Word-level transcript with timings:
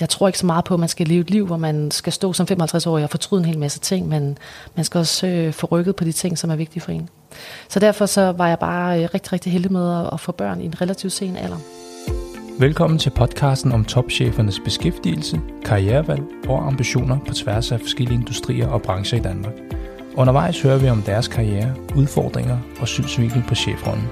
Jeg 0.00 0.08
tror 0.08 0.26
ikke 0.26 0.38
så 0.38 0.46
meget 0.46 0.64
på, 0.64 0.74
at 0.74 0.80
man 0.80 0.88
skal 0.88 1.08
leve 1.08 1.20
et 1.20 1.30
liv, 1.30 1.46
hvor 1.46 1.56
man 1.56 1.90
skal 1.90 2.12
stå 2.12 2.32
som 2.32 2.46
55-årig 2.50 3.04
og 3.04 3.10
fortryde 3.10 3.40
en 3.40 3.44
hel 3.44 3.58
masse 3.58 3.80
ting, 3.80 4.08
men 4.08 4.38
man 4.76 4.84
skal 4.84 4.98
også 4.98 5.26
øh, 5.26 5.52
få 5.52 5.66
rykket 5.66 5.96
på 5.96 6.04
de 6.04 6.12
ting, 6.12 6.38
som 6.38 6.50
er 6.50 6.56
vigtige 6.56 6.82
for 6.82 6.92
en. 6.92 7.08
Så 7.68 7.80
derfor 7.80 8.06
så 8.06 8.32
var 8.32 8.48
jeg 8.48 8.58
bare 8.58 9.02
øh, 9.02 9.08
rigtig, 9.14 9.32
rigtig 9.32 9.52
heldig 9.52 9.72
med 9.72 10.00
at, 10.00 10.10
at 10.12 10.20
få 10.20 10.32
børn 10.32 10.60
i 10.60 10.64
en 10.64 10.80
relativt 10.80 11.12
sen 11.12 11.36
alder. 11.36 11.56
Velkommen 12.58 12.98
til 12.98 13.10
podcasten 13.10 13.72
om 13.72 13.84
topchefernes 13.84 14.60
beskæftigelse, 14.60 15.40
karrierevalg 15.64 16.22
og 16.48 16.66
ambitioner 16.66 17.18
på 17.26 17.34
tværs 17.34 17.72
af 17.72 17.80
forskellige 17.80 18.18
industrier 18.18 18.68
og 18.68 18.82
brancher 18.82 19.18
i 19.18 19.22
Danmark. 19.22 19.54
Undervejs 20.14 20.62
hører 20.62 20.78
vi 20.78 20.88
om 20.88 21.02
deres 21.02 21.28
karriere, 21.28 21.74
udfordringer 21.96 22.58
og 22.80 22.88
synsvinkel 22.88 23.44
på 23.48 23.54
chefrollen. 23.54 24.08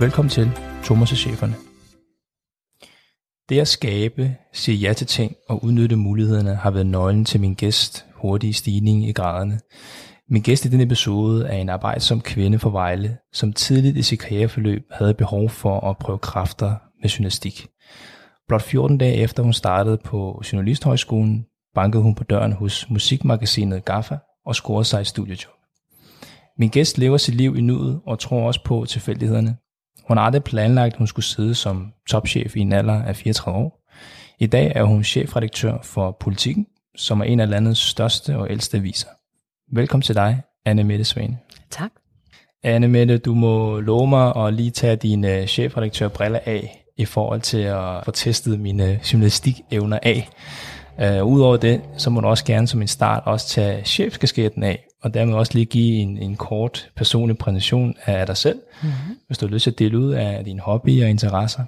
Velkommen 0.00 0.30
til 0.30 0.50
Thomas 0.84 1.12
og 1.12 1.18
Cheferne. 1.18 1.73
Det 3.48 3.60
at 3.60 3.68
skabe, 3.68 4.36
sige 4.52 4.76
ja 4.76 4.92
til 4.92 5.06
ting 5.06 5.36
og 5.48 5.64
udnytte 5.64 5.96
mulighederne 5.96 6.54
har 6.54 6.70
været 6.70 6.86
nøglen 6.86 7.24
til 7.24 7.40
min 7.40 7.54
gæst 7.54 8.06
hurtige 8.14 8.52
stigning 8.52 9.08
i 9.08 9.12
graderne. 9.12 9.60
Min 10.28 10.42
gæst 10.42 10.64
i 10.64 10.68
denne 10.68 10.82
episode 10.82 11.46
er 11.46 11.56
en 11.56 11.68
arbejdsom 11.68 12.20
kvinde 12.20 12.58
fra 12.58 12.70
Vejle, 12.70 13.16
som 13.32 13.52
tidligt 13.52 13.96
i 13.96 14.02
sit 14.02 14.20
karriereforløb 14.20 14.82
havde 14.90 15.14
behov 15.14 15.50
for 15.50 15.80
at 15.80 15.98
prøve 15.98 16.18
kræfter 16.18 16.74
med 17.02 17.10
journalistik. 17.10 17.66
Blot 18.48 18.62
14 18.62 18.98
dage 18.98 19.14
efter 19.14 19.42
hun 19.42 19.52
startede 19.52 19.98
på 20.04 20.42
Journalisthøjskolen, 20.52 21.44
bankede 21.74 22.02
hun 22.02 22.14
på 22.14 22.24
døren 22.24 22.52
hos 22.52 22.90
musikmagasinet 22.90 23.84
GAFFA 23.84 24.16
og 24.46 24.54
scorede 24.54 24.84
sig 24.84 25.00
et 25.00 25.06
studiejob. 25.06 25.52
Min 26.58 26.68
gæst 26.68 26.98
lever 26.98 27.16
sit 27.16 27.34
liv 27.34 27.56
i 27.56 27.60
nuet 27.60 28.00
og 28.06 28.18
tror 28.18 28.46
også 28.46 28.64
på 28.64 28.84
tilfældighederne. 28.88 29.56
Hun 30.08 30.16
har 30.16 30.24
aldrig 30.24 30.44
planlagt, 30.44 30.92
at 30.92 30.98
hun 30.98 31.06
skulle 31.06 31.26
sidde 31.26 31.54
som 31.54 31.92
topchef 32.08 32.56
i 32.56 32.60
en 32.60 32.72
alder 32.72 33.02
af 33.02 33.16
34 33.16 33.58
år. 33.58 33.80
I 34.38 34.46
dag 34.46 34.72
er 34.74 34.84
hun 34.84 35.04
chefredaktør 35.04 35.78
for 35.82 36.16
Politiken, 36.20 36.66
som 36.96 37.20
er 37.20 37.24
en 37.24 37.40
af 37.40 37.50
landets 37.50 37.80
største 37.80 38.36
og 38.36 38.50
ældste 38.50 38.76
aviser. 38.76 39.08
Velkommen 39.72 40.02
til 40.02 40.14
dig, 40.14 40.42
Anne 40.64 40.84
Mette 40.84 41.04
Svane. 41.04 41.38
Tak. 41.70 41.90
Anne 42.62 42.88
Mette, 42.88 43.18
du 43.18 43.34
må 43.34 43.80
love 43.80 44.06
mig 44.08 44.36
at 44.36 44.54
lige 44.54 44.70
tage 44.70 44.96
dine 44.96 45.46
chefredaktør 45.46 46.08
briller 46.08 46.40
af 46.46 46.84
i 46.96 47.04
forhold 47.04 47.40
til 47.40 47.58
at 47.58 48.04
få 48.04 48.10
testet 48.10 48.60
mine 48.60 49.00
journalistikevner 49.12 49.98
af. 50.02 50.28
Uh, 50.98 51.32
Udover 51.32 51.56
det, 51.56 51.80
så 51.96 52.10
må 52.10 52.20
du 52.20 52.26
også 52.26 52.44
gerne 52.44 52.66
som 52.66 52.82
en 52.82 52.88
start 52.88 53.22
også 53.26 53.48
tage 53.48 53.84
chefskasketten 53.84 54.62
af, 54.62 54.84
og 55.04 55.14
dermed 55.14 55.34
også 55.34 55.52
lige 55.54 55.64
give 55.64 55.96
en, 55.96 56.18
en 56.18 56.36
kort 56.36 56.90
personlig 56.96 57.38
præsentation 57.38 57.94
af 58.06 58.26
dig 58.26 58.36
selv, 58.36 58.58
mm-hmm. 58.82 59.16
hvis 59.26 59.38
du 59.38 59.46
har 59.46 59.52
lyst 59.52 59.62
til 59.62 59.70
at 59.70 59.78
dele 59.78 59.98
ud 59.98 60.12
af 60.12 60.44
dine 60.44 60.60
hobbyer 60.60 61.04
og 61.04 61.10
interesser. 61.10 61.64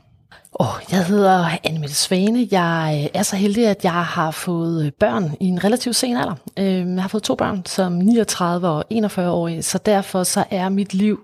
Oh, 0.52 0.66
jeg 0.90 1.06
hedder 1.06 1.50
Anne 1.64 1.88
Svane. 1.88 2.48
Jeg 2.50 3.00
øh, 3.02 3.20
er 3.20 3.22
så 3.22 3.36
heldig, 3.36 3.66
at 3.66 3.84
jeg 3.84 4.04
har 4.04 4.30
fået 4.30 4.86
øh, 4.86 4.92
børn 5.00 5.36
i 5.40 5.44
en 5.44 5.64
relativt 5.64 5.96
sen 5.96 6.16
alder. 6.16 6.34
Øhm, 6.56 6.94
jeg 6.94 7.02
har 7.02 7.08
fået 7.08 7.22
to 7.22 7.34
børn 7.34 7.62
som 7.66 7.92
39 7.92 8.68
og 8.68 8.84
41 8.90 9.30
år, 9.30 9.60
så 9.60 9.78
derfor 9.78 10.22
så 10.22 10.44
er 10.50 10.68
mit 10.68 10.94
liv 10.94 11.20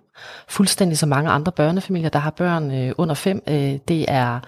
fuldstændig 0.48 0.98
som 0.98 1.08
mange 1.08 1.30
andre 1.30 1.52
børnefamilier, 1.52 2.08
der 2.08 2.18
har 2.18 2.30
børn 2.30 2.92
under 2.98 3.14
fem. 3.14 3.42
Det 3.88 4.04
er 4.08 4.40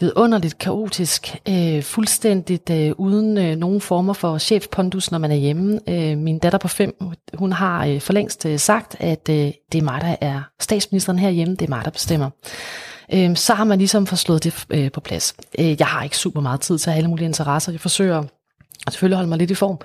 vidunderligt 0.00 0.58
kaotisk, 0.58 1.36
øh, 1.48 1.82
fuldstændigt 1.82 2.70
øh, 2.70 2.92
uden 2.98 3.38
øh, 3.38 3.56
nogen 3.56 3.80
former 3.80 4.12
for 4.12 4.38
chefpondus, 4.38 5.10
når 5.10 5.18
man 5.18 5.30
er 5.30 5.36
hjemme. 5.36 5.80
Øh, 5.88 6.18
min 6.18 6.38
datter 6.38 6.58
på 6.58 6.68
fem, 6.68 6.96
hun 7.34 7.52
har 7.52 7.86
øh, 7.86 8.00
for 8.00 8.12
længst 8.12 8.46
øh, 8.46 8.58
sagt, 8.58 8.96
at 9.00 9.28
øh, 9.30 9.52
det 9.72 9.78
er 9.78 9.82
mig, 9.82 10.00
der 10.00 10.16
er 10.20 10.42
statsministeren 10.60 11.18
herhjemme, 11.18 11.54
det 11.54 11.64
er 11.64 11.70
mig, 11.70 11.84
der 11.84 11.90
bestemmer. 11.90 12.30
Øh, 13.14 13.36
så 13.36 13.54
har 13.54 13.64
man 13.64 13.78
ligesom 13.78 14.06
forslået 14.06 14.44
det 14.44 14.64
øh, 14.70 14.92
på 14.92 15.00
plads. 15.00 15.34
Øh, 15.58 15.80
jeg 15.80 15.86
har 15.86 16.02
ikke 16.02 16.16
super 16.16 16.40
meget 16.40 16.60
tid 16.60 16.78
til 16.78 16.90
alle 16.90 17.08
mulige 17.08 17.26
interesser. 17.26 17.72
Jeg 17.72 17.80
forsøger 17.80 18.24
at 18.86 18.92
selvfølgelig 18.92 19.16
holde 19.16 19.28
mig 19.28 19.38
lidt 19.38 19.50
i 19.50 19.54
form. 19.54 19.78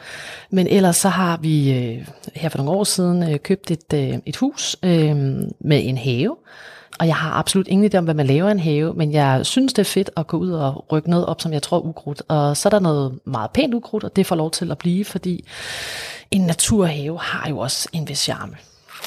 Men 0.52 0.68
ellers 0.68 0.98
så 0.98 1.10
har 1.10 1.38
vi 1.38 1.74
øh, 1.74 2.08
her 2.36 2.50
for 2.50 2.58
nogle 2.58 2.72
år 2.72 2.84
siden 2.84 3.24
øh, 3.24 3.40
købt 3.40 3.72
et, 3.72 3.94
øh, 3.94 4.18
et 4.26 4.36
hus 4.36 4.78
øh, 4.84 5.16
med 5.62 5.82
en 5.84 5.98
have, 5.98 6.36
og 7.00 7.08
jeg 7.08 7.16
har 7.16 7.32
absolut 7.32 7.68
ingen 7.68 7.92
idé 7.92 7.98
om, 7.98 8.04
hvad 8.04 8.14
man 8.14 8.28
laver 8.28 8.50
en 8.50 8.60
have, 8.60 8.94
men 8.94 9.12
jeg 9.12 9.46
synes, 9.46 9.74
det 9.74 9.82
er 9.82 9.92
fedt 9.92 10.10
at 10.18 10.28
gå 10.28 10.38
ud 10.38 10.52
og 10.52 10.86
rykke 10.92 11.10
noget 11.10 11.26
op, 11.26 11.42
som 11.42 11.54
jeg 11.54 11.62
tror 11.62 11.78
er 11.78 11.82
ukrudt. 11.82 12.22
Og 12.28 12.58
så 12.58 12.68
er 12.68 12.72
der 12.72 12.80
noget 12.80 13.20
meget 13.26 13.52
pænt 13.52 13.74
ukrudt, 13.74 14.04
og 14.04 14.16
det 14.16 14.26
får 14.26 14.36
lov 14.36 14.52
til 14.52 14.72
at 14.72 14.78
blive, 14.78 15.06
fordi 15.06 15.46
en 16.32 16.42
naturhave 16.42 17.20
har 17.20 17.50
jo 17.50 17.58
også 17.58 17.90
en 17.94 18.10
vis 18.10 18.20
charme. 18.20 18.56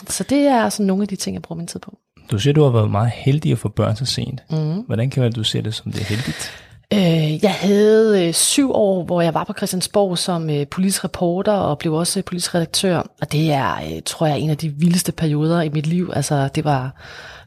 Så 0.08 0.25
det 0.30 0.38
er 0.38 0.69
sådan 0.69 0.86
nogle 0.86 1.03
af 1.03 1.08
de 1.08 1.16
ting, 1.16 1.34
jeg 1.34 1.42
bruger 1.42 1.56
min 1.56 1.66
tid 1.66 1.80
på. 1.80 1.98
Du 2.30 2.38
siger, 2.38 2.54
du 2.54 2.62
har 2.62 2.70
været 2.70 2.91
meget 2.91 3.10
heldig 3.14 3.53
at 3.53 3.58
få 3.58 3.69
børn 3.69 3.97
så 3.97 4.04
sent. 4.04 4.42
Mm. 4.50 4.80
Hvordan 4.80 5.10
kan 5.10 5.32
du 5.32 5.44
se 5.44 5.62
det 5.62 5.74
som 5.74 5.92
det 5.92 6.00
er 6.00 6.04
heldigt? 6.04 6.53
Øh, 6.92 7.44
jeg 7.44 7.54
havde 7.54 8.26
øh, 8.26 8.34
syv 8.34 8.72
år, 8.72 9.04
hvor 9.04 9.20
jeg 9.20 9.34
var 9.34 9.44
på 9.44 9.53
Christiansborg 9.53 10.19
som 10.19 10.50
øh, 10.50 10.66
politisk 10.66 11.04
reporter 11.04 11.53
og 11.53 11.78
blev 11.78 11.94
også 11.94 12.22
politisk 12.22 12.54
redaktør. 12.54 12.98
Og 13.20 13.32
det 13.32 13.53
er, 13.53 13.74
øh, 13.74 14.03
tror 14.06 14.26
jeg, 14.26 14.38
en 14.38 14.50
af 14.50 14.56
de 14.56 14.69
vildeste 14.69 15.12
perioder 15.12 15.62
i 15.62 15.69
mit 15.69 15.86
liv. 15.86 16.10
Altså, 16.14 16.48
det 16.48 16.64
var 16.64 16.94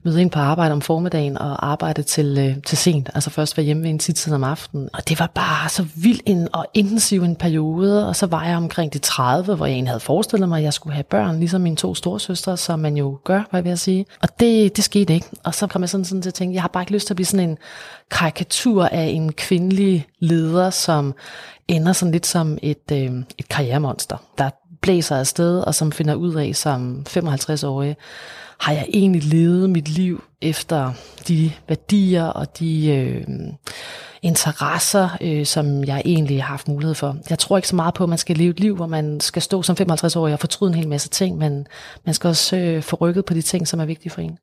møde 0.06 0.22
ind 0.22 0.32
på 0.32 0.40
arbejde 0.40 0.74
om 0.74 0.82
formiddagen 0.82 1.38
og 1.38 1.68
arbejde 1.72 2.04
til, 2.04 2.38
øh, 2.38 2.64
til 2.64 2.78
sent. 2.78 3.10
Altså 3.14 3.30
først 3.30 3.58
være 3.58 3.66
hjemme 3.66 3.84
ved 3.84 3.90
en 3.90 4.00
tid 4.00 4.34
om 4.34 4.44
aftenen. 4.44 4.90
Og 4.94 5.10
det 5.10 5.20
var 5.20 5.32
bare 5.36 5.70
så 5.70 5.86
vild 5.96 6.20
en 6.26 6.48
og 6.54 6.66
intensiv 6.74 7.24
en 7.24 7.36
periode. 7.36 8.08
Og 8.08 8.16
så 8.16 8.26
var 8.26 8.46
jeg 8.46 8.58
omkring 8.58 8.94
de 8.94 9.00
30, 9.00 9.56
hvor 9.56 9.66
jeg 9.66 9.74
egentlig 9.74 9.90
havde 9.90 10.00
forestillet 10.00 10.50
mig, 10.50 10.58
at 10.58 10.64
jeg 10.64 10.74
skulle 10.74 10.94
have 10.94 11.04
børn, 11.04 11.40
ligesom 11.40 11.62
mine 11.62 11.76
to 11.76 11.96
storesøstre, 11.96 12.58
som 12.58 12.80
man 12.80 12.98
jo 12.98 13.20
gør, 13.24 13.44
hvad 13.50 13.60
jeg 13.60 13.66
vil 13.66 13.78
sige. 13.78 14.06
Og 14.22 14.40
det, 14.40 14.76
det 14.76 14.84
skete 14.84 15.14
ikke. 15.14 15.28
Og 15.44 15.56
så 15.56 15.68
kom 15.68 15.82
jeg 15.82 15.90
sådan, 15.90 16.06
sådan 16.06 16.22
til 16.22 16.30
at 16.30 16.34
tænke, 16.34 16.56
jeg 16.56 16.64
har 16.64 16.70
bare 16.70 16.84
ikke 16.84 16.94
lyst 16.94 17.08
til 17.08 17.14
at 17.14 17.16
blive 17.16 17.26
sådan 17.26 17.50
en 17.50 17.58
karikatur 18.12 18.86
af 18.86 19.06
en 19.06 19.34
kvindelig 19.34 20.08
leder, 20.20 20.70
som 20.70 21.16
ender 21.68 21.94
sådan 21.94 22.12
lidt 22.12 22.26
som 22.26 22.58
et, 22.62 22.92
øh, 22.92 23.12
et 23.38 23.50
karrieremonster, 23.50 24.18
der 24.38 24.50
blæser 24.82 25.16
afsted, 25.16 25.60
og 25.60 25.76
som 25.76 25.92
finder 25.92 26.16
ud 26.16 26.36
af 26.36 26.56
som 26.56 27.06
55-årig, 27.10 27.96
har 28.60 28.74
jeg 28.74 28.86
egentlig 28.94 29.24
levet 29.24 29.70
mit 29.70 29.90
liv 29.90 30.24
efter 30.42 30.92
de 31.28 31.52
værdier 31.68 32.26
og 32.26 32.60
de 32.60 32.92
øh, 32.92 33.24
interesser, 34.22 35.18
øh, 35.22 35.46
som 35.46 35.84
jeg 35.84 36.02
egentlig 36.06 36.44
har 36.44 36.50
haft 36.50 36.68
mulighed 36.68 36.96
for. 36.96 37.18
Jeg 37.30 37.40
tror 37.40 37.58
ikke 37.58 37.68
så 37.68 37.76
meget 37.76 37.94
på, 37.94 38.04
at 38.04 38.10
man 38.10 38.18
skal 38.18 38.38
leve 38.38 38.50
et 38.50 38.60
liv, 38.60 38.76
hvor 38.76 38.88
man 38.88 39.20
skal 39.20 39.42
stå 39.42 39.62
som 39.62 39.76
55-årig 39.82 40.34
og 40.34 40.40
fortryde 40.40 40.70
en 40.70 40.76
hel 40.76 40.88
masse 40.88 41.10
ting, 41.10 41.38
men 41.38 41.68
man 42.06 42.14
skal 42.14 42.28
også 42.28 42.58
øh, 42.58 42.84
få 42.84 42.96
rykket 42.96 43.26
på 43.26 43.34
de 43.34 43.42
ting, 43.42 43.68
som 43.68 43.80
er 43.80 43.86
vigtige 43.86 44.12
for 44.12 44.22
en. 44.22 44.38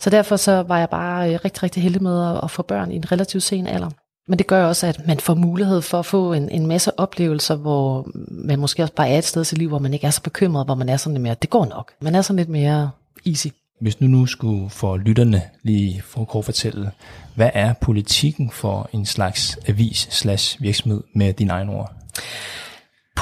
Så 0.00 0.10
derfor 0.10 0.36
så 0.36 0.62
var 0.62 0.78
jeg 0.78 0.90
bare 0.90 1.32
øh, 1.32 1.38
rigtig, 1.44 1.62
rigtig 1.62 1.82
heldig 1.82 2.02
med 2.02 2.30
at, 2.30 2.40
at 2.42 2.50
få 2.50 2.62
børn 2.62 2.92
i 2.92 2.96
en 2.96 3.12
relativt 3.12 3.42
sen 3.42 3.66
alder. 3.66 3.90
Men 4.28 4.38
det 4.38 4.46
gør 4.46 4.66
også, 4.66 4.86
at 4.86 5.06
man 5.06 5.20
får 5.20 5.34
mulighed 5.34 5.82
for 5.82 5.98
at 5.98 6.06
få 6.06 6.32
en, 6.32 6.48
en 6.48 6.66
masse 6.66 7.00
oplevelser, 7.00 7.56
hvor 7.56 8.08
man 8.30 8.58
måske 8.58 8.82
også 8.82 8.94
bare 8.94 9.08
er 9.08 9.18
et 9.18 9.24
sted 9.24 9.42
i 9.42 9.44
sit 9.44 9.58
liv, 9.58 9.68
hvor 9.68 9.78
man 9.78 9.94
ikke 9.94 10.06
er 10.06 10.10
så 10.10 10.22
bekymret, 10.22 10.66
hvor 10.66 10.74
man 10.74 10.88
er 10.88 10.96
sådan 10.96 11.14
lidt 11.14 11.22
mere, 11.22 11.36
det 11.42 11.50
går 11.50 11.64
nok. 11.64 11.92
Man 12.00 12.14
er 12.14 12.22
sådan 12.22 12.36
lidt 12.36 12.48
mere 12.48 12.90
easy. 13.26 13.48
Hvis 13.80 14.00
nu 14.00 14.06
nu 14.06 14.26
skulle 14.26 14.70
for 14.70 14.96
lytterne 14.96 15.42
lige 15.62 16.02
for 16.02 16.24
kort 16.24 16.44
fortælle, 16.44 16.90
hvad 17.34 17.50
er 17.54 17.72
politikken 17.72 18.50
for 18.50 18.90
en 18.92 19.06
slags 19.06 19.58
avis 19.68 20.08
slash 20.10 20.62
virksomhed 20.62 21.02
med 21.14 21.32
din 21.32 21.50
egne 21.50 21.72
ord? 21.72 21.92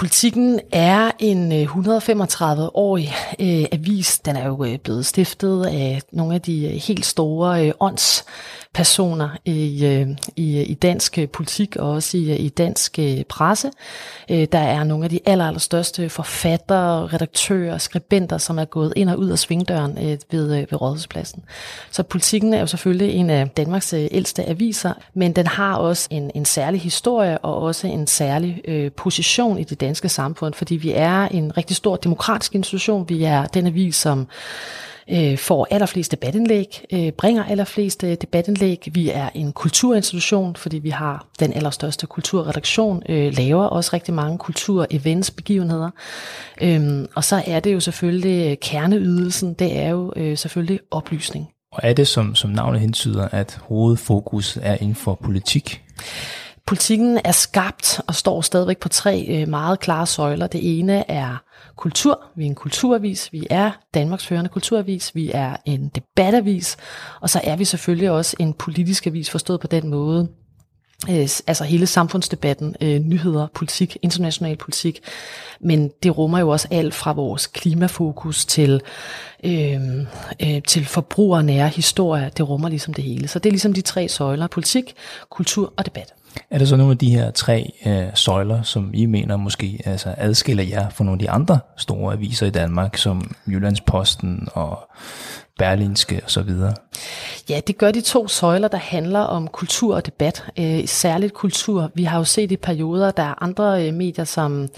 Politikken 0.04 0.60
er 0.72 1.10
en 1.18 1.52
øh, 1.52 1.76
135-årig 1.76 3.12
øh, 3.40 3.64
avis. 3.72 4.18
Den 4.18 4.36
er 4.36 4.46
jo 4.46 4.64
øh, 4.64 4.78
blevet 4.78 5.06
stiftet 5.06 5.66
af 5.66 6.02
nogle 6.12 6.34
af 6.34 6.40
de 6.40 6.64
øh, 6.64 6.70
helt 6.70 7.06
store 7.06 7.66
øh, 7.66 7.72
åndspersoner 7.80 9.28
i, 9.44 9.86
øh, 9.86 10.08
i, 10.36 10.62
i 10.62 10.74
dansk 10.74 11.18
politik 11.32 11.76
og 11.76 11.90
også 11.90 12.16
i, 12.16 12.36
i 12.36 12.48
dansk 12.48 12.98
øh, 12.98 13.24
presse. 13.28 13.70
Øh, 14.30 14.46
der 14.52 14.58
er 14.58 14.84
nogle 14.84 15.04
af 15.04 15.10
de 15.10 15.20
aller, 15.26 15.46
allerstørste 15.46 16.08
forfattere, 16.08 17.06
redaktører, 17.06 17.78
skribenter, 17.78 18.38
som 18.38 18.58
er 18.58 18.64
gået 18.64 18.92
ind 18.96 19.10
og 19.10 19.18
ud 19.18 19.30
af 19.30 19.38
svingdøren 19.38 19.96
ved, 20.30 20.48
ved 20.48 20.80
Rådhuspladsen. 20.80 21.42
Så 21.90 22.02
politikken 22.02 22.54
er 22.54 22.60
jo 22.60 22.66
selvfølgelig 22.66 23.14
en 23.14 23.30
af 23.30 23.48
Danmarks 23.48 23.92
ældste 23.92 24.48
aviser, 24.48 24.92
men 25.14 25.32
den 25.32 25.46
har 25.46 25.76
også 25.76 26.08
en, 26.10 26.30
en 26.34 26.44
særlig 26.44 26.80
historie 26.80 27.38
og 27.38 27.62
også 27.62 27.86
en 27.86 28.06
særlig 28.06 28.60
øh, 28.64 28.92
position 28.92 29.58
i 29.58 29.64
det 29.64 29.80
danske 29.80 29.93
samfund, 29.94 30.54
fordi 30.54 30.76
vi 30.76 30.92
er 30.92 31.28
en 31.28 31.56
rigtig 31.56 31.76
stor 31.76 31.96
demokratisk 31.96 32.54
institution. 32.54 33.08
Vi 33.08 33.24
er 33.24 33.46
den 33.46 33.66
avis, 33.66 33.96
som 33.96 34.26
øh, 35.10 35.38
får 35.38 35.68
allerflest 35.70 36.10
debatindlæg, 36.10 36.84
øh, 36.92 37.12
bringer 37.12 37.44
allerflest 37.44 38.04
øh, 38.04 38.16
debatindlæg. 38.20 38.88
Vi 38.92 39.10
er 39.10 39.28
en 39.34 39.52
kulturinstitution, 39.52 40.56
fordi 40.56 40.78
vi 40.78 40.90
har 40.90 41.26
den 41.40 41.52
allerstørste 41.52 42.06
kulturredaktion, 42.06 43.02
øh, 43.08 43.32
laver 43.36 43.64
også 43.64 43.90
rigtig 43.92 44.14
mange 44.14 44.38
kulturevents, 44.38 45.30
begivenheder. 45.30 45.90
Øhm, 46.62 47.06
og 47.14 47.24
så 47.24 47.42
er 47.46 47.60
det 47.60 47.72
jo 47.72 47.80
selvfølgelig 47.80 48.50
øh, 48.50 48.56
kerneydelsen, 48.56 49.54
det 49.54 49.78
er 49.78 49.88
jo 49.88 50.12
øh, 50.16 50.38
selvfølgelig 50.38 50.80
oplysning. 50.90 51.48
Og 51.72 51.80
er 51.82 51.92
det, 51.92 52.08
som, 52.08 52.34
som 52.34 52.50
navnet 52.50 52.80
hentyder, 52.80 53.28
at 53.28 53.58
hovedfokus 53.62 54.58
er 54.62 54.76
inden 54.80 54.94
for 54.94 55.14
politik? 55.14 55.82
Politikken 56.66 57.20
er 57.24 57.32
skabt 57.32 58.00
og 58.06 58.14
står 58.14 58.40
stadigvæk 58.40 58.78
på 58.78 58.88
tre 58.88 59.26
øh, 59.28 59.48
meget 59.48 59.80
klare 59.80 60.06
søjler. 60.06 60.46
Det 60.46 60.78
ene 60.78 61.10
er 61.10 61.36
kultur. 61.76 62.20
Vi 62.36 62.42
er 62.42 62.46
en 62.46 62.54
kulturavis. 62.54 63.32
Vi 63.32 63.46
er 63.50 63.70
Danmarks 63.94 64.26
førende 64.26 64.50
kulturavis. 64.50 65.14
Vi 65.14 65.30
er 65.34 65.56
en 65.64 65.88
debatavis. 65.88 66.76
Og 67.20 67.30
så 67.30 67.40
er 67.44 67.56
vi 67.56 67.64
selvfølgelig 67.64 68.10
også 68.10 68.36
en 68.38 68.52
politisk 68.52 69.06
avis, 69.06 69.30
forstået 69.30 69.60
på 69.60 69.66
den 69.66 69.88
måde, 69.88 70.28
øh, 71.10 71.28
altså 71.46 71.64
hele 71.64 71.86
samfundsdebatten, 71.86 72.76
øh, 72.80 73.00
nyheder, 73.00 73.46
politik, 73.54 73.96
international 74.02 74.56
politik, 74.56 75.00
men 75.60 75.90
det 76.02 76.18
rummer 76.18 76.38
jo 76.38 76.48
også 76.48 76.68
alt 76.70 76.94
fra 76.94 77.12
vores 77.12 77.46
klimafokus 77.46 78.46
til, 78.46 78.80
øh, 79.44 79.80
øh, 80.42 80.62
til 80.62 80.84
forbrugernære 80.84 81.68
historier, 81.68 82.28
det 82.28 82.48
rummer 82.48 82.68
ligesom 82.68 82.94
det 82.94 83.04
hele. 83.04 83.28
Så 83.28 83.38
det 83.38 83.46
er 83.46 83.52
ligesom 83.52 83.72
de 83.72 83.80
tre 83.80 84.08
søjler, 84.08 84.46
politik, 84.46 84.94
kultur 85.30 85.72
og 85.76 85.86
debat. 85.86 86.14
Er 86.50 86.58
det 86.58 86.68
så 86.68 86.76
nogle 86.76 86.92
af 86.92 86.98
de 86.98 87.10
her 87.10 87.30
tre 87.30 87.72
øh, 87.86 88.06
søjler, 88.14 88.62
som 88.62 88.90
I 88.94 89.06
mener 89.06 89.36
måske 89.36 89.80
altså 89.84 90.14
adskiller 90.16 90.64
jer 90.64 90.88
fra 90.88 91.04
nogle 91.04 91.16
af 91.16 91.18
de 91.18 91.30
andre 91.30 91.58
store 91.76 92.12
aviser 92.12 92.46
i 92.46 92.50
Danmark, 92.50 92.96
som 92.96 93.34
Jyllandsposten 93.46 94.48
og 94.52 94.78
Berlinske 95.58 96.20
og 96.24 96.30
så 96.30 96.42
videre? 96.42 96.74
Ja, 97.48 97.60
det 97.66 97.78
gør 97.78 97.90
de 97.90 98.00
to 98.00 98.28
søjler, 98.28 98.68
der 98.68 98.78
handler 98.78 99.20
om 99.20 99.48
kultur 99.48 99.94
og 99.94 100.06
debat. 100.06 100.44
Øh, 100.58 100.86
særligt 100.86 101.34
kultur. 101.34 101.90
Vi 101.94 102.04
har 102.04 102.18
jo 102.18 102.24
set 102.24 102.52
i 102.52 102.56
perioder, 102.56 103.10
der 103.10 103.22
er 103.22 103.42
andre 103.42 103.86
øh, 103.86 103.94
medier, 103.94 104.24
som 104.24 104.68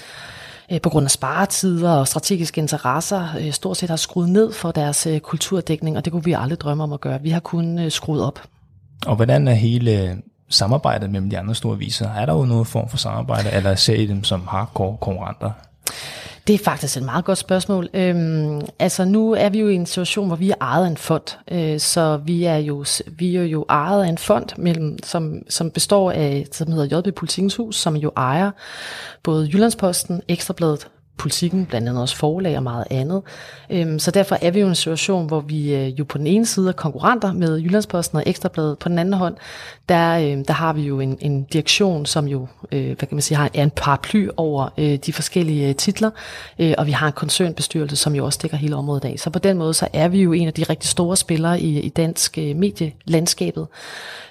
øh, 0.72 0.80
på 0.80 0.90
grund 0.90 1.04
af 1.04 1.10
sparetider 1.10 1.90
og 1.90 2.08
strategiske 2.08 2.60
interesser 2.60 3.28
øh, 3.40 3.52
stort 3.52 3.76
set 3.76 3.90
har 3.90 3.96
skruet 3.96 4.28
ned 4.28 4.52
for 4.52 4.70
deres 4.70 5.06
øh, 5.06 5.20
kulturdækning, 5.20 5.96
og 5.96 6.04
det 6.04 6.12
kunne 6.12 6.24
vi 6.24 6.32
aldrig 6.32 6.60
drømme 6.60 6.82
om 6.82 6.92
at 6.92 7.00
gøre. 7.00 7.22
Vi 7.22 7.30
har 7.30 7.40
kun 7.40 7.90
skruet 7.90 8.22
op. 8.22 8.42
Og 9.06 9.16
hvordan 9.16 9.48
er 9.48 9.54
hele 9.54 10.16
samarbejdet 10.48 11.10
mellem 11.10 11.30
de 11.30 11.38
andre 11.38 11.54
store 11.54 11.74
aviser? 11.74 12.08
Er 12.08 12.26
der 12.26 12.32
jo 12.32 12.44
noget 12.44 12.66
form 12.66 12.88
for 12.88 12.96
samarbejde, 12.96 13.52
eller 13.52 13.74
ser 13.74 13.94
I 13.94 14.06
dem 14.06 14.24
som 14.24 14.46
hardcore 14.46 14.96
konkurrenter? 15.00 15.50
Det 16.46 16.54
er 16.54 16.64
faktisk 16.64 16.96
et 16.96 17.02
meget 17.02 17.24
godt 17.24 17.38
spørgsmål. 17.38 17.88
Øhm, 17.94 18.60
altså 18.78 19.04
nu 19.04 19.32
er 19.32 19.48
vi 19.48 19.60
jo 19.60 19.68
i 19.68 19.74
en 19.74 19.86
situation, 19.86 20.26
hvor 20.26 20.36
vi 20.36 20.50
er 20.50 20.54
ejet 20.60 20.84
af 20.84 20.88
en 20.88 20.96
fond, 20.96 21.38
øh, 21.50 21.80
så 21.80 22.16
vi 22.16 22.44
er 22.44 22.56
jo 22.56 22.84
vi 23.18 23.36
er 23.36 23.42
jo 23.42 23.64
ejet 23.68 24.04
af 24.04 24.08
en 24.08 24.18
fond, 24.18 24.48
mellem, 24.56 24.98
som, 25.02 25.42
som 25.48 25.70
består 25.70 26.10
af, 26.10 26.46
som 26.52 26.72
hedder 26.72 26.98
JB 26.98 27.14
Politikens 27.14 27.56
Hus, 27.56 27.76
som 27.76 27.96
jo 27.96 28.12
ejer 28.16 28.50
både 29.22 29.50
Jyllandsposten, 29.52 30.22
Ekstrabladet, 30.28 30.88
politikken, 31.18 31.66
blandt 31.66 31.88
andet 31.88 32.02
også 32.02 32.16
forlag 32.16 32.56
og 32.56 32.62
meget 32.62 32.84
andet. 32.90 33.22
Øhm, 33.70 33.98
så 33.98 34.10
derfor 34.10 34.38
er 34.42 34.50
vi 34.50 34.60
jo 34.60 34.66
i 34.66 34.68
en 34.68 34.74
situation, 34.74 35.26
hvor 35.26 35.40
vi 35.40 35.74
øh, 35.74 35.98
jo 35.98 36.04
på 36.04 36.18
den 36.18 36.26
ene 36.26 36.46
side 36.46 36.68
er 36.68 36.72
konkurrenter 36.72 37.32
med 37.32 37.58
Jyllandsposten 37.58 38.18
og 38.18 38.22
Ekstrabladet. 38.26 38.78
På 38.78 38.88
den 38.88 38.98
anden 38.98 39.14
hånd, 39.14 39.36
der, 39.88 40.18
øh, 40.18 40.44
der 40.48 40.52
har 40.52 40.72
vi 40.72 40.82
jo 40.82 41.00
en, 41.00 41.18
en 41.20 41.42
direktion, 41.42 42.06
som 42.06 42.28
jo 42.28 42.46
øh, 42.72 42.86
hvad 42.86 42.96
kan 42.96 43.08
man 43.12 43.22
sige, 43.22 43.38
har 43.38 43.50
er 43.54 43.62
en 43.62 43.70
paraply 43.70 44.28
over 44.36 44.68
øh, 44.78 44.98
de 45.06 45.12
forskellige 45.12 45.68
øh, 45.68 45.74
titler, 45.74 46.10
øh, 46.58 46.74
og 46.78 46.86
vi 46.86 46.92
har 46.92 47.06
en 47.06 47.12
koncernbestyrelse, 47.12 47.96
som 47.96 48.14
jo 48.14 48.24
også 48.24 48.38
dækker 48.42 48.56
hele 48.56 48.76
området 48.76 49.04
af. 49.04 49.14
Så 49.18 49.30
på 49.30 49.38
den 49.38 49.58
måde, 49.58 49.74
så 49.74 49.88
er 49.92 50.08
vi 50.08 50.22
jo 50.22 50.32
en 50.32 50.46
af 50.46 50.54
de 50.54 50.62
rigtig 50.62 50.88
store 50.88 51.16
spillere 51.16 51.60
i, 51.60 51.80
i 51.80 51.88
dansk 51.88 52.38
øh, 52.38 52.56
medielandskabet. 52.56 53.66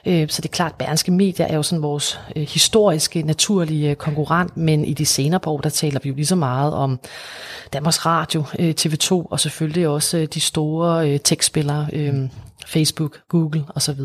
Øh, 0.05 0.29
så 0.29 0.41
det 0.41 0.49
er 0.49 0.53
klart, 0.53 0.71
at 0.71 0.77
Bernske 0.77 1.11
Media 1.11 1.47
er 1.49 1.55
jo 1.55 1.63
sådan 1.63 1.81
vores 1.81 2.19
øh, 2.35 2.43
historiske, 2.43 3.21
naturlige 3.21 3.89
øh, 3.89 3.95
konkurrent, 3.95 4.57
men 4.57 4.85
i 4.85 4.93
de 4.93 5.05
senere 5.05 5.39
år, 5.45 5.57
der 5.57 5.69
taler 5.69 5.99
vi 6.03 6.09
jo 6.09 6.15
lige 6.15 6.25
så 6.25 6.35
meget 6.35 6.73
om 6.75 6.99
Danmarks 7.73 8.05
Radio, 8.05 8.43
øh, 8.59 8.73
TV2 8.79 9.11
og 9.11 9.39
selvfølgelig 9.39 9.87
også 9.87 10.17
øh, 10.17 10.27
de 10.33 10.39
store 10.39 11.09
øh, 11.09 11.19
tekstspillere, 11.23 11.87
øh, 11.93 12.13
Facebook, 12.67 13.17
Google 13.29 13.63
osv. 13.75 13.99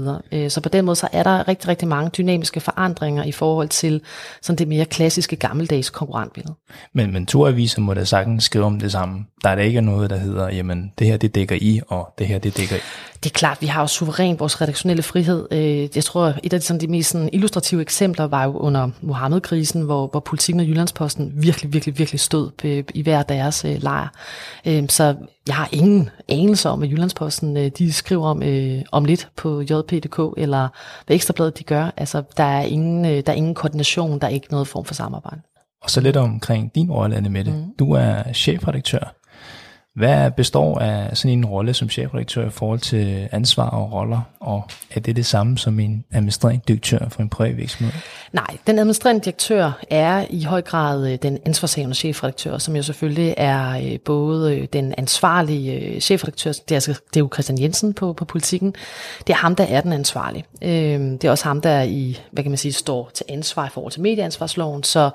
Så 0.49 0.61
på 0.63 0.69
den 0.69 0.85
måde 0.85 0.97
så 0.97 1.09
er 1.13 1.23
der 1.23 1.49
rigtig, 1.49 1.69
rigtig 1.69 1.89
mange 1.89 2.11
dynamiske 2.19 2.61
forandringer 2.61 3.25
i 3.25 3.33
forhold 3.33 3.69
til 3.69 4.01
sådan 4.43 4.59
det 4.59 4.69
mere 4.69 4.85
klassiske 4.85 5.37
gammeldags 5.37 5.91
konkurrentbillede. 5.91 6.55
Men, 6.95 7.13
men 7.13 7.27
to 7.27 7.47
aviser 7.47 7.81
må 7.81 7.95
da 7.95 8.05
sagtens 8.05 8.45
skrive 8.45 8.65
om 8.65 8.81
det 8.81 8.93
samme. 8.93 9.25
Der 9.45 9.51
er 9.51 9.55
da 9.55 9.63
ikke 9.63 9.81
noget, 9.81 10.11
der 10.11 10.17
hedder, 10.17 10.51
jamen 10.51 10.93
det 10.99 11.07
her 11.07 11.17
det 11.17 11.35
dækker 11.35 11.57
I, 11.61 11.81
og 11.89 12.15
det 12.19 12.27
her 12.27 12.39
det 12.39 12.57
dækker 12.57 12.77
I. 12.77 12.81
Det 13.23 13.31
er 13.31 13.35
klart, 13.35 13.59
vi 13.61 13.67
har 13.67 13.81
jo 13.81 13.87
suverænt 13.87 14.41
vores 14.41 14.61
redaktionelle 14.61 15.03
frihed. 15.03 15.47
Øh, 15.51 15.89
jeg 15.95 16.05
tror, 16.05 16.35
et 16.43 16.53
af 16.53 16.61
de, 16.61 16.67
sådan, 16.67 16.81
de 16.81 16.87
mest 16.87 17.11
sådan, 17.11 17.31
illustrative 17.33 17.81
eksempler 17.81 18.25
var 18.25 18.45
jo 18.45 18.57
under 18.57 18.91
Mohammed-krisen, 19.01 19.83
hvor, 19.83 20.07
hvor 20.07 20.21
politikken 20.21 20.61
og 20.61 20.67
Jyllandsposten 20.67 21.33
virkelig, 21.35 21.73
virkelig, 21.73 21.99
virkelig 21.99 22.21
stod 22.21 22.51
i 22.95 23.03
hver 23.03 23.23
deres 23.23 23.65
øh, 23.65 23.83
lejr. 23.83 24.09
Øh, 24.67 24.89
så 24.89 25.17
jeg 25.47 25.55
har 25.55 25.69
ingen 25.73 26.11
anelse 26.29 26.69
om, 26.69 26.83
at 26.83 26.91
Jyllandsposten 26.91 27.71
de 27.71 27.93
skriver 27.93 28.27
om, 28.27 28.43
om 28.93 29.05
lidt 29.05 29.29
på 29.37 29.61
JP.dk, 29.61 30.35
eller 30.37 30.69
hvad 31.07 31.17
Ekstrabladet 31.17 31.59
de 31.59 31.65
gør. 31.65 31.91
Altså, 31.97 32.23
der 32.37 32.45
er, 32.45 32.63
ingen, 32.63 33.05
der 33.05 33.33
er 33.33 33.37
ingen 33.37 33.55
koordination, 33.55 34.19
der 34.19 34.27
er 34.27 34.31
ikke 34.31 34.47
noget 34.51 34.69
form 34.69 34.85
for 34.85 34.95
samarbejde. 34.95 35.41
Og 35.83 35.91
så 35.91 36.01
lidt 36.01 36.17
omkring 36.17 36.75
din 36.75 36.91
rolle, 36.91 37.21
med 37.31 37.45
det. 37.45 37.55
Mm. 37.55 37.65
Du 37.79 37.93
er 37.93 38.33
chefredaktør 38.33 39.20
hvad 39.95 40.31
består 40.31 40.79
af 40.79 41.17
sådan 41.17 41.39
en 41.39 41.47
rolle 41.47 41.75
som 41.75 41.89
chefredaktør 41.89 42.47
i 42.47 42.51
forhold 42.51 42.79
til 42.79 43.29
ansvar 43.33 43.69
og 43.71 43.93
roller, 43.93 44.21
og 44.41 44.69
er 44.95 45.01
det 45.01 45.17
det 45.17 45.27
samme 45.27 45.59
som 45.59 45.81
en 45.81 46.05
administrerende 46.13 46.63
direktør 46.69 47.09
for 47.09 47.23
en 47.23 47.29
privat 47.29 47.57
virksomhed? 47.57 47.93
Nej, 48.33 48.57
den 48.67 48.79
administrerende 48.79 49.25
direktør 49.25 49.73
er 49.91 50.25
i 50.31 50.43
høj 50.43 50.63
grad 50.63 51.13
øh, 51.13 51.19
den 51.23 51.39
ansvarshavende 51.47 51.97
chefredaktør, 51.97 52.59
som 52.59 52.77
jo 52.77 52.83
selvfølgelig 52.83 53.35
er 53.37 53.71
øh, 53.71 53.99
både 54.05 54.57
øh, 54.57 54.69
den 54.73 54.95
ansvarlige 54.99 56.01
chefredaktør, 56.01 56.53
det 56.53 56.71
er, 56.71 56.77
altså, 56.77 56.93
det 56.93 57.17
er 57.17 57.21
jo 57.21 57.31
Christian 57.33 57.61
Jensen 57.61 57.95
på, 57.95 58.13
på 58.13 58.25
politikken, 58.25 58.75
det 59.27 59.33
er 59.33 59.37
ham, 59.37 59.57
der 59.57 59.65
er 59.65 59.81
den 59.81 59.93
ansvarlige. 59.93 60.45
Øhm, 60.63 61.19
det 61.19 61.29
er 61.29 61.31
også 61.31 61.45
ham, 61.45 61.61
der 61.61 61.83
i, 61.83 62.21
hvad 62.33 62.45
kan 62.45 62.51
man 62.51 62.59
sige, 62.59 62.73
står 62.73 63.11
til 63.15 63.27
ansvar 63.29 63.67
i 63.67 63.71
forhold 63.71 63.93
til 63.93 64.03
medieansvarsloven, 64.03 64.83
så 64.83 65.11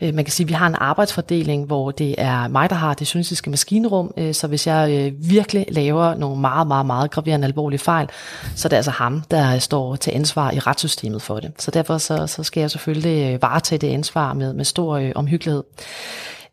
man 0.00 0.24
kan 0.24 0.32
sige, 0.32 0.44
at 0.44 0.48
vi 0.48 0.54
har 0.54 0.66
en 0.66 0.76
arbejdsfordeling, 0.78 1.64
hvor 1.64 1.90
det 1.90 2.14
er 2.18 2.48
mig, 2.48 2.70
der 2.70 2.76
har 2.76 2.94
det 2.94 3.14
journalistiske 3.14 3.50
maskinrum, 3.50 4.12
Øh, 4.16 4.34
så 4.34 4.46
hvis 4.46 4.66
jeg 4.66 4.90
øh, 4.90 5.30
virkelig 5.30 5.66
laver 5.68 6.14
nogle 6.14 6.40
meget, 6.40 6.66
meget, 6.66 6.86
meget 6.86 7.10
graverende 7.10 7.46
alvorlige 7.46 7.78
fejl, 7.78 8.08
så 8.54 8.68
er 8.68 8.70
det 8.70 8.76
altså 8.76 8.90
ham, 8.90 9.22
der 9.30 9.58
står 9.58 9.96
til 9.96 10.10
ansvar 10.10 10.50
i 10.50 10.58
retssystemet 10.58 11.22
for 11.22 11.40
det. 11.40 11.52
Så 11.58 11.70
derfor 11.70 11.98
så, 11.98 12.26
så 12.26 12.42
skal 12.42 12.60
jeg 12.60 12.70
selvfølgelig 12.70 13.32
øh, 13.32 13.42
varetage 13.42 13.78
det 13.78 13.88
ansvar 13.88 14.32
med, 14.32 14.52
med 14.52 14.64
stor 14.64 14.96
øh, 14.96 15.12
omhyggelighed. 15.14 15.62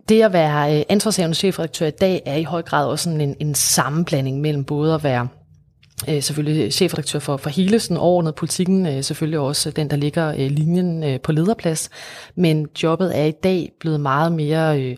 Det 0.10 0.22
at 0.22 0.34
være 0.34 0.78
øh, 0.78 0.84
ansvarshavende 0.90 1.36
chefredaktør 1.36 1.88
i 1.88 1.92
dag 1.92 2.22
er 2.26 2.36
i 2.36 2.44
høj 2.44 2.62
grad 2.62 2.86
også 2.88 3.04
sådan 3.04 3.22
en, 3.22 3.36
en 3.40 3.56
sammenblanding 3.56 4.42
mellem 4.42 4.64
både 4.64 4.96
at 4.96 5.04
være 5.04 5.28
øh, 6.08 6.24
selvfølgelig 6.24 6.74
chefredaktør 6.74 7.20
for, 7.20 7.38
for 7.38 7.50
hele 7.50 7.80
sådan 7.80 7.98
overordnet 7.98 8.36
politikken, 8.36 8.86
øh, 8.86 9.04
selvfølgelig 9.04 9.40
også 9.40 9.72
den, 9.72 9.90
der 9.90 9.96
ligger 9.96 10.30
øh, 10.30 10.52
linjen 10.52 11.04
øh, 11.04 11.20
på 11.20 11.32
lederplads, 11.32 11.90
men 12.36 12.68
jobbet 12.84 13.20
er 13.20 13.26
i 13.26 13.32
dag 13.32 13.72
blevet 13.80 14.00
meget 14.00 14.32
mere... 14.32 14.82
Øh, 14.82 14.96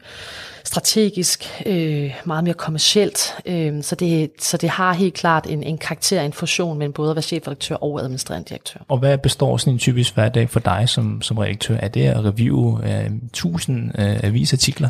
strategisk, 0.66 1.64
øh, 1.66 2.12
meget 2.26 2.44
mere 2.44 2.54
kommercielt. 2.54 3.36
Øh, 3.46 3.84
så, 3.84 3.96
det, 3.96 4.32
så 4.40 4.58
det 4.58 4.70
har 4.70 4.94
helt 4.94 5.14
klart 5.14 5.48
en, 5.50 5.64
en 5.64 5.78
karakter, 5.78 6.22
en 6.22 6.34
fusion 6.34 6.78
mellem 6.78 6.94
både 6.94 7.10
at 7.10 7.16
være 7.16 7.24
chefredaktør 7.24 7.76
og 7.76 8.02
administrerende 8.02 8.50
direktør. 8.50 8.80
Og 8.88 8.98
hvad 8.98 9.18
består 9.18 9.58
sådan 9.58 9.74
en 9.74 9.80
typisk 9.80 10.14
hverdag 10.14 10.50
for 10.50 10.60
dig 10.60 10.90
som, 10.90 11.22
som 11.22 11.38
redaktør? 11.38 11.76
Er 11.76 11.88
det 11.88 12.04
at 12.04 12.26
review 12.26 12.82
øh, 12.84 13.12
tusind 13.34 13.92
øh, 14.00 14.20
avisartikler? 14.24 14.90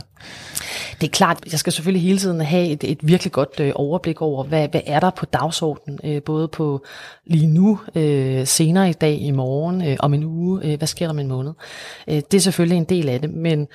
Det 1.01 1.07
er 1.07 1.11
klart, 1.11 1.39
jeg 1.51 1.59
skal 1.59 1.73
selvfølgelig 1.73 2.03
hele 2.03 2.19
tiden 2.19 2.41
have 2.41 2.67
et, 2.67 2.83
et 2.83 2.97
virkelig 3.01 3.31
godt 3.31 3.59
øh, 3.59 3.71
overblik 3.75 4.21
over, 4.21 4.43
hvad, 4.43 4.67
hvad 4.67 4.81
er 4.85 4.99
der 4.99 5.09
på 5.09 5.25
dagsordenen, 5.25 5.99
øh, 6.03 6.21
både 6.23 6.47
på 6.47 6.85
lige 7.25 7.47
nu, 7.47 7.79
øh, 7.95 8.47
senere 8.47 8.89
i 8.89 8.93
dag, 8.93 9.21
i 9.21 9.31
morgen, 9.31 9.87
øh, 9.87 9.97
om 9.99 10.13
en 10.13 10.23
uge, 10.23 10.61
øh, 10.63 10.77
hvad 10.77 10.87
sker 10.87 11.05
der 11.05 11.09
om 11.09 11.19
en 11.19 11.27
måned. 11.27 11.53
Øh, 12.07 12.21
det 12.31 12.33
er 12.33 12.41
selvfølgelig 12.41 12.77
en 12.77 12.83
del 12.83 13.09
af 13.09 13.21
det, 13.21 13.33
men 13.33 13.67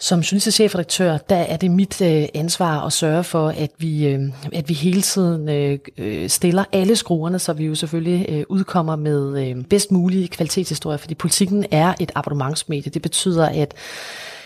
som 0.00 0.20
journalistisk 0.20 0.54
chefredaktør, 0.54 1.18
der 1.18 1.36
er 1.36 1.56
det 1.56 1.70
mit 1.70 2.00
øh, 2.02 2.28
ansvar 2.34 2.86
at 2.86 2.92
sørge 2.92 3.24
for, 3.24 3.48
at 3.48 3.70
vi, 3.78 4.06
øh, 4.06 4.20
at 4.52 4.68
vi 4.68 4.74
hele 4.74 5.02
tiden 5.02 5.48
øh, 5.48 5.78
øh, 5.98 6.28
stiller 6.28 6.64
alle 6.72 6.96
skruerne, 6.96 7.38
så 7.38 7.52
vi 7.52 7.64
jo 7.64 7.74
selvfølgelig 7.74 8.26
øh, 8.28 8.44
udkommer 8.48 8.96
med 8.96 9.48
øh, 9.48 9.64
bedst 9.64 9.92
mulige 9.92 10.28
kvalitetshistorier, 10.28 10.96
fordi 10.96 11.14
politikken 11.14 11.64
er 11.70 11.94
et 12.00 12.12
abonnementsmedie. 12.14 12.92
Det 12.92 13.02
betyder, 13.02 13.46
at 13.46 13.74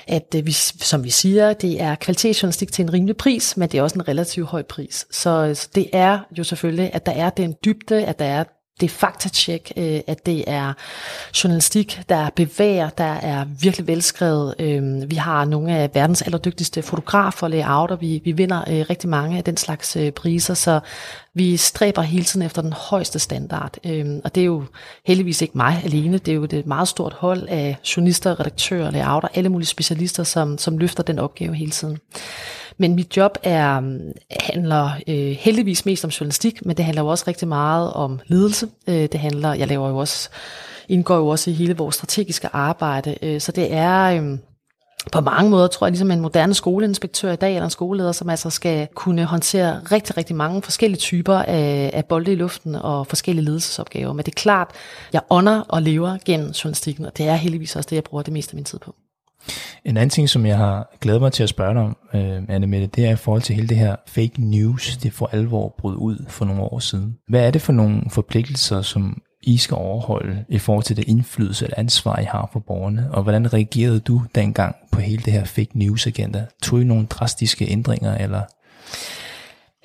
at 0.09 0.35
øh, 0.37 0.47
vi, 0.47 0.53
som 0.53 1.05
vi 1.05 1.11
siger, 1.11 1.53
det 1.53 1.81
er 1.81 1.95
kvalitetsjournalistik 1.95 2.73
til 2.73 2.83
en 2.83 2.93
rimelig 2.93 3.17
pris, 3.17 3.57
men 3.57 3.69
det 3.69 3.79
er 3.79 3.83
også 3.83 3.99
en 3.99 4.09
relativt 4.09 4.47
høj 4.47 4.63
pris. 4.63 5.07
Så, 5.11 5.55
så 5.55 5.69
det 5.75 5.91
er 5.93 6.19
jo 6.39 6.45
selvfølgelig, 6.45 6.91
at 6.93 7.07
der 7.07 7.13
er 7.13 7.31
den 7.31 7.55
dybde, 7.65 8.05
at 8.05 8.19
der 8.19 8.25
er 8.25 8.45
det 8.81 8.87
er 8.87 8.91
faktatjek, 8.91 9.73
øh, 9.77 10.01
at 10.07 10.27
det 10.27 10.45
er 10.47 10.73
journalistik, 11.45 12.01
der 12.09 12.31
bevæger, 12.37 12.89
der 12.89 13.05
er 13.05 13.45
virkelig 13.61 13.87
velskrevet. 13.87 14.55
Øh, 14.59 15.11
vi 15.11 15.17
har 15.17 15.45
nogle 15.45 15.77
af 15.77 15.91
verdens 15.95 16.23
allerdygtigste 16.23 16.83
fotografer, 16.83 17.49
layouter, 17.49 17.97
vi, 17.97 18.21
vi 18.25 18.33
vinder 18.33 18.61
øh, 18.69 18.85
rigtig 18.91 19.09
mange 19.09 19.39
af 19.39 19.45
den 19.45 19.57
slags 19.57 19.97
øh, 19.97 20.13
priser, 20.13 20.55
så 20.55 20.81
vi 21.35 21.57
stræber 21.57 22.03
hele 22.03 22.25
tiden 22.25 22.47
efter 22.47 22.63
den 22.63 22.73
højeste 22.73 23.19
standard. 23.19 23.77
Øh, 23.87 24.07
og 24.25 24.35
det 24.35 24.41
er 24.41 24.45
jo 24.45 24.65
heldigvis 25.07 25.43
ikke 25.43 25.57
mig 25.57 25.81
alene, 25.85 26.19
det 26.19 26.33
er 26.33 26.37
jo 26.37 26.45
et 26.45 26.67
meget 26.67 26.89
stort 26.89 27.13
hold 27.13 27.49
af 27.49 27.77
journalister, 27.97 28.41
redaktører, 28.41 28.91
layouter, 28.91 29.29
alle 29.35 29.49
mulige 29.49 29.69
specialister, 29.69 30.25
som, 30.25 30.59
som 30.59 30.79
løfter 30.79 31.03
den 31.03 31.19
opgave 31.19 31.55
hele 31.55 31.71
tiden. 31.71 31.99
Men 32.79 32.95
mit 32.95 33.17
job 33.17 33.39
er, 33.43 33.81
mm, 33.81 34.13
handler 34.41 34.91
øh, 35.09 35.31
heldigvis 35.31 35.87
mest 35.87 36.05
om 36.05 36.11
journalistik, 36.11 36.67
men 36.67 36.77
det 36.77 36.85
handler 36.85 37.03
jo 37.03 37.09
også 37.09 37.25
rigtig 37.29 37.49
meget 37.49 37.93
om 37.93 38.21
ledelse. 38.27 38.69
Øh, 38.89 38.95
det 38.95 39.15
handler, 39.15 39.55
jeg 39.55 39.69
laver 39.69 39.89
jo 39.89 39.97
også, 39.97 40.29
indgår 40.89 41.17
jo 41.17 41.29
også 41.29 41.51
i 41.51 41.53
hele 41.53 41.77
vores 41.77 41.95
strategiske 41.95 42.49
arbejde. 42.53 43.17
Øh, 43.23 43.41
så 43.41 43.53
det 43.53 43.73
er... 43.73 44.05
Øh, 44.05 44.39
på 45.13 45.21
mange 45.21 45.51
måder 45.51 45.67
tror 45.67 45.87
jeg, 45.87 45.91
ligesom 45.91 46.11
en 46.11 46.21
moderne 46.21 46.55
skoleinspektør 46.55 47.33
i 47.33 47.37
dag, 47.37 47.51
eller 47.51 47.65
en 47.65 47.71
skoleleder, 47.71 48.13
som 48.13 48.31
altså 48.31 48.51
skal 48.51 48.89
kunne 48.95 49.25
håndtere 49.25 49.81
rigtig, 49.93 50.17
rigtig 50.17 50.37
mange 50.37 50.63
forskellige 50.63 51.01
typer 51.01 51.35
af, 51.35 51.91
af 51.95 52.05
bolde 52.05 52.33
i 52.33 52.35
luften 52.35 52.75
og 52.75 53.07
forskellige 53.07 53.45
ledelsesopgaver. 53.45 54.13
Men 54.13 54.25
det 54.25 54.33
er 54.33 54.41
klart, 54.41 54.71
jeg 55.13 55.23
ånder 55.31 55.61
og 55.61 55.83
lever 55.83 56.19
gennem 56.25 56.49
journalistikken, 56.49 57.07
og 57.07 57.17
det 57.19 57.29
er 57.29 57.35
heldigvis 57.35 57.77
også 57.77 57.87
det, 57.91 57.97
jeg 57.97 58.05
bruger 58.05 58.23
det 58.23 58.33
meste 58.33 58.53
af 58.53 58.55
min 58.55 58.65
tid 58.65 58.79
på. 58.79 58.95
En 59.85 59.97
anden 59.97 60.11
ting, 60.11 60.29
som 60.29 60.47
jeg 60.47 60.57
har 60.57 60.97
glædet 61.01 61.21
mig 61.21 61.33
til 61.33 61.43
at 61.43 61.49
spørge 61.49 61.75
dig 61.75 61.83
om, 61.83 61.97
øh, 62.15 62.43
Anne 62.49 62.67
Mette, 62.67 62.87
det 62.87 63.07
er 63.07 63.11
i 63.11 63.17
forhold 63.17 63.43
til 63.43 63.55
hele 63.55 63.69
det 63.69 63.77
her 63.77 63.97
fake 64.07 64.33
news, 64.39 64.97
det 64.97 65.13
for 65.13 65.31
alvor 65.33 65.75
brød 65.79 65.97
ud 65.97 66.25
for 66.29 66.45
nogle 66.45 66.63
år 66.63 66.79
siden. 66.79 67.17
Hvad 67.29 67.47
er 67.47 67.51
det 67.51 67.63
for 67.63 67.73
nogle 67.73 68.03
forpligtelser, 68.11 68.83
som 68.83 69.23
I 69.43 69.57
skal 69.57 69.75
overholde 69.75 70.45
i 70.49 70.59
forhold 70.59 70.85
til 70.85 70.97
det 70.97 71.09
indflydelse 71.09 71.65
eller 71.65 71.79
ansvar, 71.79 72.19
I 72.19 72.25
har 72.25 72.51
for 72.53 72.61
borgerne? 72.61 73.09
Og 73.13 73.23
hvordan 73.23 73.55
reagerede 73.55 74.01
du 74.01 74.23
dengang 74.35 74.77
på 74.93 75.01
hele 75.01 75.23
det 75.23 75.33
her 75.33 75.45
fake 75.45 75.79
news 75.79 76.07
agenda? 76.07 76.47
Tog 76.63 76.81
I 76.81 76.85
nogle 76.85 77.07
drastiske 77.07 77.71
ændringer, 77.71 78.19
eller 78.19 78.41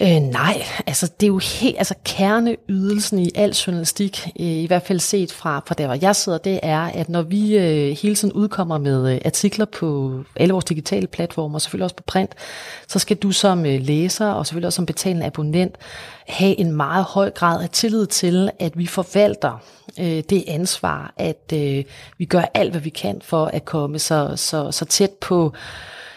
Øh, 0.02 0.22
nej, 0.22 0.64
altså 0.88 1.12
det 1.20 1.26
er 1.26 1.28
jo 1.28 1.38
helt, 1.38 1.78
altså 1.78 1.94
kerneydelsen 2.06 3.20
i 3.20 3.32
al 3.36 3.52
journalistik, 3.52 4.28
øh, 4.40 4.46
i 4.46 4.66
hvert 4.66 4.84
fald 4.84 5.00
set 5.00 5.32
fra, 5.32 5.62
fra 5.68 5.76
der, 5.78 5.86
hvor 5.86 5.98
jeg 6.02 6.16
sidder, 6.16 6.38
det 6.38 6.60
er, 6.64 6.80
at 6.80 7.10
når 7.10 7.22
vi 7.22 7.58
øh, 7.58 7.98
hele 8.02 8.16
tiden 8.16 8.34
udkommer 8.34 8.78
med 8.78 9.14
øh, 9.14 9.22
artikler 9.26 9.66
på 9.66 10.20
alle 10.36 10.52
vores 10.52 10.66
digitale 10.66 11.08
platforme, 11.08 11.58
og 11.58 11.62
selvfølgelig 11.62 11.84
også 11.84 11.96
på 11.96 12.04
print, 12.08 12.32
så 12.88 13.00
skal 13.00 13.18
du 13.18 13.32
som 13.32 13.66
øh, 13.66 13.82
læser, 13.82 14.28
og 14.28 14.46
selvfølgelig 14.46 14.68
også 14.68 14.76
som 14.76 14.86
betalende 14.86 15.26
abonnent, 15.26 15.76
have 16.28 16.60
en 16.60 16.72
meget 16.72 17.04
høj 17.04 17.30
grad 17.30 17.64
af 17.64 17.70
tillid 17.70 18.06
til, 18.06 18.50
at 18.60 18.78
vi 18.78 18.86
forvalter 18.86 19.62
øh, 20.00 20.24
det 20.30 20.44
ansvar, 20.48 21.14
at 21.18 21.54
øh, 21.54 21.84
vi 22.18 22.26
gør 22.26 22.44
alt, 22.54 22.72
hvad 22.72 22.82
vi 22.82 22.90
kan 22.90 23.22
for 23.24 23.46
at 23.46 23.66
komme 23.66 24.00
så, 24.00 24.34
så, 24.36 24.72
så 24.72 24.86
tæt 24.86 25.12
på 25.22 25.54
øh, 25.56 25.60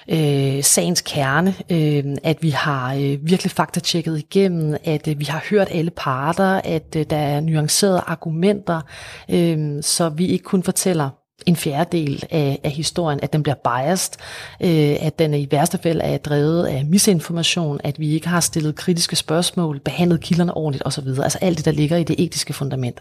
Øh, 0.09 0.65
sagens 0.65 1.01
kerne, 1.01 1.55
øh, 1.71 2.17
at 2.23 2.43
vi 2.43 2.51
har 2.51 2.95
øh, 2.95 3.19
virkelig 3.23 3.51
faktatjekket 3.51 4.19
igennem, 4.19 4.77
at 4.85 5.09
øh, 5.09 5.21
vi 5.21 5.25
har 5.25 5.45
hørt 5.51 5.69
alle 5.71 5.91
parter, 5.91 6.61
at 6.65 6.97
øh, 6.97 7.07
der 7.11 7.17
er 7.17 7.41
nuancerede 7.41 8.03
argumenter, 8.07 8.81
øh, 9.29 9.83
så 9.83 10.09
vi 10.09 10.27
ikke 10.27 10.45
kun 10.45 10.63
fortæller 10.63 11.11
en 11.47 11.57
fjerdedel 11.57 12.25
af, 12.31 12.61
af 12.65 12.71
historien, 12.71 13.21
at 13.23 13.33
den 13.33 13.43
bliver 13.43 13.57
biased, 13.65 14.13
øh, 14.61 14.97
at 15.01 15.19
den 15.19 15.35
i 15.35 15.49
værste 15.51 15.79
fald 15.83 16.01
er 16.05 16.17
drevet 16.17 16.67
af 16.67 16.85
misinformation, 16.85 17.81
at 17.85 18.01
vi 18.01 18.11
ikke 18.11 18.29
har 18.29 18.41
stillet 18.41 18.77
kritiske 18.77 19.17
spørgsmål, 19.17 19.81
behandlet 19.81 20.21
kilderne 20.21 20.55
ordentligt 20.55 20.87
osv. 20.87 21.09
Altså 21.23 21.39
alt 21.41 21.57
det, 21.59 21.65
der 21.65 21.73
ligger 21.73 21.97
i 21.97 22.05
det 22.05 22.17
etiske 22.19 22.53
fundament. 22.53 23.01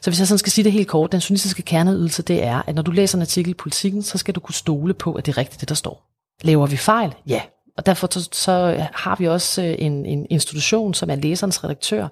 Så 0.00 0.10
hvis 0.10 0.18
jeg 0.18 0.28
sådan 0.28 0.38
skal 0.38 0.52
sige 0.52 0.64
det 0.64 0.72
helt 0.72 0.88
kort, 0.88 1.12
den 1.12 1.20
journalistiske 1.20 1.62
kerneydelse, 1.62 2.22
det 2.22 2.44
er, 2.44 2.62
at 2.66 2.74
når 2.74 2.82
du 2.82 2.90
læser 2.90 3.18
en 3.18 3.22
artikel 3.22 3.50
i 3.50 3.54
politikken, 3.54 4.02
så 4.02 4.18
skal 4.18 4.34
du 4.34 4.40
kunne 4.40 4.54
stole 4.54 4.94
på, 4.94 5.12
at 5.12 5.26
det 5.26 5.32
er 5.32 5.38
rigtigt, 5.38 5.60
det 5.60 5.68
der 5.68 5.74
står. 5.74 6.06
Laver 6.42 6.66
vi 6.66 6.76
fejl? 6.76 7.14
Ja. 7.26 7.40
Og 7.80 7.86
derfor 7.86 8.08
så, 8.10 8.28
så 8.32 8.86
har 8.94 9.16
vi 9.18 9.28
også 9.28 9.62
øh, 9.62 9.74
en, 9.78 10.06
en 10.06 10.26
institution, 10.30 10.94
som 10.94 11.10
er 11.10 11.14
læserens 11.14 11.64
redaktør, 11.64 12.08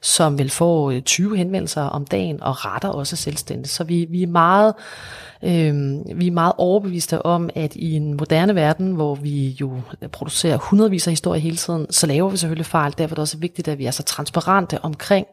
som 0.00 0.38
vil 0.38 0.50
få 0.50 0.90
øh, 0.90 1.02
20 1.02 1.36
henvendelser 1.36 1.82
om 1.82 2.04
dagen 2.04 2.42
og 2.42 2.64
retter 2.64 2.88
også 2.88 3.16
selvstændigt. 3.16 3.68
Så 3.68 3.84
vi, 3.84 4.06
vi 4.10 4.22
er 4.22 4.26
meget 4.26 4.74
øh, 5.42 5.74
vi 6.18 6.26
er 6.26 6.30
meget 6.30 6.52
overbeviste 6.58 7.26
om, 7.26 7.50
at 7.54 7.76
i 7.76 7.92
en 7.92 8.14
moderne 8.14 8.54
verden, 8.54 8.92
hvor 8.92 9.14
vi 9.14 9.48
jo 9.48 9.80
producerer 10.12 10.56
hundredvis 10.56 11.06
af 11.06 11.12
historier 11.12 11.40
hele 11.40 11.56
tiden, 11.56 11.86
så 11.90 12.06
laver 12.06 12.30
vi 12.30 12.36
selvfølgelig 12.36 12.66
fejl. 12.66 12.94
Derfor 12.98 13.12
er 13.12 13.16
det 13.16 13.22
også 13.22 13.38
vigtigt, 13.38 13.68
at 13.68 13.78
vi 13.78 13.86
er 13.86 13.90
så 13.90 14.02
transparente 14.02 14.84
omkring 14.84 15.26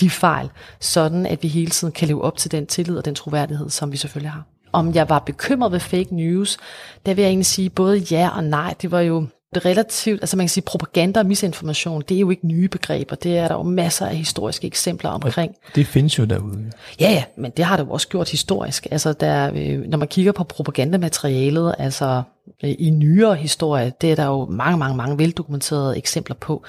de 0.00 0.10
fejl, 0.10 0.50
sådan 0.80 1.26
at 1.26 1.42
vi 1.42 1.48
hele 1.48 1.70
tiden 1.70 1.92
kan 1.92 2.08
leve 2.08 2.22
op 2.22 2.36
til 2.36 2.52
den 2.52 2.66
tillid 2.66 2.96
og 2.96 3.04
den 3.04 3.14
troværdighed, 3.14 3.70
som 3.70 3.92
vi 3.92 3.96
selvfølgelig 3.96 4.30
har 4.30 4.44
om 4.76 4.94
jeg 4.94 5.08
var 5.08 5.18
bekymret 5.18 5.72
ved 5.72 5.80
fake 5.80 6.14
news, 6.14 6.56
der 7.06 7.14
vil 7.14 7.22
jeg 7.22 7.28
egentlig 7.28 7.46
sige 7.46 7.70
både 7.70 7.98
ja 7.98 8.28
og 8.36 8.44
nej. 8.44 8.74
Det 8.82 8.90
var 8.90 9.00
jo 9.00 9.26
relativt, 9.56 10.22
altså 10.22 10.36
man 10.36 10.44
kan 10.44 10.48
sige 10.48 10.64
propaganda 10.64 11.20
og 11.20 11.26
misinformation, 11.26 12.02
det 12.08 12.14
er 12.16 12.20
jo 12.20 12.30
ikke 12.30 12.46
nye 12.46 12.68
begreber, 12.68 13.16
det 13.16 13.38
er 13.38 13.48
der 13.48 13.54
jo 13.54 13.62
masser 13.62 14.06
af 14.06 14.16
historiske 14.16 14.66
eksempler 14.66 15.10
omkring. 15.10 15.54
Og 15.66 15.74
det 15.74 15.86
findes 15.86 16.18
jo 16.18 16.24
derude. 16.24 16.72
Ja, 17.00 17.10
ja, 17.10 17.24
men 17.36 17.52
det 17.56 17.64
har 17.64 17.76
det 17.76 17.84
jo 17.84 17.90
også 17.90 18.08
gjort 18.08 18.30
historisk. 18.30 18.86
Altså 18.90 19.12
der, 19.12 19.50
øh, 19.54 19.78
når 19.88 19.98
man 19.98 20.08
kigger 20.08 20.32
på 20.32 20.44
propagandamaterialet, 20.44 21.74
altså 21.78 22.22
Øh, 22.64 22.74
i 22.78 22.90
nyere 22.90 23.34
historie, 23.34 23.92
det 24.00 24.10
er 24.10 24.16
der 24.16 24.26
jo 24.26 24.44
mange, 24.44 24.78
mange, 24.78 24.96
mange 24.96 25.18
veldokumenterede 25.18 25.98
eksempler 25.98 26.36
på. 26.36 26.62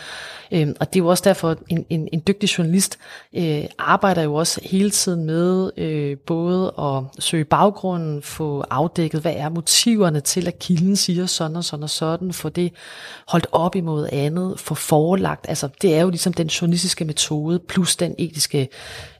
Øhm, 0.51 0.75
og 0.79 0.93
det 0.93 0.99
er 0.99 1.03
jo 1.03 1.07
også 1.07 1.23
derfor, 1.25 1.55
en, 1.69 1.85
en, 1.89 2.07
en 2.13 2.23
dygtig 2.27 2.57
journalist 2.57 2.99
øh, 3.33 3.63
arbejder 3.79 4.21
jo 4.21 4.35
også 4.35 4.61
hele 4.63 4.89
tiden 4.89 5.25
med 5.25 5.71
øh, 5.77 6.17
både 6.17 6.73
at 6.79 7.23
søge 7.23 7.45
baggrunden, 7.45 8.21
få 8.21 8.61
afdækket, 8.69 9.21
hvad 9.21 9.33
er 9.35 9.49
motiverne 9.49 10.19
til, 10.19 10.47
at 10.47 10.59
kilden 10.59 10.95
siger 10.95 11.25
sådan 11.25 11.57
og 11.57 11.63
sådan 11.63 11.83
og 11.83 11.89
sådan, 11.89 12.33
få 12.33 12.49
det 12.49 12.73
holdt 13.27 13.47
op 13.51 13.75
imod 13.75 14.09
andet, 14.11 14.59
få 14.59 14.75
forelagt. 14.75 15.45
Altså 15.49 15.69
det 15.81 15.95
er 15.95 16.01
jo 16.01 16.09
ligesom 16.09 16.33
den 16.33 16.47
journalistiske 16.47 17.05
metode, 17.05 17.59
plus 17.59 17.95
den 17.95 18.15
etiske, 18.17 18.69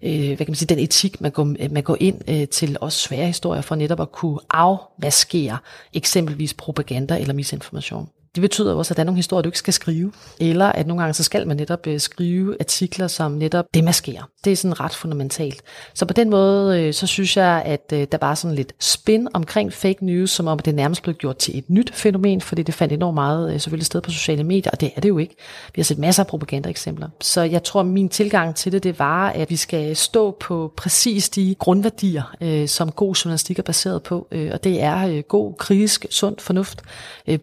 øh, 0.01 0.27
hvad 0.27 0.37
kan 0.37 0.45
man 0.47 0.55
sige, 0.55 0.67
den 0.67 0.79
etik, 0.79 1.21
man 1.21 1.31
går, 1.31 1.69
man 1.71 1.83
går 1.83 1.97
ind 1.99 2.21
øh, 2.29 2.47
til 2.47 2.77
også 2.81 2.99
svære 2.99 3.27
historier, 3.27 3.61
for 3.61 3.75
netop 3.75 3.99
at 3.99 4.11
kunne 4.11 4.39
afmaskere 4.49 5.57
eksempelvis 5.93 6.53
propaganda 6.53 7.19
eller 7.19 7.33
misinformation. 7.33 8.09
Det 8.37 8.41
betyder 8.41 8.73
også, 8.73 8.93
at 8.93 8.97
der 8.97 9.03
er 9.03 9.05
nogle 9.05 9.15
historier, 9.15 9.41
du 9.41 9.49
ikke 9.49 9.57
skal 9.57 9.73
skrive. 9.73 10.11
Eller 10.39 10.65
at 10.65 10.87
nogle 10.87 11.01
gange, 11.01 11.13
så 11.13 11.23
skal 11.23 11.47
man 11.47 11.57
netop 11.57 11.87
øh, 11.87 11.99
skrive 11.99 12.55
artikler, 12.59 13.07
som 13.07 13.31
netop 13.31 13.65
demaskerer. 13.73 14.29
Det 14.45 14.51
er 14.51 14.55
sådan 14.55 14.79
ret 14.79 14.95
fundamentalt. 14.95 15.61
Så 15.93 16.05
på 16.05 16.13
den 16.13 16.29
måde, 16.29 16.81
øh, 16.81 16.93
så 16.93 17.07
synes 17.07 17.37
jeg, 17.37 17.61
at 17.65 17.93
øh, 17.93 18.07
der 18.11 18.17
var 18.21 18.35
sådan 18.35 18.55
lidt 18.55 18.73
spin 18.79 19.27
omkring 19.33 19.73
fake 19.73 20.05
news, 20.05 20.31
som 20.31 20.47
om 20.47 20.59
det 20.59 20.75
nærmest 20.75 21.03
blev 21.03 21.15
gjort 21.15 21.37
til 21.37 21.57
et 21.57 21.69
nyt 21.69 21.93
fænomen, 21.93 22.41
fordi 22.41 22.63
det 22.63 22.75
fandt 22.75 22.93
enormt 22.93 23.15
meget 23.15 23.53
øh, 23.53 23.59
selvfølgelig 23.59 23.85
sted 23.85 24.01
på 24.01 24.11
sociale 24.11 24.43
medier, 24.43 24.71
og 24.71 24.81
det 24.81 24.91
er 24.95 25.01
det 25.01 25.09
jo 25.09 25.17
ikke. 25.17 25.35
Vi 25.75 25.81
har 25.81 25.83
set 25.83 25.97
masser 25.97 26.23
af 26.23 26.27
propagandaeksempler. 26.27 27.09
Så 27.21 27.41
jeg 27.41 27.63
tror, 27.63 27.79
at 27.79 27.85
min 27.85 28.09
tilgang 28.09 28.55
til 28.55 28.71
det, 28.71 28.83
det 28.83 28.99
var, 28.99 29.29
at 29.29 29.49
vi 29.49 29.55
skal 29.55 29.95
stå 29.95 30.37
på 30.39 30.73
præcis 30.77 31.29
de 31.29 31.55
grundværdier, 31.59 32.35
øh, 32.41 32.67
som 32.67 32.91
god 32.91 33.15
journalistik 33.15 33.59
er 33.59 33.63
baseret 33.63 34.03
på, 34.03 34.27
øh, 34.31 34.49
og 34.53 34.63
det 34.63 34.81
er 34.81 35.21
god, 35.21 35.53
kritisk, 35.53 36.05
sund 36.09 36.35
fornuft, 36.39 36.81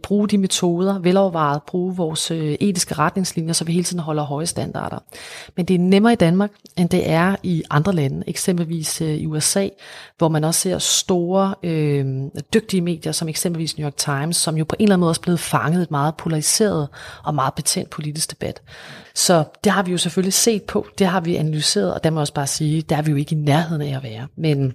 bruge 0.03 0.29
de 0.29 0.39
metoder, 0.39 0.84
metoder, 0.85 1.01
velovervejet, 1.01 1.63
bruge 1.63 1.97
vores 1.97 2.31
øh, 2.31 2.57
etiske 2.61 2.95
retningslinjer, 2.95 3.53
så 3.53 3.65
vi 3.65 3.73
hele 3.73 3.85
tiden 3.85 4.03
holder 4.03 4.23
høje 4.23 4.47
standarder. 4.47 4.99
Men 5.57 5.67
det 5.67 5.75
er 5.75 5.79
nemmere 5.79 6.13
i 6.13 6.17
Danmark, 6.17 6.51
end 6.77 6.89
det 6.89 7.11
er 7.11 7.37
i 7.43 7.63
andre 7.71 7.93
lande, 7.93 8.25
eksempelvis 8.27 9.01
øh, 9.01 9.09
i 9.09 9.27
USA, 9.27 9.69
hvor 10.19 10.29
man 10.29 10.45
også 10.45 10.61
ser 10.61 10.79
store, 10.79 11.55
øh, 11.63 12.07
dygtige 12.55 12.81
medier, 12.81 13.13
som 13.13 13.29
eksempelvis 13.29 13.79
New 13.79 13.85
York 13.85 13.97
Times, 13.97 14.37
som 14.37 14.57
jo 14.57 14.65
på 14.65 14.77
en 14.79 14.83
eller 14.83 14.95
anden 14.95 15.01
måde 15.01 15.11
også 15.11 15.21
blevet 15.21 15.41
fanget 15.41 15.83
et 15.83 15.91
meget 15.91 16.15
polariseret 16.17 16.89
og 17.25 17.35
meget 17.35 17.55
betændt 17.55 17.91
politisk 17.91 18.31
debat. 18.31 18.63
Så 19.15 19.45
det 19.65 19.73
har 19.73 19.83
vi 19.83 19.93
jo 19.93 19.99
selvfølgelig 19.99 20.33
set 20.33 20.63
på, 20.63 20.87
det 20.99 21.07
har 21.07 21.21
vi 21.21 21.37
analyseret, 21.37 21.95
og 21.95 22.05
der 22.05 22.11
må 22.11 22.17
jeg 22.17 22.21
også 22.21 22.35
bare 22.35 22.47
sige, 22.47 22.83
der 22.83 22.97
er 22.97 23.03
vi 23.03 23.11
jo 23.11 23.17
ikke 23.17 23.35
i 23.35 23.39
nærheden 23.39 23.83
af 23.83 23.97
at 23.97 24.03
være. 24.03 24.27
Men 24.37 24.75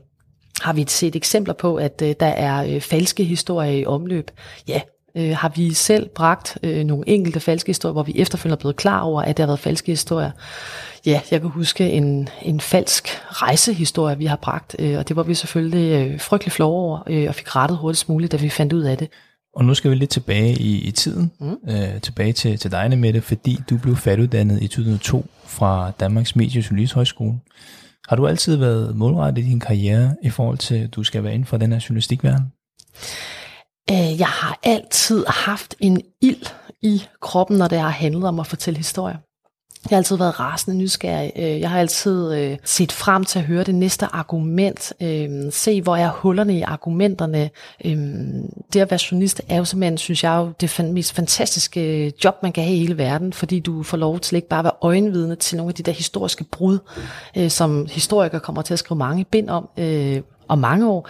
har 0.62 0.74
vi 0.74 0.86
set 0.88 1.16
eksempler 1.16 1.54
på, 1.54 1.75
at 1.75 2.01
øh, 2.01 2.16
der 2.20 2.25
er 2.25 2.75
øh, 2.75 2.82
falske 2.82 3.24
historier 3.24 3.72
i 3.72 3.86
omløb? 3.86 4.32
Ja, 4.68 4.82
øh, 5.16 5.38
har 5.38 5.50
vi 5.56 5.74
selv 5.74 6.10
bragt 6.10 6.58
øh, 6.63 6.84
nogle 6.84 7.04
enkelte 7.08 7.39
falske 7.39 7.70
historier, 7.70 7.94
hvor 7.94 8.04
vi 8.04 8.13
efterfølgende 8.16 8.56
er 8.56 8.60
blevet 8.60 8.75
klar 8.75 9.01
over, 9.01 9.22
at 9.22 9.38
det 9.38 9.44
har 9.44 9.48
været 9.48 9.60
falske 9.60 9.92
historier. 9.92 10.32
Ja, 11.06 11.22
jeg 11.32 11.42
kan 11.42 11.50
huske 11.50 11.89
en, 11.89 12.30
en 12.42 12.60
falsk 12.60 13.08
rejsehistorie, 13.30 14.18
vi 14.18 14.25
har 14.25 14.36
bragt, 14.36 14.75
øh, 14.80 14.98
og 14.98 15.08
det 15.08 15.16
var 15.16 15.24
vi 15.24 15.34
selvfølgelig 15.34 16.12
øh, 16.12 16.20
frygtelig 16.20 16.51
flove 16.51 16.74
over, 16.74 17.00
øh, 17.08 17.28
og 17.28 17.36
fik 17.36 17.56
rettet 17.56 17.78
hurtigst 17.78 18.10
muligt, 18.10 18.32
da 18.32 18.38
vi 18.38 18.50
fandt 18.50 18.74
ud 18.74 18.82
af 18.82 18.98
det. 18.98 19.10
Og 19.56 19.66
nu 19.66 19.74
skal 19.74 19.92
vi 19.92 19.96
lidt 19.96 20.10
tilbage 20.10 20.54
i, 20.54 20.88
i 20.88 20.92
tiden, 20.92 21.32
mm. 21.39 21.56
øh, 21.70 22.01
tilbage 22.01 22.34
til, 22.34 22.58
til 22.58 22.72
dig, 22.72 22.98
Mette, 22.98 23.22
fordi 23.22 23.60
du 23.70 23.78
blev 23.78 23.96
færdiguddannet 23.96 24.62
i 24.62 24.68
2002 24.68 25.25
fra 25.46 25.92
Danmarks 26.00 26.36
Medie- 26.36 26.63
og 26.84 26.94
Højskole. 26.94 27.39
Har 28.10 28.16
du 28.16 28.28
altid 28.28 28.56
været 28.56 28.96
målrettet 28.96 29.44
i 29.44 29.46
din 29.46 29.60
karriere 29.60 30.16
i 30.24 30.30
forhold 30.30 30.58
til, 30.58 30.75
at 30.75 30.96
du 30.96 31.04
skal 31.04 31.24
være 31.24 31.34
inden 31.34 31.46
for 31.46 31.58
den 31.58 31.72
her 31.72 31.86
journalistikverden? 31.89 32.44
Øh, 33.91 34.19
jeg 34.19 34.27
har 34.27 34.60
altid 34.63 35.25
haft 35.27 35.75
en 35.79 36.01
ild 36.22 36.46
i 36.81 37.03
kroppen, 37.22 37.58
når 37.58 37.67
det 37.67 37.79
har 37.79 37.89
handlet 37.89 38.24
om 38.24 38.39
at 38.39 38.48
fortælle 38.48 38.77
historier. 38.77 39.17
Jeg 39.89 39.96
har 39.96 39.98
altid 39.98 40.17
været 40.17 40.39
rasende 40.39 40.77
nysgerrig. 40.77 41.31
Øh, 41.36 41.60
jeg 41.60 41.69
har 41.69 41.79
altid 41.79 42.34
øh, 42.34 42.58
set 42.63 42.91
frem 42.91 43.24
til 43.24 43.39
at 43.39 43.46
høre 43.46 43.63
det 43.63 43.75
næste 43.75 44.05
argument. 44.05 44.93
Øh, 45.01 45.51
se, 45.51 45.81
hvor 45.81 45.96
er 45.96 46.10
hullerne 46.10 46.58
i 46.58 46.62
argumenterne. 46.62 47.50
Øh, 47.86 47.98
det 48.74 48.79
at 48.79 48.91
være 48.91 49.00
journalist 49.12 49.41
er 49.50 49.58
jo 49.58 49.65
simpelthen, 49.65 49.98
synes 49.98 50.24
jeg, 50.24 50.38
jo 50.38 50.51
det 50.62 50.91
mest 50.93 51.13
fantastiske 51.13 52.13
job, 52.24 52.36
man 52.43 52.51
kan 52.51 52.63
have 52.63 52.75
i 52.75 52.79
hele 52.79 52.98
verden, 52.98 53.34
fordi 53.34 53.60
du 53.60 53.84
får 53.84 53.98
lov 53.98 54.19
til 54.19 54.36
ikke 54.36 54.48
bare 54.48 54.60
at 54.60 54.63
være 54.63 54.74
øjenvidne 54.81 55.36
til 55.36 55.58
nogle 55.58 55.69
af 55.69 55.75
de 55.75 55.84
der 55.84 55.91
historiske 55.91 56.43
brud, 56.43 56.79
som 57.50 57.88
historikere 57.91 58.39
kommer 58.39 58.62
til 58.62 58.74
at 58.74 58.79
skrive 58.79 58.98
mange 58.98 59.25
bind 59.25 59.50
om, 59.50 59.69
og 60.50 60.60
mange 60.60 60.89
år. 60.89 61.10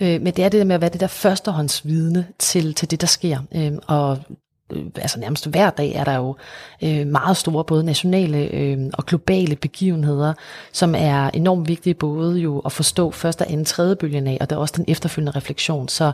Øh, 0.00 0.22
men 0.22 0.34
det 0.34 0.44
er 0.44 0.48
det 0.48 0.58
der 0.58 0.64
med 0.64 0.74
at 0.74 0.80
være 0.80 0.90
det 0.90 1.00
der 1.00 1.06
førstehåndsvidne 1.06 2.26
til, 2.38 2.74
til 2.74 2.90
det, 2.90 3.00
der 3.00 3.06
sker. 3.06 3.38
Øhm, 3.54 3.74
øh, 3.74 3.78
og 3.86 4.18
altså 4.96 5.20
nærmest 5.20 5.46
hver 5.46 5.70
dag 5.70 5.92
er 5.92 6.04
der 6.04 6.14
jo 6.14 6.36
øh, 6.82 7.06
meget 7.06 7.36
store 7.36 7.64
både 7.64 7.84
nationale 7.84 8.38
øh, 8.38 8.78
og 8.92 9.06
globale 9.06 9.56
begivenheder, 9.56 10.34
som 10.72 10.94
er 10.94 11.30
enormt 11.30 11.68
vigtige 11.68 11.94
både 11.94 12.38
jo 12.38 12.58
at 12.58 12.72
forstå 12.72 13.10
første, 13.10 13.46
anden, 13.46 13.64
tredje 13.64 13.96
bølgen 13.96 14.26
af, 14.26 14.38
og 14.40 14.50
der 14.50 14.56
er 14.56 14.60
også 14.60 14.74
den 14.76 14.84
efterfølgende 14.88 15.36
refleksion. 15.36 15.88
Så 15.88 16.12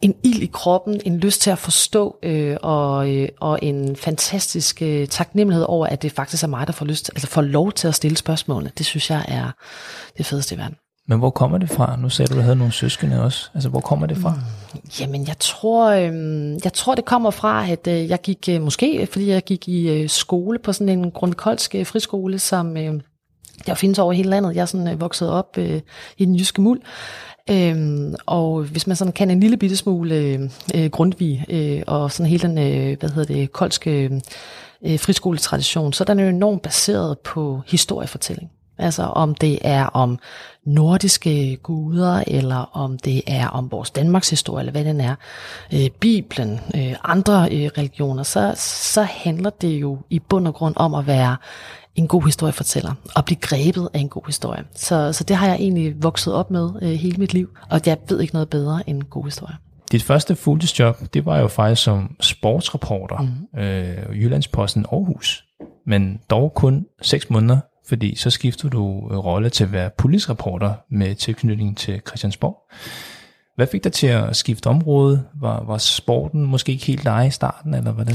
en 0.00 0.14
ild 0.24 0.42
i 0.42 0.50
kroppen, 0.52 1.00
en 1.04 1.18
lyst 1.18 1.40
til 1.40 1.50
at 1.50 1.58
forstå, 1.58 2.16
øh, 2.22 2.56
og, 2.62 3.14
øh, 3.14 3.28
og 3.40 3.58
en 3.62 3.96
fantastisk 3.96 4.82
øh, 4.82 5.08
taknemmelighed 5.08 5.66
over, 5.68 5.86
at 5.86 6.02
det 6.02 6.12
faktisk 6.12 6.44
er 6.44 6.48
mig, 6.48 6.66
der 6.66 6.72
får 6.72 6.86
lyst, 6.86 7.10
altså 7.14 7.28
får 7.28 7.42
lov 7.42 7.72
til 7.72 7.88
at 7.88 7.94
stille 7.94 8.16
spørgsmålene. 8.16 8.70
Det 8.78 8.86
synes 8.86 9.10
jeg 9.10 9.24
er 9.28 9.50
det 10.18 10.26
fedeste 10.26 10.54
i 10.54 10.58
verden. 10.58 10.76
Men 11.10 11.18
hvor 11.18 11.30
kommer 11.30 11.58
det 11.58 11.70
fra? 11.70 11.96
Nu 11.96 12.08
sagde 12.08 12.28
du, 12.28 12.34
at 12.34 12.36
du 12.36 12.42
havde 12.42 12.56
nogle 12.56 12.72
søskende 12.72 13.22
også. 13.22 13.50
Altså, 13.54 13.68
hvor 13.68 13.80
kommer 13.80 14.06
det 14.06 14.16
fra? 14.16 14.30
Mm, 14.74 14.80
jamen, 15.00 15.26
jeg 15.26 15.38
tror, 15.38 15.90
øh, 15.90 16.12
jeg 16.64 16.72
tror, 16.72 16.94
det 16.94 17.04
kommer 17.04 17.30
fra, 17.30 17.70
at 17.70 17.86
øh, 17.86 18.08
jeg 18.08 18.20
gik, 18.20 18.48
øh, 18.50 18.62
måske 18.62 19.08
fordi 19.12 19.28
jeg 19.28 19.42
gik 19.42 19.68
i 19.68 19.88
øh, 19.88 20.08
skole 20.08 20.58
på 20.58 20.72
sådan 20.72 20.98
en 20.98 21.10
grundkoldsk 21.10 21.74
øh, 21.74 21.86
friskole, 21.86 22.38
som 22.38 22.76
øh, 22.76 23.00
der 23.66 23.74
findes 23.74 23.98
over 23.98 24.12
hele 24.12 24.30
landet. 24.30 24.54
Jeg 24.54 24.62
er 24.62 24.66
sådan 24.66 24.88
øh, 24.88 25.00
vokset 25.00 25.30
op 25.30 25.58
øh, 25.58 25.80
i 26.18 26.24
den 26.24 26.36
jyske 26.36 26.60
muld. 26.60 26.80
Øhm, 27.50 28.14
og 28.26 28.62
hvis 28.62 28.86
man 28.86 28.96
sådan 28.96 29.12
kan 29.12 29.30
en 29.30 29.40
lille 29.40 29.56
bitte 29.56 29.76
smule 29.76 30.14
øh, 30.14 30.40
øh 30.74 30.90
Grundtvig 30.90 31.44
øh, 31.48 31.82
og 31.86 32.12
sådan 32.12 32.30
hele 32.30 32.48
den, 32.48 32.58
øh, 32.58 32.98
hvad 33.00 33.10
hedder 33.10 33.34
det, 33.34 33.52
koldske 33.52 34.04
øh, 34.04 34.10
øh, 34.86 34.98
friskoletradition, 34.98 35.92
så 35.92 36.04
er 36.04 36.06
den 36.06 36.20
jo 36.20 36.26
enormt 36.26 36.62
baseret 36.62 37.18
på 37.18 37.60
historiefortælling. 37.66 38.50
Altså 38.78 39.02
om 39.02 39.34
det 39.34 39.58
er 39.62 39.84
om 39.84 40.18
nordiske 40.68 41.56
guder, 41.56 42.24
eller 42.26 42.70
om 42.76 42.98
det 42.98 43.22
er 43.26 43.48
om 43.48 43.70
vores 43.70 43.90
Danmarks 43.90 44.30
historie, 44.30 44.60
eller 44.60 44.72
hvad 44.72 44.84
den 44.84 45.00
er, 45.00 45.14
øh, 45.74 45.90
Bibelen, 46.00 46.60
øh, 46.74 46.94
andre 47.04 47.48
øh, 47.52 47.70
religioner, 47.78 48.22
så, 48.22 48.54
så 48.56 49.02
handler 49.02 49.50
det 49.50 49.68
jo 49.68 49.98
i 50.10 50.18
bund 50.18 50.48
og 50.48 50.54
grund 50.54 50.74
om 50.76 50.94
at 50.94 51.06
være 51.06 51.36
en 51.94 52.08
god 52.08 52.22
historiefortæller, 52.22 52.94
og 53.14 53.24
blive 53.24 53.38
grebet 53.40 53.88
af 53.94 53.98
en 53.98 54.08
god 54.08 54.26
historie. 54.26 54.64
Så, 54.74 55.12
så 55.12 55.24
det 55.24 55.36
har 55.36 55.46
jeg 55.46 55.56
egentlig 55.56 56.02
vokset 56.02 56.34
op 56.34 56.50
med 56.50 56.70
øh, 56.82 56.88
hele 56.88 57.16
mit 57.16 57.34
liv, 57.34 57.48
og 57.70 57.80
jeg 57.86 57.96
ved 58.08 58.20
ikke 58.20 58.34
noget 58.34 58.48
bedre 58.48 58.90
end 58.90 59.02
god 59.02 59.24
historie. 59.24 59.56
Dit 59.92 60.02
første 60.02 60.36
fuldtidsjob, 60.36 60.96
det 61.14 61.26
var 61.26 61.38
jo 61.38 61.48
faktisk 61.48 61.82
som 61.82 62.16
sportsreporter, 62.20 63.18
mm. 63.18 63.60
øh, 63.60 64.22
Jyllandsposten 64.22 64.86
Aarhus, 64.92 65.44
men 65.86 66.20
dog 66.30 66.52
kun 66.54 66.86
seks 67.02 67.30
måneder 67.30 67.58
fordi 67.88 68.16
så 68.16 68.30
skifter 68.30 68.68
du 68.68 69.08
øh, 69.10 69.18
rolle 69.18 69.50
til 69.50 69.64
at 69.64 69.72
være 69.72 69.90
politisk 69.98 70.30
med 70.90 71.14
tilknytning 71.14 71.76
til 71.76 72.00
Christiansborg. 72.06 72.70
Hvad 73.56 73.66
fik 73.66 73.84
dig 73.84 73.92
til 73.92 74.06
at 74.06 74.36
skifte 74.36 74.66
område? 74.66 75.24
Var, 75.40 75.64
var 75.64 75.78
sporten 75.78 76.46
måske 76.46 76.72
ikke 76.72 76.86
helt 76.86 77.04
dig 77.04 77.26
i 77.26 77.30
starten, 77.30 77.74
eller 77.74 77.92
hvordan? 77.92 78.14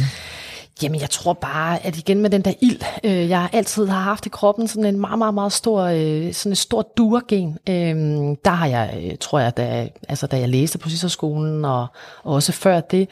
Jamen, 0.82 1.01
jeg 1.01 1.10
tror 1.10 1.34
bare, 1.34 1.86
at 1.86 1.98
igen 1.98 2.22
med 2.22 2.30
den 2.30 2.42
der 2.42 2.53
ild, 2.62 2.82
øh, 3.03 3.30
jeg 3.30 3.50
altid 3.53 3.88
har 3.88 4.00
haft 4.00 4.25
i 4.25 4.30
kroppen, 4.30 4.68
sådan 4.68 4.86
en 4.86 5.00
meget, 5.00 5.18
meget, 5.18 5.34
meget 5.34 5.53
stor, 5.53 5.82
øh, 5.82 6.34
sådan 6.34 6.51
et 6.51 6.58
stort 6.58 6.98
duergen. 6.98 7.58
Øh, 7.70 7.96
der 8.46 8.51
har 8.51 8.68
jeg, 8.68 9.03
øh, 9.03 9.18
tror 9.20 9.39
jeg, 9.39 9.58
da, 9.58 9.89
altså, 10.10 10.27
da 10.27 10.39
jeg 10.39 10.50
læste 10.50 10.77
på 10.77 10.89
skolen 11.08 11.65
og, 11.65 11.88
og 12.24 12.34
også 12.34 12.51
før 12.51 12.80
det, 12.80 13.10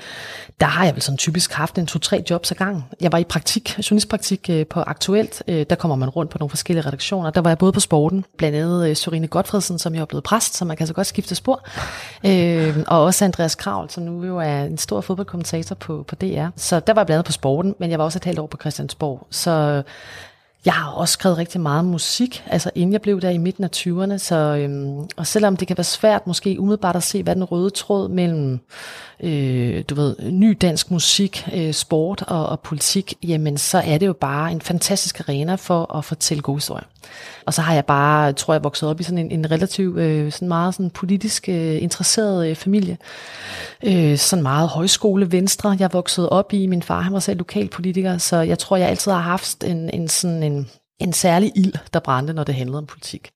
der 0.60 0.66
har 0.66 0.86
jeg 0.86 0.94
vel 0.94 1.02
sådan 1.02 1.18
typisk 1.18 1.54
haft 1.54 1.78
en 1.78 1.88
to-tre 1.88 2.24
jobs 2.30 2.52
ad 2.52 2.56
gang. 2.56 2.86
Jeg 3.02 3.12
var 3.12 3.18
i 3.18 3.24
praktik, 3.24 3.78
journalistpraktik 3.78 4.50
øh, 4.50 4.66
på 4.68 4.80
Aktuelt. 4.80 5.44
Øh, 5.48 5.66
der 5.70 5.76
kommer 5.76 5.96
man 5.96 6.10
rundt 6.10 6.32
på 6.32 6.38
nogle 6.38 6.50
forskellige 6.50 6.86
redaktioner. 6.86 7.30
Der 7.30 7.42
var 7.42 7.50
jeg 7.50 7.58
både 7.58 7.72
på 7.72 7.80
sporten, 7.80 8.26
blandt 8.38 8.58
andet 8.58 8.90
øh, 8.90 8.96
Sørine 8.96 9.28
Godfredsen, 9.28 9.80
som 9.80 9.96
jeg 9.96 10.02
er 10.02 10.06
blevet 10.06 10.24
præst, 10.24 10.58
så 10.58 10.66
man 10.66 10.78
kan 10.78 10.88
så 10.88 10.94
godt 10.94 11.08
skifte 11.08 11.36
spor. 11.36 11.68
Øh, 12.26 12.78
og 12.88 13.04
også 13.04 13.26
Andreas 13.26 13.56
Kravl, 13.56 13.90
som 13.90 14.04
nu 14.04 14.26
jo 14.26 14.38
er 14.38 14.64
en 14.64 14.78
stor 14.78 15.02
fodboldkommentator 15.02 15.76
på, 15.76 16.06
på 16.08 16.16
DR. 16.16 16.48
Så 16.56 16.80
der 16.80 16.94
var 16.94 17.02
jeg 17.02 17.06
blandt 17.06 17.12
andet 17.12 17.26
på 17.26 17.32
sport 17.32 17.51
sporten, 17.52 17.76
men 17.80 17.92
jeg 17.92 18.00
var 18.00 18.06
også 18.06 18.20
et 18.20 18.26
halvt 18.26 18.40
år 18.40 18.48
på 18.48 18.58
Christiansborg. 18.58 19.28
Så 19.30 19.84
jeg 20.66 20.74
har 20.74 20.92
også 20.92 21.12
skrevet 21.12 21.38
rigtig 21.38 21.62
meget 21.62 21.86
musik, 21.86 22.44
altså 22.48 22.72
inden 22.76 22.94
jeg 22.94 23.02
blev 23.02 23.22
der 23.22 23.30
i 23.30 23.38
midten 23.38 23.64
af 23.64 23.70
20'erne. 23.76 24.18
Så, 24.18 24.36
øhm, 24.36 25.10
og 25.18 25.28
selvom 25.28 25.58
det 25.58 25.68
kan 25.68 25.78
være 25.78 25.84
svært 25.84 26.28
måske 26.28 26.60
umiddelbart 26.60 26.96
at 26.96 27.04
se, 27.04 27.24
hvad 27.24 27.36
den 27.36 27.44
røde 27.44 27.70
tråd 27.70 28.10
mellem 28.10 28.60
øh, 29.24 29.84
du 29.90 29.96
ved, 29.96 30.16
ny 30.32 30.58
dansk 30.62 30.92
musik, 30.92 31.48
øh, 31.54 31.74
sport 31.74 32.24
og, 32.28 32.46
og 32.46 32.60
politik, 32.60 33.14
jamen 33.24 33.58
så 33.58 33.78
er 33.78 33.98
det 33.98 34.08
jo 34.08 34.14
bare 34.14 34.52
en 34.52 34.62
fantastisk 34.62 35.20
arena 35.20 35.56
for 35.56 35.96
at 35.96 36.06
fortælle 36.06 36.42
gode 36.42 36.58
historier. 36.58 36.84
Og 37.46 37.54
så 37.54 37.62
har 37.62 37.74
jeg 37.74 37.86
bare, 37.86 38.34
tror 38.34 38.54
jeg, 38.54 38.64
vokset 38.64 38.90
op 38.90 39.00
i 39.00 39.04
sådan 39.04 39.18
en, 39.18 39.32
en 39.32 39.52
relativt 39.52 39.98
øh, 39.98 40.32
sådan 40.32 40.48
meget 40.48 40.74
sådan 40.74 40.90
politisk 40.90 41.50
øh, 41.50 41.84
interesseret 41.84 42.50
øh, 42.50 42.56
familie. 42.56 42.98
Øh, 43.84 44.18
sådan 44.18 44.44
meget 44.44 44.70
højskole 44.70 45.32
venstre, 45.32 45.78
jeg 45.80 45.94
voksede 45.94 46.30
op 46.30 46.54
i. 46.54 46.68
Min 46.68 46.82
far 46.82 47.02
han 47.02 47.14
var 47.14 47.20
selv 47.20 47.38
lokalpolitiker, 47.38 48.18
så 48.18 48.38
jeg 48.38 48.60
tror, 48.60 48.78
jeg 48.78 48.90
altid 48.90 49.12
har 49.12 49.20
haft 49.20 49.64
en, 49.64 49.90
en 49.90 50.08
sådan 50.08 50.44
en, 50.44 50.70
en 51.00 51.14
særlig 51.14 51.52
ild, 51.56 51.74
der 51.94 52.00
brændte, 52.00 52.34
når 52.34 52.44
det 52.44 52.56
handlede 52.56 52.78
om 52.78 52.86
politik. 52.86 53.30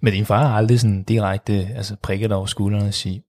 Men 0.00 0.12
din 0.12 0.26
far 0.26 0.46
har 0.46 0.56
aldrig 0.56 0.80
sådan 0.80 1.02
direkte 1.02 1.68
altså 1.76 1.96
prikket 2.02 2.32
over 2.32 2.46
skuldrene 2.46 2.88
og 2.88 2.94
sige, 2.94 3.22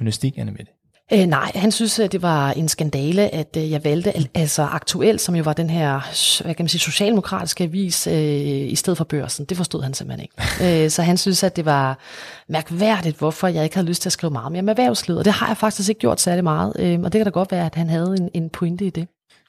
journalistik, 0.00 0.38
Anne 0.38 0.52
Mette? 0.52 0.72
Øh, 1.12 1.26
nej, 1.26 1.52
han 1.54 1.72
synes, 1.72 1.98
at 1.98 2.12
det 2.12 2.22
var 2.22 2.50
en 2.50 2.68
skandale, 2.68 3.34
at 3.34 3.56
øh, 3.56 3.70
jeg 3.70 3.84
valgte 3.84 4.12
altså 4.34 4.62
aktuelt, 4.62 5.20
som 5.20 5.34
jo 5.36 5.42
var 5.42 5.52
den 5.52 5.70
her 5.70 6.00
hvad 6.42 6.54
kan 6.54 6.64
man 6.64 6.68
sige, 6.68 6.80
socialdemokratiske 6.80 7.64
avis, 7.64 8.06
øh, 8.06 8.14
i 8.72 8.74
stedet 8.74 8.96
for 8.96 9.04
børsen. 9.04 9.44
Det 9.44 9.56
forstod 9.56 9.82
han 9.82 9.94
simpelthen 9.94 10.22
ikke. 10.22 10.84
øh, 10.84 10.90
så 10.90 11.02
han 11.02 11.16
synes, 11.16 11.42
at 11.42 11.56
det 11.56 11.64
var 11.64 11.98
mærkværdigt, 12.48 13.18
hvorfor 13.18 13.48
jeg 13.48 13.64
ikke 13.64 13.76
havde 13.76 13.88
lyst 13.88 14.02
til 14.02 14.08
at 14.08 14.12
skrive 14.12 14.30
meget 14.30 14.52
mere 14.52 14.62
om 14.62 14.68
erhvervslivet. 14.68 15.18
Og 15.18 15.24
det 15.24 15.32
har 15.32 15.46
jeg 15.46 15.56
faktisk 15.56 15.88
ikke 15.88 15.98
gjort 15.98 16.20
særlig 16.20 16.44
meget. 16.44 16.72
Øh, 16.78 17.00
og 17.00 17.12
det 17.12 17.18
kan 17.18 17.24
da 17.24 17.30
godt 17.30 17.52
være, 17.52 17.66
at 17.66 17.74
han 17.74 17.90
havde 17.90 18.16
en, 18.18 18.30
en 18.34 18.50
pointe 18.50 18.84
i 18.84 18.90
det. 18.90 19.08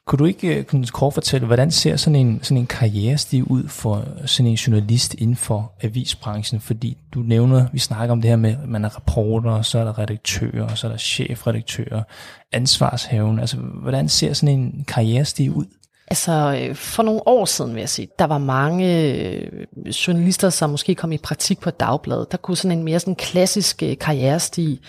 Kunne 0.10 0.20
du 0.20 0.26
ikke 0.26 0.58
øh, 0.58 0.64
kunne 0.64 0.88
kort 0.88 1.14
fortælle, 1.14 1.48
hvordan 1.48 1.72
ser 1.72 1.96
sådan 1.96 2.16
en, 2.16 2.40
sådan 2.44 2.58
en 2.58 2.68
karrierestiv 2.68 3.46
ud 3.50 3.68
for 3.68 4.06
sådan 4.26 4.52
en 4.52 4.56
journalist 4.56 5.14
inden 5.14 5.36
for 5.36 5.72
avisbranchen? 5.82 6.62
Fordi 6.62 6.98
du 7.14 7.20
nævner, 7.20 7.66
vi 7.74 7.80
snakker 7.80 8.12
om 8.12 8.22
det 8.22 8.30
her 8.30 8.38
med, 8.38 8.50
at 8.64 8.70
man 8.70 8.86
er 8.86 8.98
reporter, 8.98 9.52
og 9.52 9.66
så 9.66 9.80
er 9.80 9.84
der 9.84 10.00
redaktører, 10.00 10.64
og 10.64 10.78
så 10.78 10.88
er 10.88 10.92
der 10.92 10.98
chefredaktører, 10.98 12.04
ansvarshaven. 12.52 13.40
Altså, 13.40 13.58
hvordan 13.58 14.10
ser 14.10 14.34
sådan 14.34 14.60
en 14.60 14.86
karrierestiv 14.88 15.56
ud? 15.56 15.66
Altså, 16.08 16.60
øh, 16.62 16.76
for 16.76 17.04
nogle 17.04 17.22
år 17.26 17.46
siden 17.46 17.74
vil 17.74 17.80
jeg 17.80 17.90
sige, 17.90 18.08
der 18.20 18.26
var 18.26 18.38
mange 18.38 19.14
øh, 19.14 19.66
journalister, 20.08 20.50
som 20.50 20.70
måske 20.70 20.96
kom 20.96 21.12
i 21.12 21.18
praktik 21.18 21.60
på 21.60 21.70
et 21.70 21.80
dagblad. 21.80 22.26
Der 22.32 22.38
kunne 22.38 22.58
sådan 22.58 22.78
en 22.78 22.84
mere 22.84 23.00
sådan 23.00 23.16
klassisk 23.16 23.84
karrierestig 24.00 24.80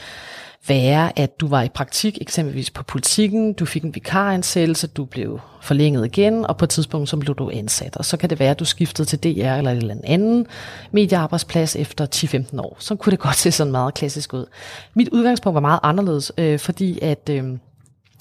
være, 0.70 1.18
at 1.18 1.40
du 1.40 1.48
var 1.48 1.62
i 1.62 1.68
praktik 1.68 2.18
eksempelvis 2.20 2.70
på 2.70 2.82
politikken, 2.82 3.52
du 3.52 3.66
fik 3.66 3.84
en 3.84 3.94
vikaransættelse, 3.94 4.86
du 4.86 5.04
blev 5.04 5.40
forlænget 5.60 6.06
igen, 6.06 6.46
og 6.46 6.56
på 6.56 6.64
et 6.64 6.68
tidspunkt 6.68 7.08
så 7.08 7.16
blev 7.16 7.34
du 7.34 7.50
ansat. 7.50 7.96
Og 7.96 8.04
så 8.04 8.16
kan 8.16 8.30
det 8.30 8.40
være, 8.40 8.50
at 8.50 8.60
du 8.60 8.64
skiftede 8.64 9.08
til 9.08 9.18
DR 9.18 9.54
eller 9.54 9.70
en 9.70 9.76
eller 9.76 9.94
anden 10.04 10.46
mediearbejdsplads 10.92 11.76
efter 11.76 12.06
10-15 12.14 12.60
år. 12.60 12.76
Så 12.78 12.94
kunne 12.94 13.10
det 13.10 13.18
godt 13.28 13.36
se 13.36 13.52
sådan 13.52 13.70
meget 13.70 13.94
klassisk 13.94 14.34
ud. 14.34 14.46
Mit 14.94 15.08
udgangspunkt 15.08 15.54
var 15.54 15.60
meget 15.60 15.80
anderledes, 15.82 16.32
øh, 16.38 16.58
fordi 16.58 16.98
at... 17.02 17.28
Øh, 17.30 17.44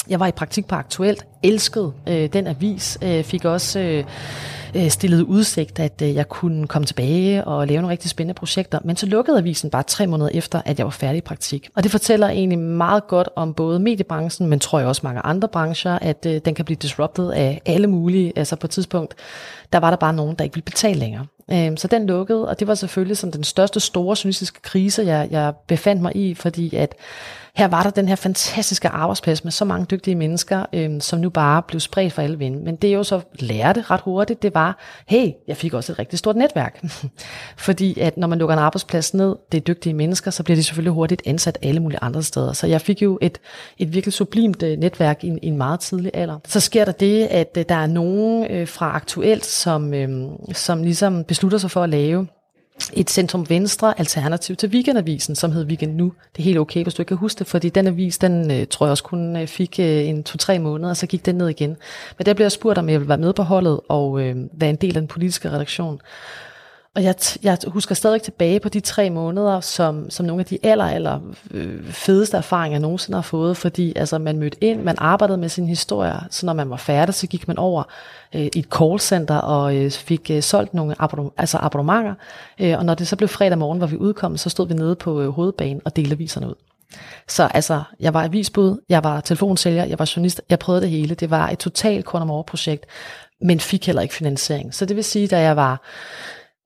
jeg 0.08 0.20
var 0.20 0.28
i 0.28 0.32
praktik 0.32 0.68
på 0.68 0.76
Aktuelt, 0.76 1.26
elskede 1.44 1.94
øh, 2.08 2.34
den 2.34 2.48
avis, 2.48 2.98
øh, 3.02 3.24
fik 3.24 3.46
også 3.46 3.80
øh, 3.80 4.04
øh, 4.76 4.90
stillet 4.90 5.22
udsigt, 5.22 5.80
at 5.80 6.02
øh, 6.02 6.16
jeg 6.16 6.30
kunne 6.30 6.68
komme 6.68 6.86
tilbage 6.86 7.46
og 7.46 7.68
lave 7.68 7.82
nogle 7.82 7.92
rigtig 7.92 8.10
spændende 8.10 8.38
projekter. 8.38 8.80
Men 8.84 8.96
så 8.96 9.06
lukkede 9.06 9.38
avisen 9.38 9.70
bare 9.70 9.84
tre 9.84 10.08
måneder 10.08 10.30
efter, 10.34 10.62
at 10.66 10.78
jeg 10.78 10.86
var 10.86 10.92
færdig 10.92 11.18
i 11.18 11.22
praktik. 11.22 11.70
Og 11.76 11.84
det 11.84 11.92
fortæller 11.92 12.30
egentlig 12.30 12.60
meget 12.60 13.08
godt 13.08 13.30
om 13.36 13.54
både 13.54 13.80
mediebranchen, 13.80 14.50
men 14.50 14.60
tror 14.60 14.80
jeg 14.80 14.88
også 14.88 15.02
mange 15.04 15.22
andre 15.22 15.48
brancher, 15.48 16.00
at 16.02 16.26
øh, 16.26 16.42
den 16.46 16.56
kan 16.56 16.66
blive 16.66 16.78
disrupted 16.82 17.32
af 17.32 17.62
alle 17.66 17.88
mulige. 17.88 18.34
Altså 18.36 18.56
på 18.56 18.68
et 18.68 18.72
tidspunkt, 18.72 19.16
der 19.74 19.80
var 19.80 19.90
der 19.90 19.98
bare 19.98 20.14
nogen, 20.14 20.36
der 20.36 20.44
ikke 20.44 20.56
ville 20.56 20.66
betale 20.66 21.00
længere. 21.00 21.26
Øh, 21.52 21.78
så 21.78 21.88
den 21.88 22.08
lukkede, 22.08 22.48
og 22.48 22.60
det 22.60 22.68
var 22.68 22.76
selvfølgelig 22.76 23.18
som 23.18 23.32
den 23.32 23.44
største 23.44 23.80
store 23.80 24.16
journalistiske 24.24 24.62
krise, 24.62 25.04
jeg, 25.04 25.28
jeg 25.32 25.54
befandt 25.68 26.02
mig 26.02 26.16
i, 26.16 26.34
fordi 26.34 26.76
at 26.76 26.96
her 27.60 27.68
var 27.68 27.84
der 27.84 27.90
den 27.90 28.08
her 28.08 28.16
fantastiske 28.16 28.90
arbejdsplads 28.90 29.44
med 29.44 29.52
så 29.52 29.66
mange 29.66 29.86
dygtige 29.86 30.16
mennesker, 30.16 30.66
øhm, 30.74 31.02
som 31.02 31.20
nu 31.20 31.30
bare 31.30 31.62
blev 31.62 31.80
spredt 31.80 32.14
for 32.14 32.22
alle 32.22 32.38
vinde. 32.38 32.64
Men 32.64 32.76
det 32.76 32.90
jeg 32.90 32.98
jo 32.98 33.04
så 33.04 33.22
lærte 33.40 33.82
ret 33.82 34.02
hurtigt, 34.02 34.44
det 34.44 34.54
var, 34.54 34.78
hey, 35.08 35.32
jeg 35.48 35.58
fik 35.58 35.74
også 35.74 35.92
et 35.92 36.00
rigtig 36.00 36.20
stort 36.20 36.36
netværk. 36.36 36.86
Fordi 37.58 38.00
at 38.00 38.18
når 38.18 38.28
man 38.28 38.40
lukker 38.40 38.54
en 38.54 38.60
arbejdsplads 38.60 39.14
ned, 39.14 39.36
det 39.52 39.58
er 39.58 39.62
dygtige 39.62 39.94
mennesker, 39.94 40.32
så 40.32 40.44
bliver 40.44 40.56
de 40.56 40.64
selvfølgelig 40.64 40.94
hurtigt 40.94 41.22
ansat 41.26 41.58
alle 41.62 41.80
mulige 41.80 42.00
andre 42.02 42.24
steder. 42.24 42.54
Så 42.54 42.68
jeg 42.68 42.82
fik 42.82 43.02
jo 43.02 43.18
et, 43.22 43.38
et 43.78 43.94
virkelig 43.94 44.14
sublimt 44.14 44.64
øh, 44.64 44.78
netværk 44.78 45.24
i, 45.24 45.28
i 45.28 45.48
en 45.48 45.58
meget 45.58 45.80
tidlig 45.80 46.12
alder. 46.14 46.40
Så 46.48 46.60
sker 46.60 46.86
der 46.86 46.92
det, 46.92 47.26
at 47.26 47.58
øh, 47.58 47.66
der 47.70 47.76
er 47.76 47.88
nogen 47.88 48.52
øh, 48.52 48.68
fra 48.68 48.96
Aktuelt, 48.96 49.46
som, 49.46 49.94
øh, 49.94 50.30
som 50.54 50.84
ligesom 50.84 51.24
beslutter 51.40 51.58
sig 51.58 51.72
for 51.72 51.84
at 51.84 51.90
lave 51.90 52.28
et 52.94 53.10
centrum-venstre 53.10 54.00
alternativ 54.00 54.56
til 54.56 54.70
Weekendavisen, 54.70 55.36
som 55.36 55.52
hed 55.52 55.66
Weekend 55.66 55.96
Nu. 55.96 56.14
Det 56.36 56.40
er 56.40 56.44
helt 56.44 56.58
okay, 56.58 56.84
hvis 56.84 56.94
du 56.94 57.02
ikke 57.02 57.08
kan 57.08 57.18
huske 57.18 57.40
det, 57.40 57.48
fordi 57.48 57.70
den 57.70 57.88
avis, 57.88 58.18
den 58.18 58.52
øh, 58.52 58.68
tror 58.68 58.86
jeg 58.86 58.92
også 58.92 59.04
kun 59.04 59.36
øh, 59.36 59.48
fik 59.48 59.80
øh, 59.80 60.08
en 60.08 60.24
to-tre 60.24 60.60
måneder, 60.60 60.90
og 60.90 60.98
så 60.98 61.08
gik 61.08 61.26
den 61.26 61.36
ned 61.36 61.48
igen. 61.50 61.78
Men 62.18 62.26
der 62.26 62.34
blev 62.34 62.44
jeg 62.44 62.52
spurgt, 62.52 62.78
om 62.78 62.90
jeg 62.90 63.00
ville 63.00 63.10
være 63.10 63.18
med 63.18 63.34
på 63.34 63.44
holdet 63.44 63.80
og 63.88 64.22
øh, 64.22 64.36
være 64.54 64.70
en 64.70 64.76
del 64.76 64.96
af 64.96 65.02
den 65.02 65.08
politiske 65.08 65.52
redaktion. 65.52 66.02
Og 66.96 67.04
jeg, 67.04 67.16
jeg 67.44 67.58
husker 67.68 67.96
stadig 67.96 68.22
tilbage 68.22 68.60
på 68.60 68.70
de 68.70 68.80
tre 68.80 69.10
måneder, 69.10 69.60
som, 69.60 70.10
som 70.10 70.26
nogle 70.26 70.40
af 70.40 70.46
de 70.46 70.58
aller, 70.64 70.86
aller 70.86 71.20
øh, 71.52 71.92
fedeste 71.92 72.38
erfaringer, 72.38 72.76
jeg 72.76 72.82
nogensinde 72.82 73.16
har 73.16 73.22
fået, 73.22 73.58
fordi 73.58 73.94
altså, 73.96 74.18
man 74.18 74.38
mødte 74.38 74.64
ind, 74.64 74.84
man 74.84 74.96
arbejdede 74.98 75.38
med 75.38 75.50
sin 75.50 75.68
historie, 75.68 76.14
så 76.30 76.46
når 76.46 76.54
man 76.54 76.70
var 76.70 76.78
færdig, 76.78 77.16
så 77.16 77.28
gik 77.28 77.48
man 77.48 77.58
over 77.58 77.84
øh, 78.36 78.42
i 78.42 78.60
et 78.60 78.66
callcenter 78.66 79.38
og 79.38 79.76
øh, 79.76 79.92
fik 79.92 80.32
øh, 80.32 80.44
solgt 80.44 80.74
nogle 80.74 80.96
abonnementer, 81.00 81.42
altså 81.42 81.58
abonnementer, 81.58 82.14
øh, 82.60 82.78
og 82.78 82.86
når 82.86 82.94
det 82.94 83.08
så 83.08 83.16
blev 83.16 83.28
fredag 83.28 83.58
morgen, 83.58 83.78
hvor 83.78 83.88
vi 83.88 83.98
udkom, 83.98 84.38
så 84.38 84.50
stod 84.50 84.68
vi 84.68 84.74
nede 84.74 84.96
på 84.96 85.22
øh, 85.22 85.30
hovedbanen 85.30 85.82
og 85.86 85.96
delte 85.96 86.12
aviserne 86.12 86.48
ud. 86.48 86.56
Så 87.28 87.44
altså, 87.44 87.82
jeg 88.00 88.14
var 88.14 88.24
avisbud, 88.24 88.78
jeg 88.90 89.04
var 89.04 89.22
telefonsælger, 89.22 89.86
jeg 89.86 90.00
var 90.00 90.12
journalist, 90.16 90.42
jeg 90.50 90.60
prøvede 90.60 90.82
det 90.82 90.90
hele. 90.90 91.16
Det 91.16 91.30
var 91.30 91.50
et 91.50 91.60
totalt 91.60 92.06
projekt, 92.06 92.86
men 93.42 93.60
fik 93.60 93.86
heller 93.86 94.02
ikke 94.02 94.16
finansiering. 94.16 94.76
Så 94.76 94.86
det 94.86 94.96
vil 94.96 95.04
sige, 95.04 95.28
da 95.28 95.42
jeg 95.42 95.56
var 95.56 95.82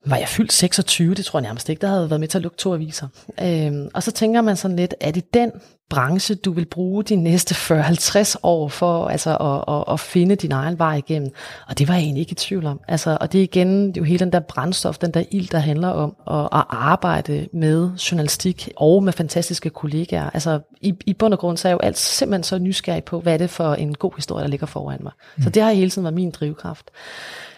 var 0.05 0.17
jeg 0.17 0.27
fyldt 0.27 0.53
26, 0.53 1.13
det 1.13 1.25
tror 1.25 1.39
jeg 1.39 1.43
nærmest 1.43 1.69
ikke, 1.69 1.81
der 1.81 1.87
havde 1.87 2.09
været 2.09 2.19
med 2.19 2.27
til 2.27 2.37
at 2.37 2.41
lukke 2.41 2.57
to 2.57 2.73
aviser. 2.73 3.07
Øhm, 3.41 3.89
og 3.93 4.03
så 4.03 4.11
tænker 4.11 4.41
man 4.41 4.55
sådan 4.55 4.77
lidt, 4.77 4.95
er 4.99 5.11
det 5.11 5.33
den 5.33 5.51
branche, 5.89 6.35
du 6.35 6.51
vil 6.51 6.65
bruge 6.65 7.03
de 7.03 7.15
næste 7.15 7.55
40-50 7.55 8.35
år 8.43 8.67
for 8.67 9.07
altså, 9.07 9.37
at, 9.37 9.75
at, 9.75 9.93
at 9.93 9.99
finde 9.99 10.35
din 10.35 10.51
egen 10.51 10.79
vej 10.79 10.95
igennem? 10.95 11.31
Og 11.67 11.79
det 11.79 11.87
var 11.87 11.93
jeg 11.93 12.03
egentlig 12.03 12.21
ikke 12.21 12.31
i 12.31 12.35
tvivl 12.35 12.65
om. 12.65 12.79
Altså, 12.87 13.17
og 13.21 13.31
det 13.31 13.39
er 13.39 13.43
igen 13.43 13.87
det 13.87 13.97
er 13.97 14.01
jo 14.01 14.05
hele 14.05 14.19
den 14.19 14.31
der 14.31 14.39
brændstof, 14.39 14.97
den 14.97 15.11
der 15.11 15.23
ild, 15.31 15.49
der 15.49 15.59
handler 15.59 15.87
om 15.87 16.15
at, 16.31 16.59
at 16.59 16.65
arbejde 16.69 17.47
med 17.53 17.89
journalistik 17.97 18.69
og 18.75 19.03
med 19.03 19.13
fantastiske 19.13 19.69
kollegaer. 19.69 20.29
Altså 20.29 20.59
i, 20.81 20.93
i 21.05 21.13
bund 21.13 21.33
og 21.33 21.39
grund, 21.39 21.57
så 21.57 21.67
er 21.67 21.69
jeg 21.69 21.75
jo 21.75 21.87
alt 21.87 21.97
simpelthen 21.97 22.43
så 22.43 22.57
nysgerrig 22.57 23.03
på, 23.03 23.19
hvad 23.19 23.33
er 23.33 23.37
det 23.37 23.49
for 23.49 23.73
en 23.73 23.95
god 23.95 24.11
historie, 24.15 24.43
der 24.43 24.49
ligger 24.49 24.67
foran 24.67 24.99
mig. 25.03 25.11
Mm. 25.37 25.43
Så 25.43 25.49
det 25.49 25.63
har 25.63 25.71
hele 25.71 25.89
tiden 25.89 26.03
været 26.03 26.15
min 26.15 26.31
drivkraft. 26.31 26.91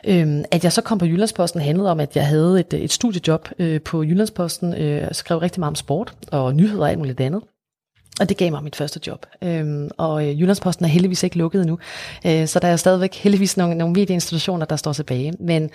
Øhm, 0.08 0.44
at 0.52 0.64
jeg 0.64 0.74
så 0.74 0.82
kom 0.82 0.98
på 0.98 1.06
Jyllandsposten 1.06 1.62
handlede 1.62 1.92
om, 1.92 2.00
at 2.00 2.16
jeg 2.16 2.28
havde 2.28 2.60
et, 2.60 2.74
et 2.74 2.92
studiejob 2.92 3.50
øh, 3.60 3.82
på 3.82 4.04
Jyllandsposten, 4.04 4.74
øh, 4.74 5.08
skrev 5.12 5.38
rigtig 5.38 5.60
meget 5.60 5.72
om 5.72 5.76
sport 5.76 6.14
og 6.32 6.56
nyheder 6.56 6.82
og 6.82 6.90
alt 6.90 7.00
muligt 7.00 7.20
andet. 7.22 7.42
Og 8.20 8.30
det 8.30 8.38
gav 8.38 8.52
mig 8.52 8.64
mit 8.64 8.76
første 8.76 9.00
job. 9.08 9.26
Øhm, 9.42 9.90
og 9.98 10.28
øh, 10.28 10.42
Jyllandsposten 10.42 10.86
er 10.86 10.90
heldigvis 10.90 11.24
ikke 11.24 11.38
lukket 11.38 11.62
endnu, 11.62 11.80
øh, 12.26 12.48
så 12.48 12.60
der 12.60 12.68
er 12.68 12.76
stadigvæk 12.76 13.16
heldigvis 13.16 13.58
nogle, 13.58 13.76
nogle 13.76 13.94
medieinstitutioner, 13.94 14.66
der 14.66 14.76
står 14.76 14.94
tilbage. 14.94 15.34
Men 15.40 15.70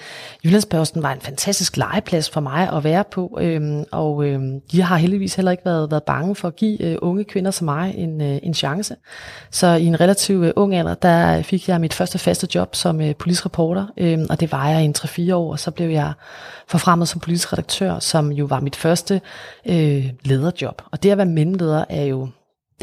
Jyllandsposten 0.45 1.03
var 1.03 1.13
en 1.13 1.21
fantastisk 1.21 1.77
legeplads 1.77 2.31
for 2.31 2.41
mig 2.41 2.73
at 2.73 2.85
være 2.85 3.05
på, 3.11 3.39
øhm, 3.41 3.85
og 3.93 4.25
øhm, 4.25 4.61
de 4.73 4.83
har 4.83 4.97
heldigvis 4.97 5.35
heller 5.35 5.51
ikke 5.51 5.65
været, 5.65 5.91
været 5.91 6.03
bange 6.03 6.35
for 6.35 6.49
at 6.49 6.57
give 6.57 6.83
øh, 6.83 6.97
unge 7.03 7.25
kvinder 7.25 7.51
som 7.51 7.65
mig 7.65 7.95
en, 7.97 8.21
øh, 8.21 8.39
en 8.43 8.55
chance. 8.55 8.97
Så 9.51 9.67
i 9.67 9.85
en 9.85 10.01
relativt 10.01 10.45
øh, 10.45 10.53
ung 10.57 10.75
alder, 10.75 10.95
der 10.95 11.43
fik 11.43 11.69
jeg 11.69 11.81
mit 11.81 11.95
første 11.95 12.19
faste 12.19 12.49
job 12.55 12.75
som 12.75 13.01
øh, 13.01 13.15
politisk 13.15 13.47
reporter, 13.47 13.87
øhm, 13.97 14.27
og 14.31 14.41
det 14.41 14.53
var 14.53 14.69
jeg 14.69 14.83
i 14.83 14.85
en 14.85 14.95
3-4 14.99 15.35
år, 15.35 15.53
og 15.53 15.59
så 15.59 15.71
blev 15.71 15.89
jeg 15.89 16.13
forfremmet 16.69 17.09
som 17.09 17.21
politisk 17.21 17.53
redaktør, 17.53 17.99
som 17.99 18.33
jo 18.33 18.45
var 18.45 18.61
mit 18.61 18.77
første 18.77 19.21
øh, 19.67 20.11
lederjob. 20.25 20.83
Og 20.91 21.03
det 21.03 21.11
at 21.11 21.19
være 21.19 21.27
mellemleder 21.27 21.85
er 21.89 22.05
jo 22.05 22.30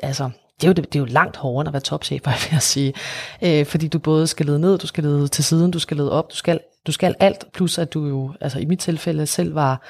altså, 0.03 0.29
det 0.61 0.63
er, 0.63 0.67
jo, 0.67 0.73
det 0.73 0.95
er 0.95 0.99
jo 0.99 1.05
langt 1.05 1.37
hårdere 1.37 1.61
end 1.61 1.67
at 1.67 1.73
være 1.73 1.81
topchef, 1.81 2.21
vil 2.25 2.33
jeg 2.51 2.61
sige. 2.61 2.93
Øh, 3.41 3.65
fordi 3.65 3.87
du 3.87 3.99
både 3.99 4.27
skal 4.27 4.45
lede 4.45 4.59
ned, 4.59 4.77
du 4.77 4.87
skal 4.87 5.03
lede 5.03 5.27
til 5.27 5.43
siden, 5.43 5.71
du 5.71 5.79
skal 5.79 5.97
lede 5.97 6.11
op, 6.11 6.31
du 6.31 6.35
skal, 6.35 6.59
du 6.87 6.91
skal 6.91 7.15
alt, 7.19 7.45
plus 7.53 7.77
at 7.77 7.93
du 7.93 8.07
jo, 8.07 8.33
altså 8.41 8.59
i 8.59 8.65
mit 8.65 8.79
tilfælde 8.79 9.25
selv 9.25 9.55
var 9.55 9.81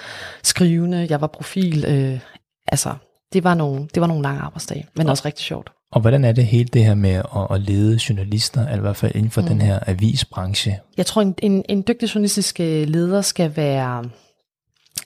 skrivende, 0.43 1.07
jeg 1.09 1.21
var 1.21 1.27
profil, 1.27 1.85
øh, 1.87 2.19
altså 2.67 2.93
det 3.33 3.43
var, 3.43 3.53
nogle, 3.53 3.87
det 3.93 4.01
var 4.01 4.07
nogle 4.07 4.23
lange 4.23 4.41
arbejdsdage, 4.41 4.87
men 4.95 5.09
også 5.09 5.23
rigtig 5.25 5.45
sjovt. 5.45 5.71
Og 5.91 6.01
hvordan 6.01 6.25
er 6.25 6.31
det 6.31 6.45
hele 6.45 6.69
det 6.73 6.83
her 6.83 6.95
med 6.95 7.11
at, 7.11 7.47
at 7.51 7.61
lede 7.61 7.99
journalister, 8.09 8.61
eller 8.61 8.77
i 8.77 8.81
hvert 8.81 8.95
fald 8.95 9.15
inden 9.15 9.31
for 9.31 9.41
mm. 9.41 9.47
den 9.47 9.61
her 9.61 9.79
avisbranche? 9.87 10.79
Jeg 10.97 11.05
tror, 11.05 11.21
en, 11.21 11.35
en, 11.37 11.65
en 11.69 11.83
dygtig 11.87 12.15
journalistisk 12.15 12.59
øh, 12.59 12.87
leder 12.87 13.21
skal 13.21 13.55
være 13.55 14.09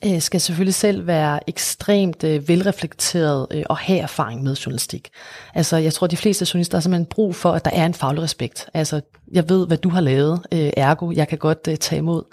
øh, 0.06 0.22
skal 0.22 0.42
selvfølgelig 0.42 0.74
selv 0.74 1.08
være 1.08 1.50
ekstremt 1.50 2.24
øh, 2.24 2.48
velreflekteret 2.48 3.48
øh, 3.52 3.64
og 3.70 3.78
have 3.78 4.00
erfaring 4.00 4.44
med 4.44 4.56
journalistik. 4.56 5.10
Altså, 5.54 5.78
jeg 5.78 5.94
tror, 5.94 6.08
de 6.08 6.18
fleste 6.18 6.48
journalister 6.54 6.78
har 6.78 6.82
simpelthen 6.82 7.06
brug 7.06 7.36
for, 7.36 7.52
at 7.52 7.66
der 7.66 7.72
er 7.72 7.86
en 7.86 7.94
faglig 7.94 8.24
respekt. 8.24 8.70
Altså, 8.74 9.02
jeg 9.32 9.50
ved, 9.50 9.68
hvad 9.68 9.78
du 9.78 9.90
har 9.90 10.02
lavet, 10.02 10.42
øh, 10.52 10.72
ergo, 10.78 11.12
jeg 11.12 11.28
kan 11.28 11.38
godt 11.38 11.68
øh, 11.70 11.78
tage 11.78 12.00
imod 12.00 12.24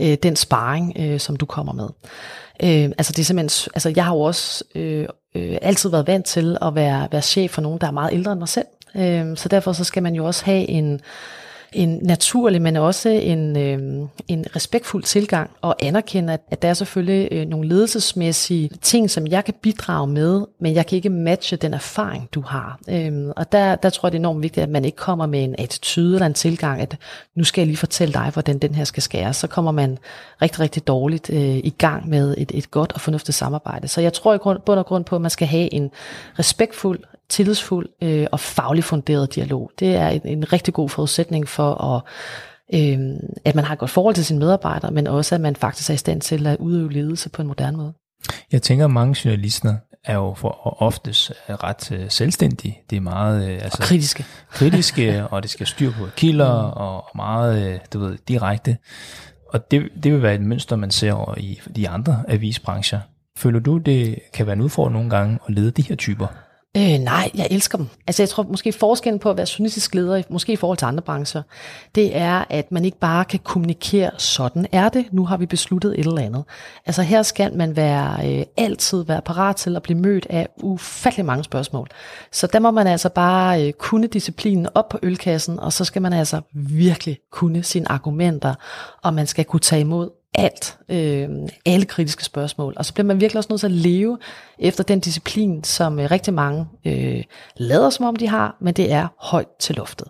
øh, 0.00 0.16
den 0.22 0.36
sparring, 0.36 0.92
øh, 0.98 1.20
som 1.20 1.36
du 1.36 1.46
kommer 1.46 1.72
med. 1.72 1.88
Øh, 2.62 2.92
altså, 2.98 3.12
det 3.12 3.18
er 3.18 3.24
simpelthen, 3.24 3.70
altså, 3.74 3.92
jeg 3.96 4.04
har 4.04 4.14
jo 4.14 4.20
også 4.20 4.64
øh, 4.74 5.06
øh, 5.34 5.58
altid 5.62 5.90
været 5.90 6.06
vant 6.06 6.26
til 6.26 6.56
at 6.62 6.74
være, 6.74 7.08
være 7.12 7.22
chef 7.22 7.50
for 7.50 7.62
nogen, 7.62 7.80
der 7.80 7.86
er 7.86 7.90
meget 7.90 8.12
ældre 8.12 8.32
end 8.32 8.38
mig 8.38 8.48
selv. 8.48 8.66
Øh, 8.96 9.36
så 9.36 9.48
derfor 9.48 9.72
så 9.72 9.84
skal 9.84 10.02
man 10.02 10.14
jo 10.14 10.24
også 10.24 10.44
have 10.44 10.68
en 10.68 11.00
en 11.74 11.98
naturlig, 12.02 12.62
men 12.62 12.76
også 12.76 13.08
en, 13.08 13.56
øh, 13.56 14.08
en 14.28 14.44
respektfuld 14.56 15.02
tilgang 15.02 15.50
og 15.60 15.76
anerkende, 15.82 16.32
at, 16.32 16.40
at 16.50 16.62
der 16.62 16.68
er 16.68 16.74
selvfølgelig 16.74 17.28
øh, 17.32 17.46
nogle 17.48 17.68
ledelsesmæssige 17.68 18.70
ting, 18.82 19.10
som 19.10 19.26
jeg 19.26 19.44
kan 19.44 19.54
bidrage 19.62 20.06
med, 20.06 20.44
men 20.60 20.74
jeg 20.74 20.86
kan 20.86 20.96
ikke 20.96 21.10
matche 21.10 21.56
den 21.56 21.74
erfaring, 21.74 22.28
du 22.32 22.40
har. 22.40 22.78
Øh, 22.88 23.12
og 23.36 23.52
der, 23.52 23.74
der 23.74 23.90
tror 23.90 24.06
jeg, 24.06 24.12
det 24.12 24.18
er 24.18 24.20
enormt 24.20 24.42
vigtigt, 24.42 24.64
at 24.64 24.70
man 24.70 24.84
ikke 24.84 24.96
kommer 24.96 25.26
med 25.26 25.44
en 25.44 25.54
attitude 25.58 26.14
eller 26.14 26.26
en 26.26 26.34
tilgang, 26.34 26.80
at 26.80 26.96
nu 27.36 27.44
skal 27.44 27.62
jeg 27.62 27.66
lige 27.66 27.76
fortælle 27.76 28.14
dig, 28.14 28.30
hvordan 28.32 28.58
den 28.58 28.74
her 28.74 28.84
skal 28.84 29.02
skæres. 29.02 29.36
Så 29.36 29.46
kommer 29.46 29.72
man 29.72 29.98
rigtig, 30.42 30.60
rigtig 30.60 30.86
dårligt 30.86 31.30
øh, 31.30 31.56
i 31.56 31.74
gang 31.78 32.08
med 32.08 32.34
et, 32.38 32.52
et 32.54 32.70
godt 32.70 32.92
og 32.92 33.00
fornuftigt 33.00 33.36
samarbejde. 33.36 33.88
Så 33.88 34.00
jeg 34.00 34.12
tror 34.12 34.34
i 34.34 34.36
grund, 34.36 34.60
bund 34.66 34.78
og 34.78 34.86
grund 34.86 35.04
på, 35.04 35.16
at 35.16 35.22
man 35.22 35.30
skal 35.30 35.46
have 35.46 35.74
en 35.74 35.90
respektfuld 36.38 37.00
tillidsfuld 37.28 37.88
øh, 38.02 38.26
og 38.32 38.40
faglig 38.40 38.84
funderet 38.84 39.34
dialog. 39.34 39.70
Det 39.78 39.96
er 39.96 40.08
en, 40.08 40.20
en 40.24 40.52
rigtig 40.52 40.74
god 40.74 40.88
forudsætning 40.88 41.48
for 41.48 41.84
at 41.84 42.02
øh, 42.74 42.98
at 43.44 43.54
man 43.54 43.64
har 43.64 43.72
et 43.72 43.78
godt 43.78 43.90
forhold 43.90 44.14
til 44.14 44.24
sine 44.24 44.38
medarbejdere, 44.38 44.90
men 44.90 45.06
også 45.06 45.34
at 45.34 45.40
man 45.40 45.56
faktisk 45.56 45.90
er 45.90 45.94
i 45.94 45.96
stand 45.96 46.20
til 46.20 46.46
at 46.46 46.56
udøve 46.58 46.92
ledelse 46.92 47.28
på 47.30 47.42
en 47.42 47.48
moderne 47.48 47.76
måde. 47.76 47.92
Jeg 48.52 48.62
tænker, 48.62 48.84
at 48.84 48.90
mange 48.90 49.16
journalister 49.24 49.76
er 50.04 50.14
jo 50.14 50.34
for 50.34 50.82
oftest 50.82 51.32
ret 51.48 51.92
uh, 51.92 52.08
selvstændige. 52.08 52.78
Det 52.90 52.96
er 52.96 53.00
meget 53.00 53.42
uh, 53.42 53.52
altså, 53.64 53.78
og 53.80 53.84
kritiske. 53.84 54.24
kritiske, 54.50 55.26
og 55.30 55.42
det 55.42 55.50
skal 55.50 55.66
styre 55.66 55.92
på 55.92 56.06
kilder, 56.16 56.66
mm. 56.66 56.72
og 56.76 57.04
meget 57.14 57.74
uh, 57.74 57.80
du 57.92 57.98
ved, 57.98 58.18
direkte. 58.28 58.76
Og 59.52 59.70
det, 59.70 59.88
det 60.02 60.12
vil 60.12 60.22
være 60.22 60.34
et 60.34 60.40
mønster, 60.40 60.76
man 60.76 60.90
ser 60.90 61.12
over 61.12 61.34
i 61.38 61.60
de 61.76 61.88
andre 61.88 62.24
avisbrancher. 62.28 63.00
Føler 63.36 63.60
du, 63.60 63.78
det 63.78 64.18
kan 64.32 64.46
være 64.46 64.52
en 64.52 64.60
udfordring 64.60 64.94
nogle 64.94 65.10
gange 65.10 65.38
at 65.48 65.54
lede 65.54 65.70
de 65.70 65.82
her 65.82 65.96
typer? 65.96 66.26
Øh, 66.76 66.98
nej, 66.98 67.30
jeg 67.34 67.48
elsker 67.50 67.78
dem. 67.78 67.88
Altså 68.06 68.22
jeg 68.22 68.28
tror 68.28 68.42
måske 68.42 68.72
forskellen 68.72 69.18
på 69.18 69.30
at 69.30 69.36
være 69.36 69.46
journalistisk 69.58 69.94
leder, 69.94 70.22
måske 70.28 70.52
i 70.52 70.56
forhold 70.56 70.78
til 70.78 70.86
andre 70.86 71.02
brancher, 71.02 71.42
det 71.94 72.16
er, 72.16 72.44
at 72.50 72.72
man 72.72 72.84
ikke 72.84 72.98
bare 72.98 73.24
kan 73.24 73.40
kommunikere, 73.44 74.10
sådan 74.18 74.66
er 74.72 74.88
det, 74.88 75.06
nu 75.12 75.24
har 75.24 75.36
vi 75.36 75.46
besluttet 75.46 75.92
et 75.98 76.06
eller 76.06 76.22
andet. 76.22 76.44
Altså 76.86 77.02
her 77.02 77.22
skal 77.22 77.56
man 77.56 77.76
være 77.76 78.38
øh, 78.38 78.44
altid 78.56 79.04
være 79.04 79.22
parat 79.22 79.56
til 79.56 79.76
at 79.76 79.82
blive 79.82 79.98
mødt 79.98 80.26
af 80.30 80.48
ufattelig 80.62 81.26
mange 81.26 81.44
spørgsmål. 81.44 81.88
Så 82.32 82.46
der 82.46 82.58
må 82.58 82.70
man 82.70 82.86
altså 82.86 83.08
bare 83.08 83.66
øh, 83.66 83.72
kunne 83.72 84.06
disciplinen 84.06 84.68
op 84.74 84.88
på 84.88 84.98
ølkassen, 85.02 85.60
og 85.60 85.72
så 85.72 85.84
skal 85.84 86.02
man 86.02 86.12
altså 86.12 86.40
virkelig 86.54 87.18
kunne 87.32 87.62
sine 87.62 87.92
argumenter, 87.92 88.54
og 89.02 89.14
man 89.14 89.26
skal 89.26 89.44
kunne 89.44 89.60
tage 89.60 89.80
imod 89.80 90.10
alt, 90.34 90.78
øh, 90.88 91.28
alle 91.66 91.84
kritiske 91.84 92.24
spørgsmål. 92.24 92.74
Og 92.76 92.84
så 92.84 92.94
bliver 92.94 93.06
man 93.06 93.20
virkelig 93.20 93.38
også 93.38 93.48
nødt 93.50 93.60
til 93.60 93.66
at 93.66 93.72
leve 93.72 94.18
efter 94.58 94.84
den 94.84 95.00
disciplin, 95.00 95.64
som 95.64 96.00
øh, 96.00 96.10
rigtig 96.10 96.34
mange 96.34 96.66
øh, 96.84 97.22
lader 97.56 97.90
som 97.90 98.06
om 98.06 98.16
de 98.16 98.28
har, 98.28 98.56
men 98.60 98.74
det 98.74 98.92
er 98.92 99.08
højt 99.18 99.48
til 99.58 99.74
loftet. 99.74 100.08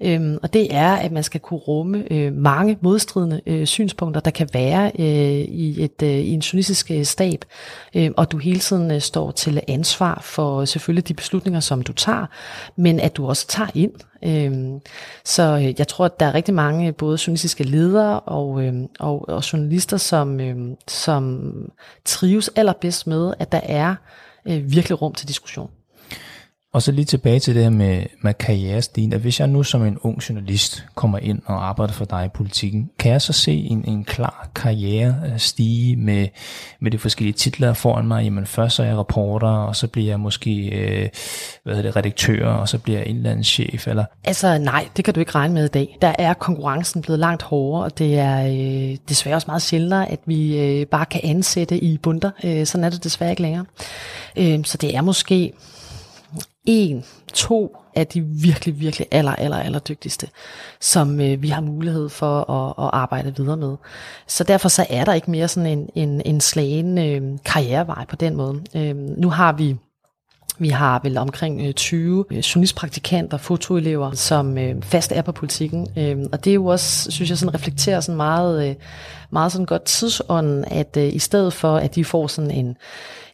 Øhm, 0.00 0.38
og 0.42 0.52
det 0.52 0.74
er, 0.74 0.92
at 0.92 1.12
man 1.12 1.22
skal 1.22 1.40
kunne 1.40 1.60
rumme 1.60 2.04
øh, 2.10 2.32
mange 2.32 2.78
modstridende 2.80 3.40
øh, 3.46 3.66
synspunkter, 3.66 4.20
der 4.20 4.30
kan 4.30 4.48
være 4.52 4.92
øh, 4.98 5.04
i, 5.48 5.84
et, 5.84 6.02
øh, 6.02 6.08
i 6.08 6.30
en 6.30 6.40
journalistisk 6.40 6.90
øh, 6.90 7.04
stab, 7.04 7.44
øh, 7.94 8.10
og 8.16 8.32
du 8.32 8.38
hele 8.38 8.58
tiden 8.58 8.90
øh, 8.90 9.00
står 9.00 9.30
til 9.30 9.60
ansvar 9.68 10.20
for 10.22 10.64
selvfølgelig 10.64 11.08
de 11.08 11.14
beslutninger, 11.14 11.60
som 11.60 11.82
du 11.82 11.92
tager, 11.92 12.26
men 12.76 13.00
at 13.00 13.16
du 13.16 13.28
også 13.28 13.46
tager 13.46 13.70
ind. 13.74 13.92
Øhm, 14.26 14.80
så 15.24 15.42
øh, 15.42 15.78
jeg 15.78 15.88
tror, 15.88 16.04
at 16.04 16.20
der 16.20 16.26
er 16.26 16.34
rigtig 16.34 16.54
mange 16.54 16.88
øh, 16.88 16.94
både 16.94 17.18
journalistiske 17.26 17.64
ledere 17.64 18.20
og, 18.20 18.62
øhm, 18.62 18.88
og, 18.98 19.28
og 19.28 19.52
journalister, 19.52 19.96
som, 19.96 20.40
øhm, 20.40 20.76
som 20.88 21.52
trives 22.04 22.50
allerbedst 22.56 23.06
med, 23.06 23.34
at 23.38 23.52
der 23.52 23.60
er 23.62 23.94
øh, 24.46 24.72
virkelig 24.72 25.02
rum 25.02 25.14
til 25.14 25.28
diskussion. 25.28 25.70
Og 26.74 26.82
så 26.82 26.92
lige 26.92 27.04
tilbage 27.04 27.40
til 27.40 27.54
det 27.54 27.62
her 27.62 27.70
med, 27.70 28.02
med 28.20 28.34
karrierestigen. 28.34 29.12
At 29.12 29.20
hvis 29.20 29.40
jeg 29.40 29.48
nu 29.48 29.62
som 29.62 29.84
en 29.84 29.98
ung 30.02 30.28
journalist 30.28 30.84
kommer 30.94 31.18
ind 31.18 31.42
og 31.46 31.68
arbejder 31.68 31.92
for 31.92 32.04
dig 32.04 32.24
i 32.24 32.28
politikken, 32.28 32.90
kan 32.98 33.12
jeg 33.12 33.22
så 33.22 33.32
se 33.32 33.52
en, 33.52 33.84
en 33.88 34.04
klar 34.04 34.48
karriere 34.54 35.14
stige 35.38 35.96
med, 35.96 36.28
med 36.80 36.90
de 36.90 36.98
forskellige 36.98 37.34
titler 37.34 37.72
foran 37.72 38.06
mig? 38.06 38.24
Jamen 38.24 38.46
først 38.46 38.76
så 38.76 38.82
er 38.82 38.86
jeg 38.86 38.98
reporter, 38.98 39.48
og 39.48 39.76
så 39.76 39.86
bliver 39.86 40.08
jeg 40.08 40.20
måske 40.20 40.68
øh, 40.68 41.08
hvad 41.64 41.74
hedder 41.74 41.88
det, 41.88 41.96
redaktør, 41.96 42.46
og 42.46 42.68
så 42.68 42.78
bliver 42.78 42.98
jeg 42.98 43.06
indlandschef? 43.06 43.88
Eller? 43.88 44.04
Altså 44.24 44.58
nej, 44.58 44.88
det 44.96 45.04
kan 45.04 45.14
du 45.14 45.20
ikke 45.20 45.34
regne 45.34 45.54
med 45.54 45.64
i 45.64 45.68
dag. 45.68 45.98
Der 46.02 46.12
er 46.18 46.34
konkurrencen 46.34 47.02
blevet 47.02 47.18
langt 47.18 47.42
hårdere, 47.42 47.84
og 47.84 47.98
det 47.98 48.18
er 48.18 48.46
øh, 48.46 48.96
desværre 49.08 49.36
også 49.36 49.46
meget 49.48 49.62
sjældnere, 49.62 50.10
at 50.10 50.20
vi 50.26 50.58
øh, 50.58 50.86
bare 50.86 51.06
kan 51.06 51.20
ansætte 51.24 51.78
i 51.78 51.98
bunder. 51.98 52.30
Øh, 52.44 52.66
sådan 52.66 52.84
er 52.84 52.90
det 52.90 53.04
desværre 53.04 53.30
ikke 53.30 53.42
længere. 53.42 53.64
Øh, 54.36 54.64
så 54.64 54.78
det 54.78 54.96
er 54.96 55.00
måske 55.00 55.52
en, 56.64 57.04
to 57.34 57.76
af 57.94 58.06
de 58.06 58.20
virkelig, 58.20 58.80
virkelig 58.80 59.06
aller, 59.10 59.34
aller, 59.34 59.56
aller 59.56 59.78
dygtigste, 59.78 60.28
som 60.80 61.20
øh, 61.20 61.42
vi 61.42 61.48
har 61.48 61.60
mulighed 61.60 62.08
for 62.08 62.50
at, 62.50 62.84
at 62.84 62.90
arbejde 62.92 63.36
videre 63.36 63.56
med. 63.56 63.76
Så 64.26 64.44
derfor 64.44 64.68
så 64.68 64.86
er 64.90 65.04
der 65.04 65.14
ikke 65.14 65.30
mere 65.30 65.48
sådan 65.48 65.78
en, 65.78 65.88
en, 65.94 66.22
en 66.24 66.40
slagen 66.40 66.98
øh, 66.98 67.38
karrierevej 67.44 68.04
på 68.06 68.16
den 68.16 68.36
måde. 68.36 68.62
Øh, 68.74 68.96
nu 68.96 69.30
har 69.30 69.52
vi 69.52 69.76
vi 70.58 70.68
har 70.68 71.00
vel 71.02 71.18
omkring 71.18 71.66
øh, 71.66 71.72
20 71.72 72.24
øh, 72.30 72.38
journalistpraktikanter, 72.38 73.36
fotoelever, 73.36 74.12
som 74.12 74.58
øh, 74.58 74.82
fast 74.82 75.12
er 75.12 75.22
på 75.22 75.32
politikken. 75.32 75.88
Øh, 75.98 76.16
og 76.32 76.44
det 76.44 76.50
er 76.50 76.54
jo 76.54 76.66
også, 76.66 77.10
synes 77.10 77.30
jeg, 77.30 77.38
sådan 77.38 77.54
reflekterer 77.54 78.00
sådan 78.00 78.16
meget, 78.16 78.68
øh, 78.68 78.74
meget 79.30 79.52
sådan 79.52 79.66
godt 79.66 79.84
tidsånden, 79.84 80.64
at 80.64 80.96
i 80.96 81.18
stedet 81.18 81.52
for, 81.52 81.76
at 81.76 81.94
de 81.94 82.04
får 82.04 82.26
sådan 82.26 82.50
en, 82.50 82.76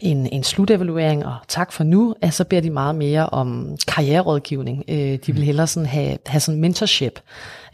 en, 0.00 0.26
en 0.32 0.44
slutevaluering, 0.44 1.26
og 1.26 1.36
tak 1.48 1.72
for 1.72 1.84
nu, 1.84 2.14
at 2.22 2.34
så 2.34 2.44
beder 2.44 2.62
de 2.62 2.70
meget 2.70 2.94
mere 2.94 3.26
om 3.26 3.76
karriererådgivning. 3.88 4.84
de 4.88 5.20
vil 5.26 5.42
hellere 5.42 5.66
sådan 5.66 5.86
have, 5.86 6.18
have 6.26 6.40
sådan 6.40 6.60
mentorship. 6.60 7.20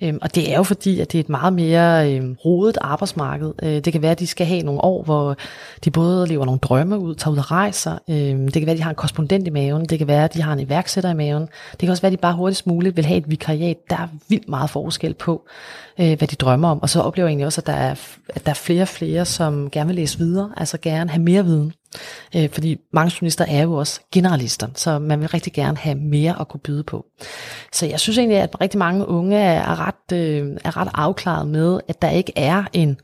Øhm, 0.03 0.19
og 0.23 0.35
det 0.35 0.53
er 0.53 0.57
jo 0.57 0.63
fordi, 0.63 1.01
at 1.01 1.13
det 1.13 1.19
er 1.19 1.23
et 1.23 1.29
meget 1.29 1.53
mere 1.53 2.13
øhm, 2.13 2.37
rodet 2.45 2.79
arbejdsmarked. 2.81 3.53
Øh, 3.63 3.69
det 3.69 3.93
kan 3.93 4.03
være, 4.03 4.11
at 4.11 4.19
de 4.19 4.27
skal 4.27 4.47
have 4.47 4.63
nogle 4.63 4.85
år, 4.85 5.03
hvor 5.03 5.37
de 5.85 5.91
både 5.91 6.27
lever 6.27 6.45
nogle 6.45 6.61
drømme 6.61 6.99
ud, 6.99 7.15
tager 7.15 7.33
ud 7.33 7.39
og 7.39 7.51
rejser. 7.51 7.99
Øhm, 8.11 8.45
det 8.45 8.53
kan 8.53 8.67
være, 8.67 8.73
at 8.73 8.79
de 8.79 8.83
har 8.83 8.91
en 8.91 8.97
korrespondent 8.97 9.47
i 9.47 9.51
maven. 9.51 9.85
Det 9.85 9.99
kan 9.99 10.09
være, 10.09 10.25
at 10.25 10.35
de 10.35 10.43
har 10.43 10.53
en 10.53 10.61
iværksætter 10.61 11.11
i 11.11 11.15
maven. 11.15 11.43
Det 11.71 11.79
kan 11.79 11.91
også 11.91 12.03
være, 12.03 12.13
at 12.13 12.19
de 12.19 12.21
bare 12.23 12.35
hurtigst 12.35 12.67
muligt 12.67 12.97
vil 12.97 13.05
have 13.07 13.19
et 13.19 13.31
vikariat. 13.31 13.77
Der 13.91 13.97
er 13.97 14.09
vildt 14.29 14.49
meget 14.49 14.71
forskel 14.71 15.15
på, 15.15 15.43
øh, 15.99 16.19
hvad 16.19 16.29
de 16.29 16.37
drømmer 16.37 16.69
om. 16.69 16.83
Og 16.83 16.89
så 16.89 17.01
oplever 17.01 17.27
jeg 17.27 17.31
egentlig 17.31 17.47
også, 17.47 17.61
at 17.61 17.67
der 17.67 17.73
er, 17.73 17.95
at 18.29 18.45
der 18.45 18.51
er 18.51 18.55
flere 18.55 18.83
og 18.83 18.89
flere, 18.89 19.25
som 19.25 19.71
gerne 19.71 19.87
vil 19.87 19.97
læse 19.97 20.19
videre, 20.19 20.51
altså 20.57 20.79
gerne 20.79 21.11
have 21.11 21.23
mere 21.23 21.45
viden. 21.45 21.73
Øh, 22.37 22.51
fordi 22.51 22.77
mange 22.93 23.13
journalister 23.21 23.45
er 23.49 23.63
jo 23.63 23.75
også 23.75 24.01
generalister, 24.13 24.69
så 24.75 24.99
man 24.99 25.21
vil 25.21 25.29
rigtig 25.29 25.53
gerne 25.53 25.77
have 25.77 25.95
mere 25.95 26.41
at 26.41 26.49
kunne 26.49 26.61
byde 26.61 26.83
på. 26.83 27.07
Så 27.73 27.87
jeg 27.87 28.01
synes 28.01 28.19
egentlig, 28.19 28.39
at 28.39 28.61
rigtig 28.61 28.79
mange 28.79 29.09
unge 29.09 29.37
er 29.39 29.87
ret, 29.87 30.19
øh, 30.19 30.57
er 30.65 30.77
ret 30.77 30.89
afklaret 30.95 31.49
med, 31.49 31.81
at 31.89 32.03
der 32.03 32.11
ikke 32.11 32.33
er 32.37 32.65
en 32.73 32.99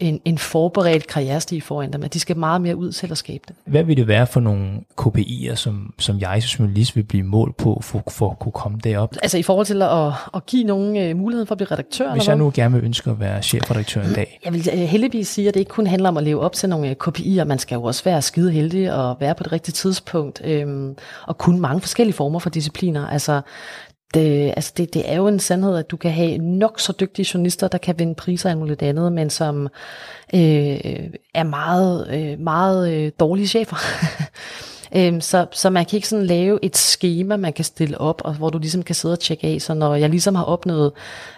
en, 0.00 0.20
en 0.24 0.38
forberedt 0.38 1.06
karrierestige 1.06 1.60
foran 1.60 1.92
dem, 1.92 2.02
at 2.02 2.14
de 2.14 2.20
skal 2.20 2.36
meget 2.36 2.60
mere 2.60 2.76
ud 2.76 2.92
til 2.92 3.10
at 3.10 3.18
skabe 3.18 3.44
det. 3.48 3.56
Hvad 3.64 3.84
vil 3.84 3.96
det 3.96 4.08
være 4.08 4.26
for 4.26 4.40
nogle 4.40 4.80
KPI'er, 5.00 5.54
som, 5.54 5.94
som 5.98 6.20
jeg 6.20 6.42
som 6.42 6.64
journalist 6.64 6.96
vil 6.96 7.02
blive 7.02 7.22
mål 7.22 7.54
på, 7.58 7.80
for, 7.82 8.02
for 8.10 8.30
at 8.30 8.38
kunne 8.38 8.52
komme 8.52 8.78
derop? 8.84 9.16
Altså 9.22 9.38
i 9.38 9.42
forhold 9.42 9.66
til 9.66 9.82
at, 9.82 10.12
at 10.34 10.46
give 10.46 10.64
nogen 10.64 11.10
uh, 11.10 11.16
mulighed 11.16 11.46
for 11.46 11.54
at 11.54 11.58
blive 11.58 11.68
redaktør? 11.70 12.12
Hvis 12.12 12.28
jeg 12.28 12.36
nu 12.36 12.52
gerne 12.54 12.74
vil 12.74 12.84
ønske 12.84 13.10
at 13.10 13.20
være 13.20 13.42
chefredaktør 13.42 14.02
en 14.02 14.14
dag? 14.14 14.40
Jeg 14.44 14.52
vil 14.52 14.68
uh, 14.72 14.78
heldigvis 14.78 15.28
sige, 15.28 15.48
at 15.48 15.54
det 15.54 15.60
ikke 15.60 15.70
kun 15.70 15.86
handler 15.86 16.08
om 16.08 16.16
at 16.16 16.22
leve 16.24 16.40
op 16.40 16.52
til 16.52 16.68
nogle 16.68 16.96
uh, 17.00 17.08
KPI'er. 17.08 17.44
Man 17.44 17.58
skal 17.58 17.74
jo 17.74 17.82
også 17.82 18.04
være 18.04 18.22
skide 18.22 18.52
heldig 18.52 18.92
og 18.92 19.16
være 19.20 19.34
på 19.34 19.42
det 19.42 19.52
rigtige 19.52 19.72
tidspunkt, 19.72 20.40
øhm, 20.44 20.96
og 21.26 21.38
kunne 21.38 21.60
mange 21.60 21.80
forskellige 21.80 22.14
former 22.14 22.38
for 22.38 22.50
discipliner. 22.50 23.06
Altså 23.06 23.40
det, 24.14 24.46
øh, 24.46 24.52
altså 24.56 24.72
det, 24.76 24.94
det 24.94 25.12
er 25.12 25.16
jo 25.16 25.28
en 25.28 25.40
sandhed, 25.40 25.76
at 25.76 25.90
du 25.90 25.96
kan 25.96 26.10
have 26.10 26.38
nok 26.38 26.80
så 26.80 26.92
dygtige 27.00 27.30
journalister, 27.34 27.68
der 27.68 27.78
kan 27.78 27.98
vinde 27.98 28.14
priser 28.14 28.50
og 28.50 28.58
muligt 28.58 28.82
andet, 28.82 29.12
men 29.12 29.30
som 29.30 29.68
øh, 30.34 31.10
er 31.34 31.42
meget, 31.42 32.08
øh, 32.10 32.40
meget 32.40 32.92
øh, 32.92 33.12
dårlige 33.20 33.48
chefer. 33.48 33.76
Øhm, 34.96 35.20
så, 35.20 35.46
så 35.52 35.70
man 35.70 35.84
kan 35.84 35.96
ikke 35.96 36.08
sådan 36.08 36.26
lave 36.26 36.58
et 36.62 36.76
schema, 36.76 37.36
man 37.36 37.52
kan 37.52 37.64
stille 37.64 38.00
op, 38.00 38.22
og 38.24 38.34
hvor 38.34 38.50
du 38.50 38.58
ligesom 38.58 38.82
kan 38.82 38.94
sidde 38.94 39.12
og 39.12 39.20
tjekke 39.20 39.46
af. 39.46 39.60
Så 39.60 39.74
når 39.74 39.94
jeg 39.94 40.10
ligesom 40.10 40.34
har 40.34 40.44
opnået 40.44 40.92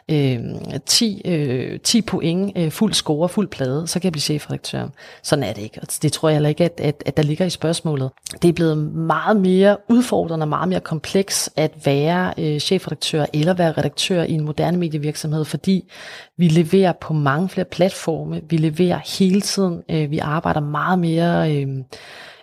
øhm, 0.09 0.55
øh, 0.75 0.81
10, 0.87 1.23
øh, 1.25 1.81
10 1.81 2.03
point, 2.03 2.59
øh, 2.59 2.71
fuld 2.71 2.93
score, 2.93 3.29
fuld 3.29 3.49
plade, 3.49 3.87
så 3.87 4.01
kan 4.01 4.05
jeg 4.05 4.13
blive 4.13 4.21
chefredaktør. 4.21 4.89
Sådan 5.23 5.43
er 5.43 5.53
det 5.53 5.63
ikke. 5.63 5.79
Og 5.83 5.89
det 6.03 6.13
tror 6.13 6.29
jeg 6.29 6.37
heller 6.37 6.49
ikke, 6.49 6.65
at, 6.65 6.81
at, 6.81 7.03
at 7.07 7.17
der 7.17 7.23
ligger 7.23 7.47
i 7.47 7.51
spørgsmålet. 7.51 8.11
Det 8.43 8.49
er 8.49 8.53
blevet 8.53 8.79
meget 8.95 9.37
mere 9.37 9.77
udfordrende, 9.89 10.47
meget 10.47 10.69
mere 10.69 10.81
kompleks 10.81 11.51
at 11.57 11.73
være 11.85 12.35
øh, 12.39 12.61
chefredaktør 12.61 13.27
eller 13.33 13.55
være 13.55 13.73
redaktør 13.73 14.23
i 14.23 14.33
en 14.33 14.45
moderne 14.45 14.79
medievirksomhed, 14.79 15.45
fordi 15.45 15.91
vi 16.37 16.49
leverer 16.49 16.93
på 17.01 17.13
mange 17.13 17.49
flere 17.49 17.65
platforme. 17.65 18.41
Vi 18.49 18.57
leverer 18.57 19.19
hele 19.19 19.41
tiden. 19.41 19.83
Øh, 19.91 20.11
vi 20.11 20.19
arbejder 20.19 20.61
meget 20.61 20.99
mere... 20.99 21.57
Øh, 21.57 21.69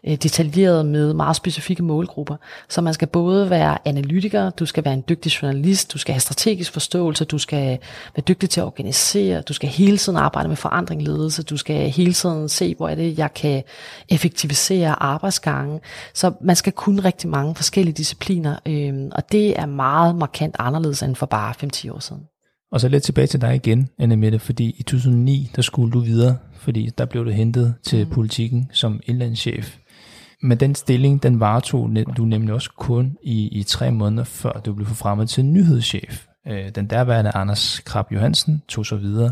øh, 0.07 0.15
detaljeret 0.15 0.85
med 0.85 1.13
meget 1.13 1.35
specifikke 1.35 1.83
målgrupper. 1.83 2.35
Så 2.69 2.81
man 2.81 2.93
skal 2.93 3.07
både 3.07 3.49
være 3.49 3.77
analytiker, 3.87 4.49
du 4.49 4.65
skal 4.65 4.85
være 4.85 4.93
en 4.93 5.03
dygtig 5.09 5.29
journalist, 5.29 5.93
du 5.93 5.97
skal 5.97 6.13
have 6.13 6.19
strategisk 6.19 6.73
forståelse, 6.73 7.25
du 7.25 7.37
skal 7.37 7.79
være 8.15 8.23
dygtig 8.27 8.49
til 8.49 8.61
at 8.61 8.65
organisere, 8.65 9.41
du 9.41 9.53
skal 9.53 9.69
hele 9.69 9.97
tiden 9.97 10.17
arbejde 10.17 10.49
med 10.49 10.57
forandring 10.57 11.03
ledelse, 11.03 11.43
du 11.43 11.57
skal 11.57 11.89
hele 11.89 12.13
tiden 12.13 12.49
se, 12.49 12.75
hvor 12.75 12.89
er 12.89 12.95
det, 12.95 13.17
jeg 13.17 13.33
kan 13.33 13.63
effektivisere 14.09 15.03
arbejdsgangen. 15.03 15.79
Så 16.13 16.31
man 16.41 16.55
skal 16.55 16.73
kunne 16.73 17.01
rigtig 17.05 17.29
mange 17.29 17.55
forskellige 17.55 17.93
discipliner, 17.93 18.55
øh, 18.65 18.93
og 19.11 19.31
det 19.31 19.59
er 19.59 19.65
meget 19.65 20.15
markant 20.15 20.55
anderledes 20.59 21.03
end 21.03 21.15
for 21.15 21.25
bare 21.25 21.53
5-10 21.63 21.93
år 21.93 21.99
siden. 21.99 22.21
Og 22.71 22.81
så 22.81 22.87
lidt 22.87 23.03
tilbage 23.03 23.27
til 23.27 23.41
dig 23.41 23.55
igen, 23.55 23.89
Anne 23.99 24.15
Mette, 24.15 24.39
fordi 24.39 24.75
i 24.77 24.83
2009, 24.83 25.51
der 25.55 25.61
skulle 25.61 25.91
du 25.91 25.99
videre, 25.99 26.37
fordi 26.53 26.89
der 26.97 27.05
blev 27.05 27.25
du 27.25 27.29
hentet 27.29 27.75
til 27.83 28.05
mm. 28.05 28.13
politikken 28.13 28.69
som 28.73 28.99
indlandschef. 29.05 29.77
Men 30.41 30.59
den 30.59 30.75
stilling, 30.75 31.23
den 31.23 31.39
varetog 31.39 31.89
du 32.17 32.25
nemlig 32.25 32.53
også 32.53 32.69
kun 32.77 33.17
i, 33.23 33.59
i 33.59 33.63
tre 33.63 33.91
måneder, 33.91 34.23
før 34.23 34.51
du 34.51 34.73
blev 34.73 34.87
forfremmet 34.87 35.29
til 35.29 35.45
nyhedschef. 35.45 36.25
Øh, 36.47 36.69
den 36.75 36.87
derværende 36.87 37.31
Anders 37.35 37.79
Krab 37.79 38.11
Johansen 38.11 38.63
tog 38.67 38.85
så 38.85 38.95
videre. 38.95 39.31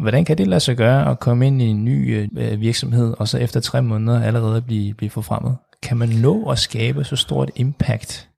Hvordan 0.00 0.24
kan 0.24 0.38
det 0.38 0.46
lade 0.46 0.60
sig 0.60 0.76
gøre 0.76 1.10
at 1.10 1.20
komme 1.20 1.46
ind 1.46 1.62
i 1.62 1.66
en 1.66 1.84
ny 1.84 2.16
øh, 2.16 2.28
øh 2.36 2.60
virksomhed, 2.60 3.14
og 3.18 3.28
så 3.28 3.38
efter 3.38 3.60
tre 3.60 3.82
måneder 3.82 4.22
allerede 4.22 4.62
blive, 4.62 4.94
blive 4.94 5.10
forfremmet? 5.10 5.56
Kan 5.82 5.96
man 5.96 6.08
nå 6.08 6.50
at 6.50 6.58
skabe 6.58 7.04
så 7.04 7.16
stort 7.16 7.50
impact 7.56 8.28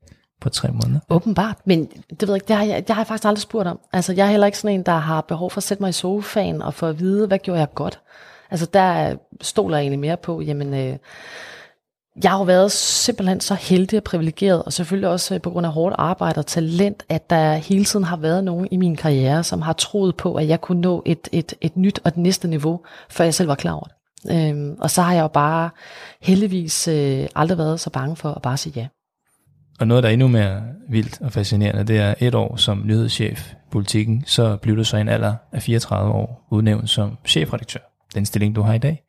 på 0.41 0.49
tre 0.49 0.69
måneder? 0.69 1.01
Åbenbart, 1.11 1.57
men 1.65 1.87
det 2.21 2.23
ved 2.23 2.29
jeg 2.29 2.37
ikke, 2.37 2.49
det 2.49 2.57
har 2.57 2.65
jeg, 2.65 2.89
det 2.89 2.95
har 2.95 3.03
jeg 3.03 3.07
faktisk 3.07 3.29
aldrig 3.29 3.43
spurgt 3.43 3.69
om. 3.69 3.79
Altså, 3.93 4.13
jeg 4.13 4.27
er 4.27 4.31
heller 4.31 4.47
ikke 4.47 4.59
sådan 4.59 4.75
en, 4.75 4.83
der 4.83 4.97
har 4.97 5.21
behov 5.21 5.51
for 5.51 5.59
at 5.59 5.63
sætte 5.63 5.83
mig 5.83 5.89
i 5.89 5.93
sofaen 5.93 6.63
og 6.63 6.75
få 6.75 6.87
at 6.87 7.01
vide, 7.01 7.27
hvad 7.27 7.39
gjorde 7.39 7.61
jeg 7.61 7.75
godt. 7.75 8.01
Altså, 8.51 8.67
der 8.67 9.17
stoler 9.41 9.77
jeg 9.77 9.83
egentlig 9.83 10.01
mere 10.01 10.17
på, 10.17 10.41
jamen, 10.41 10.75
øh, 10.75 10.97
jeg 12.23 12.31
har 12.31 12.39
jo 12.39 12.45
været 12.45 12.73
simpelthen 12.73 13.41
så 13.41 13.55
heldig 13.55 13.97
og 13.97 14.05
privilegeret, 14.05 14.63
og 14.63 14.73
selvfølgelig 14.73 15.09
også 15.09 15.35
øh, 15.35 15.41
på 15.41 15.51
grund 15.51 15.67
af 15.67 15.73
hårdt 15.73 15.95
arbejde 15.99 16.39
og 16.39 16.47
talent, 16.47 17.03
at 17.09 17.31
der 17.31 17.55
hele 17.55 17.85
tiden 17.85 18.05
har 18.05 18.17
været 18.17 18.45
nogen 18.45 18.69
i 18.71 18.77
min 18.77 18.97
karriere, 18.97 19.45
som 19.45 19.63
har 19.63 19.73
troet 19.73 20.17
på, 20.17 20.35
at 20.35 20.49
jeg 20.49 20.61
kunne 20.61 20.81
nå 20.81 21.03
et, 21.07 21.29
et, 21.33 21.55
et 21.61 21.77
nyt 21.77 22.01
og 22.05 22.09
et 22.09 22.17
næste 22.17 22.49
niveau, 22.49 22.81
før 23.11 23.25
jeg 23.25 23.35
selv 23.35 23.49
var 23.49 23.55
klar 23.55 23.73
over 23.73 23.85
det. 23.85 23.97
Øhm, 24.31 24.77
og 24.81 24.91
så 24.91 25.03
har 25.03 25.15
jeg 25.15 25.23
jo 25.23 25.29
bare 25.29 25.71
heldigvis 26.21 26.89
øh, 26.89 27.27
aldrig 27.35 27.59
været 27.59 27.81
så 27.81 27.91
bange 27.91 28.17
for 28.17 28.31
at 28.31 28.43
bare 28.43 28.57
sige 28.57 28.73
ja. 28.77 28.87
Og 29.81 29.87
noget, 29.87 30.03
der 30.03 30.09
er 30.09 30.13
endnu 30.13 30.29
mere 30.29 30.63
vildt 30.89 31.21
og 31.21 31.33
fascinerende, 31.33 31.85
det 31.85 31.99
er 31.99 32.15
et 32.21 32.35
år 32.35 32.57
som 32.57 32.83
nyhedschef 32.85 33.53
i 33.53 33.55
politikken, 33.73 34.25
så 34.27 34.57
blev 34.57 34.77
du 34.77 34.85
så 34.85 34.97
en 34.97 35.09
alder 35.09 35.35
af 35.53 35.63
34 35.63 36.13
år 36.13 36.47
udnævnt 36.51 36.91
som 36.91 37.19
chefredaktør. 37.27 37.81
Den 38.15 38.27
stilling, 38.27 38.57
du 38.57 38.63
har 38.63 38.75
i 38.75 38.79
dag. 38.79 39.03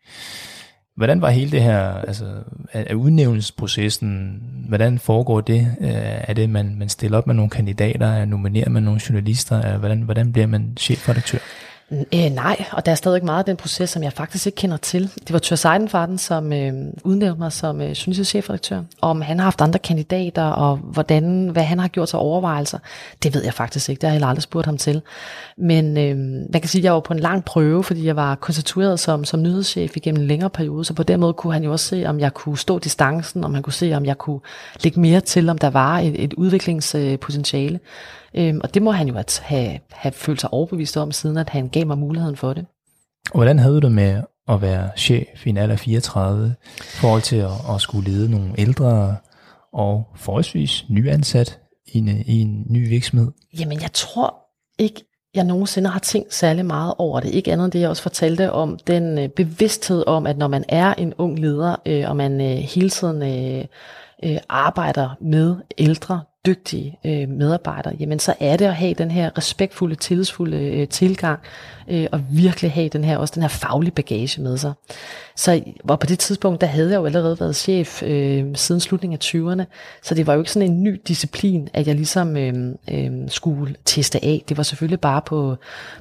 Hvordan 0.97 1.21
var 1.21 1.29
hele 1.29 1.51
det 1.51 1.62
her, 1.62 1.79
altså 1.79 2.25
er 2.73 2.95
udnævnelsesprocessen, 2.95 4.41
hvordan 4.67 4.99
foregår 4.99 5.41
det? 5.41 5.75
Øh, 5.81 5.89
er 6.01 6.33
det, 6.33 6.49
man, 6.49 6.75
man 6.79 6.89
stiller 6.89 7.17
op 7.17 7.27
med 7.27 7.36
nogle 7.36 7.49
kandidater, 7.49 8.25
nominerer 8.25 8.69
man 8.69 8.83
nogle 8.83 9.01
journalister, 9.10 9.77
hvordan, 9.77 10.01
hvordan 10.01 10.31
bliver 10.31 10.47
man 10.47 10.73
chefredaktør? 10.79 11.38
Øh, 11.91 12.30
nej, 12.32 12.65
og 12.71 12.86
der 12.86 12.91
er 12.91 12.95
stadig 12.95 13.26
meget 13.26 13.39
af 13.39 13.45
den 13.45 13.58
proces, 13.58 13.89
som 13.89 14.04
jeg 14.04 14.13
faktisk 14.13 14.45
ikke 14.45 14.56
kender 14.56 14.78
til. 14.78 15.12
Det 15.19 15.34
var 15.34 15.39
Tør 15.39 15.56
Seidenfarten, 15.56 16.17
som 16.17 16.54
øh, 16.54 16.73
udnævnte 17.04 17.39
mig 17.39 17.52
som 17.52 17.82
øh, 17.82 17.91
journalistchefredaktør. 17.91 18.82
Om 19.02 19.21
han 19.21 19.39
har 19.39 19.43
haft 19.43 19.62
andre 19.62 19.80
kandidater, 19.80 20.43
og 20.43 20.78
hvordan, 20.78 21.47
hvad 21.47 21.63
han 21.63 21.80
har 21.80 21.88
gjort 21.88 22.10
sig 22.10 22.19
overvejelser, 22.19 22.80
det 23.23 23.34
ved 23.34 23.43
jeg 23.43 23.54
faktisk 23.54 23.89
ikke. 23.89 24.00
Det 24.00 24.08
har 24.08 24.12
jeg 24.12 24.15
heller 24.15 24.28
aldrig 24.28 24.43
spurgt 24.43 24.65
ham 24.65 24.78
til. 24.78 25.02
Men 25.58 25.97
øh, 25.97 26.17
man 26.52 26.62
kan 26.62 26.67
sige, 26.67 26.80
at 26.80 26.84
jeg 26.84 26.93
var 26.93 27.00
på 27.00 27.13
en 27.13 27.19
lang 27.19 27.45
prøve, 27.45 27.84
fordi 27.84 28.06
jeg 28.06 28.15
var 28.15 28.36
konstitueret 28.36 29.00
som, 29.00 29.26
som 29.26 29.41
nyhedschef 29.41 29.97
igennem 29.97 30.21
en 30.21 30.28
længere 30.28 30.50
periode, 30.50 30.86
så 30.86 30.93
på 30.93 31.04
den 31.04 31.19
måde 31.19 31.34
kunne 31.34 31.54
han 31.54 31.63
jo 31.63 31.71
også 31.71 31.86
se, 31.86 32.06
om 32.06 32.19
jeg 32.19 32.34
kunne 32.34 32.58
stå 32.58 32.80
distancen, 32.80 33.43
om 33.43 33.54
han 33.54 33.63
kunne 33.63 33.73
se, 33.73 33.93
om 33.93 34.06
jeg 34.06 34.17
kunne 34.17 34.39
lægge 34.84 35.00
mere 35.00 35.21
til, 35.21 35.50
om 35.50 35.58
der 35.58 35.69
var 35.69 36.00
et, 36.00 36.23
et 36.23 36.34
udviklingspotentiale. 36.34 37.80
Øhm, 38.38 38.62
og 38.63 38.73
det 38.73 38.82
må 38.82 38.91
han 38.91 39.08
jo 39.08 39.23
have, 39.41 39.80
have 39.91 40.12
følt 40.12 40.41
sig 40.41 40.54
overbevist 40.54 40.97
om, 40.97 41.12
siden 41.12 41.38
at 41.38 41.50
han 41.50 41.67
gav 41.67 41.88
mig 41.88 41.97
muligheden 41.97 42.36
for 42.36 42.54
det. 42.54 42.65
Hvordan 43.34 43.60
havde 43.60 43.73
du 43.73 43.80
det 43.80 43.91
med 43.91 44.21
at 44.47 44.62
være 44.62 44.89
chef 44.97 45.47
i 45.47 45.50
en 45.50 45.58
alder 45.58 45.76
34, 45.76 46.56
i 46.78 46.82
forhold 46.82 47.21
til 47.21 47.36
at, 47.36 47.52
at 47.76 47.82
skulle 47.82 48.12
lede 48.12 48.32
nogle 48.32 48.54
ældre 48.58 49.15
og 49.73 50.04
forholdsvis 50.15 50.86
nyansat 50.89 51.60
i 51.88 51.97
en, 51.97 52.08
i 52.08 52.41
en 52.41 52.65
ny 52.69 52.89
virksomhed? 52.89 53.32
Jamen, 53.60 53.82
jeg 53.82 53.91
tror 53.93 54.36
ikke, 54.80 55.04
jeg 55.36 55.43
nogensinde 55.43 55.89
har 55.89 56.00
tænkt 56.00 56.34
særlig 56.34 56.65
meget 56.65 56.93
over 56.97 57.19
det. 57.19 57.30
Ikke 57.30 57.52
andet 57.52 57.65
end 57.65 57.71
det, 57.71 57.80
jeg 57.80 57.89
også 57.89 58.04
fortalte 58.04 58.52
om, 58.52 58.80
den 58.88 59.17
øh, 59.17 59.30
bevidsthed 59.30 60.04
om, 60.08 60.28
at 60.28 60.38
når 60.38 60.47
man 60.47 60.63
er 60.69 60.93
en 60.93 61.13
ung 61.17 61.39
leder, 61.39 61.76
øh, 61.86 62.10
og 62.10 62.15
man 62.15 62.41
øh, 62.41 62.58
hele 62.58 62.89
tiden 62.89 63.21
øh, 63.23 63.65
øh, 64.23 64.38
arbejder 64.50 65.10
med 65.21 65.56
ældre, 65.78 66.21
dygtige 66.47 66.99
øh, 67.05 67.29
medarbejdere, 67.29 67.95
jamen 67.99 68.19
så 68.19 68.33
er 68.39 68.57
det 68.57 68.65
at 68.65 68.75
have 68.75 68.93
den 68.93 69.12
her 69.12 69.38
respektfulde, 69.38 69.95
tillidsfulde 69.95 70.57
øh, 70.57 70.88
tilgang, 70.88 71.39
øh, 71.88 72.07
og 72.12 72.21
virkelig 72.31 72.71
have 72.71 72.89
den 72.89 73.03
her, 73.03 73.17
også 73.17 73.33
den 73.36 73.41
her 73.43 73.49
faglige 73.49 73.91
bagage 73.91 74.41
med 74.41 74.57
sig. 74.57 74.73
Så 75.36 75.62
og 75.89 75.99
på 75.99 76.07
det 76.07 76.19
tidspunkt, 76.19 76.62
der 76.62 76.67
havde 76.67 76.91
jeg 76.91 76.97
jo 76.97 77.05
allerede 77.05 77.39
været 77.39 77.55
chef 77.55 78.03
øh, 78.03 78.45
siden 78.55 78.81
slutningen 78.81 79.19
af 79.21 79.25
20'erne, 79.25 79.63
så 80.03 80.15
det 80.15 80.27
var 80.27 80.33
jo 80.33 80.39
ikke 80.39 80.51
sådan 80.51 80.71
en 80.71 80.83
ny 80.83 81.01
disciplin, 81.07 81.69
at 81.73 81.88
jeg 81.88 81.95
ligesom 81.95 82.38
øh, 82.38 82.53
øh, 82.91 83.12
skulle 83.27 83.75
teste 83.86 84.25
af. 84.25 84.43
Det 84.49 84.57
var 84.57 84.63
selvfølgelig 84.63 84.99
bare 84.99 85.21
på, 85.21 85.55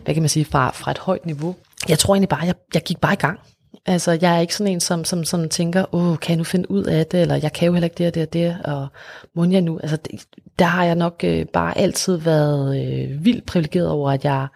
hvad 0.05 0.15
kan 0.15 0.23
man 0.23 0.29
sige, 0.29 0.45
fra, 0.45 0.71
fra 0.71 0.91
et 0.91 0.99
højt 0.99 1.27
niveau. 1.27 1.55
Jeg 1.89 1.99
tror 1.99 2.15
egentlig 2.15 2.29
bare, 2.29 2.45
jeg, 2.45 2.55
jeg 2.75 2.83
gik 2.83 3.01
bare 3.01 3.13
i 3.13 3.17
gang. 3.17 3.41
Altså, 3.87 4.19
jeg 4.21 4.37
er 4.37 4.41
ikke 4.41 4.55
sådan 4.55 4.73
en, 4.73 4.81
som, 4.81 5.05
som, 5.05 5.25
som 5.25 5.49
tænker, 5.49 5.95
åh, 5.95 6.19
kan 6.19 6.31
jeg 6.31 6.37
nu 6.37 6.45
finde 6.45 6.71
ud 6.71 6.85
af 6.85 7.07
det, 7.07 7.21
eller 7.21 7.35
jeg 7.43 7.53
kan 7.53 7.67
jo 7.67 7.73
heller 7.73 7.87
ikke 7.87 7.99
det 7.99 8.07
og 8.07 8.15
det 8.15 8.23
og 8.23 8.33
det, 8.33 8.57
og 8.65 8.89
må 9.35 9.45
jeg 9.45 9.61
nu? 9.61 9.79
Altså, 9.79 9.97
det, 9.97 10.27
der 10.59 10.65
har 10.65 10.85
jeg 10.85 10.95
nok 10.95 11.21
øh, 11.25 11.47
bare 11.47 11.79
altid 11.79 12.17
været 12.17 12.83
øh, 12.83 13.25
vildt 13.25 13.47
privilegeret 13.47 13.89
over, 13.89 14.11
at 14.11 14.25
jeg 14.25 14.47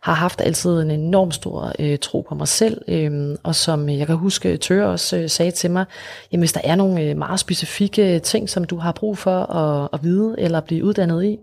har 0.00 0.14
haft 0.14 0.40
altid 0.40 0.82
en 0.82 0.90
enorm 0.90 1.30
stor 1.30 1.72
øh, 1.78 1.98
tro 1.98 2.26
på 2.28 2.34
mig 2.34 2.48
selv, 2.48 2.82
øh, 2.88 3.36
og 3.42 3.54
som 3.54 3.88
jeg 3.88 4.06
kan 4.06 4.16
huske, 4.16 4.52
øh, 4.52 4.58
Tøre 4.58 4.88
også 4.88 5.16
øh, 5.16 5.30
sagde 5.30 5.50
til 5.50 5.70
mig, 5.70 5.84
jamen 6.32 6.40
hvis 6.40 6.52
der 6.52 6.60
er 6.64 6.74
nogle 6.74 7.02
øh, 7.02 7.16
meget 7.16 7.40
specifikke 7.40 8.14
øh, 8.14 8.22
ting, 8.22 8.50
som 8.50 8.64
du 8.64 8.76
har 8.76 8.92
brug 8.92 9.18
for 9.18 9.54
at, 9.54 9.88
at 9.92 10.02
vide, 10.02 10.34
eller 10.38 10.60
blive 10.60 10.84
uddannet 10.84 11.24
i, 11.24 11.38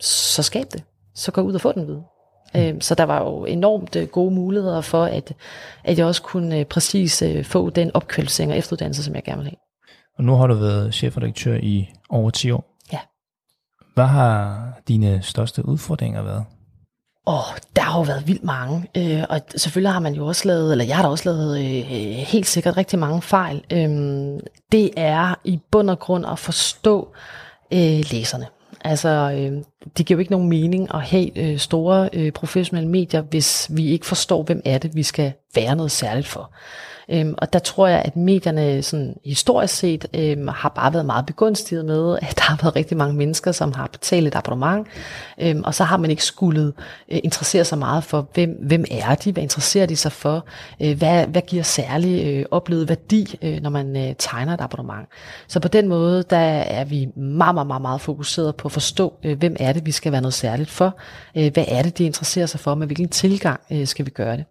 så 0.00 0.42
skab 0.42 0.72
det. 0.72 0.82
Så 1.14 1.32
gå 1.32 1.40
ud 1.40 1.54
og 1.54 1.60
få 1.60 1.72
den 1.72 1.86
viden. 1.86 2.02
Mm. 2.56 2.80
Så 2.80 2.94
der 2.94 3.04
var 3.04 3.22
jo 3.22 3.44
enormt 3.44 3.96
øh, 3.96 4.06
gode 4.08 4.34
muligheder 4.34 4.80
for, 4.80 5.04
at, 5.04 5.32
at 5.84 5.98
jeg 5.98 6.06
også 6.06 6.22
kunne 6.22 6.58
øh, 6.58 6.64
præcis 6.64 7.22
øh, 7.22 7.44
få 7.44 7.70
den 7.70 7.90
opkvalificering 7.94 8.52
og 8.52 8.58
efteruddannelse, 8.58 9.04
som 9.04 9.14
jeg 9.14 9.24
gerne 9.24 9.38
vil 9.38 9.50
have. 9.50 9.56
Og 10.18 10.24
nu 10.24 10.34
har 10.34 10.46
du 10.46 10.54
været 10.54 10.94
chefredaktør 10.94 11.58
i 11.62 11.88
over 12.08 12.30
10 12.30 12.50
år. 12.50 12.76
Ja. 12.92 12.98
Hvad 13.94 14.06
har 14.06 14.68
dine 14.88 15.22
største 15.22 15.68
udfordringer 15.68 16.22
været? 16.22 16.44
Åh, 17.28 17.34
oh, 17.34 17.56
der 17.76 17.82
har 17.82 17.98
jo 17.98 18.02
været 18.02 18.28
vildt 18.28 18.44
mange, 18.44 18.86
øh, 18.96 19.24
og 19.28 19.40
selvfølgelig 19.56 19.92
har 19.92 20.00
man 20.00 20.14
jo 20.14 20.26
også 20.26 20.48
lavet, 20.48 20.72
eller 20.72 20.84
jeg 20.84 20.96
har 20.96 21.02
da 21.02 21.08
også 21.08 21.30
lavet 21.32 21.58
øh, 21.58 21.84
helt 22.26 22.46
sikkert 22.46 22.76
rigtig 22.76 22.98
mange 22.98 23.22
fejl. 23.22 23.64
Øh, 23.72 24.40
det 24.72 24.90
er 24.96 25.34
i 25.44 25.60
bund 25.70 25.90
og 25.90 25.98
grund 25.98 26.26
at 26.26 26.38
forstå 26.38 27.08
øh, 27.72 28.04
læserne. 28.12 28.46
Altså, 28.88 29.08
øh, 29.08 29.62
det 29.98 30.06
giver 30.06 30.16
jo 30.16 30.20
ikke 30.20 30.32
nogen 30.32 30.48
mening 30.48 30.94
at 30.94 31.02
have 31.02 31.38
øh, 31.38 31.58
store 31.58 32.08
øh, 32.12 32.32
professionelle 32.32 32.90
medier, 32.90 33.20
hvis 33.20 33.70
vi 33.70 33.86
ikke 33.86 34.06
forstår, 34.06 34.42
hvem 34.42 34.62
er 34.64 34.78
det, 34.78 34.94
vi 34.94 35.02
skal 35.02 35.32
være 35.54 35.76
noget 35.76 35.90
særligt 35.90 36.26
for. 36.26 36.50
Øhm, 37.08 37.34
og 37.38 37.52
der 37.52 37.58
tror 37.58 37.86
jeg, 37.86 38.02
at 38.04 38.16
medierne 38.16 38.82
sådan, 38.82 39.16
historisk 39.24 39.74
set 39.74 40.06
øhm, 40.14 40.48
har 40.48 40.68
bare 40.68 40.92
været 40.92 41.06
meget 41.06 41.26
begunstiget 41.26 41.84
med, 41.84 42.18
at 42.22 42.36
der 42.36 42.42
har 42.42 42.58
været 42.62 42.76
rigtig 42.76 42.96
mange 42.96 43.14
mennesker, 43.14 43.52
som 43.52 43.72
har 43.72 43.86
betalt 43.86 44.26
et 44.26 44.34
abonnement, 44.34 44.86
øhm, 45.40 45.62
og 45.64 45.74
så 45.74 45.84
har 45.84 45.96
man 45.96 46.10
ikke 46.10 46.24
skulle 46.24 46.72
øh, 47.08 47.18
interessere 47.24 47.64
sig 47.64 47.78
meget 47.78 48.04
for, 48.04 48.28
hvem, 48.34 48.58
hvem 48.60 48.84
er 48.90 49.14
de, 49.14 49.32
hvad 49.32 49.42
interesserer 49.42 49.86
de 49.86 49.96
sig 49.96 50.12
for, 50.12 50.44
øh, 50.82 50.98
hvad, 50.98 51.26
hvad 51.26 51.42
giver 51.42 51.62
særlig 51.62 52.26
øh, 52.26 52.44
oplevet 52.50 52.88
værdi, 52.88 53.38
øh, 53.42 53.62
når 53.62 53.70
man 53.70 53.96
øh, 53.96 54.14
tegner 54.18 54.54
et 54.54 54.60
abonnement. 54.60 55.08
Så 55.48 55.60
på 55.60 55.68
den 55.68 55.88
måde, 55.88 56.22
der 56.30 56.36
er 56.36 56.84
vi 56.84 57.08
meget, 57.16 57.54
meget, 57.54 57.66
meget, 57.66 57.82
meget 57.82 58.00
fokuseret 58.00 58.56
på 58.56 58.68
at 58.68 58.72
forstå, 58.72 59.14
øh, 59.24 59.38
hvem 59.38 59.56
er 59.60 59.72
det, 59.72 59.86
vi 59.86 59.92
skal 59.92 60.12
være 60.12 60.20
noget 60.20 60.34
særligt 60.34 60.70
for, 60.70 60.96
øh, 61.36 61.52
hvad 61.52 61.64
er 61.68 61.82
det, 61.82 61.98
de 61.98 62.04
interesserer 62.04 62.46
sig 62.46 62.60
for, 62.60 62.74
med 62.74 62.86
hvilken 62.86 63.08
tilgang 63.08 63.60
øh, 63.70 63.86
skal 63.86 64.06
vi 64.06 64.10
gøre 64.10 64.36
det. 64.36 64.44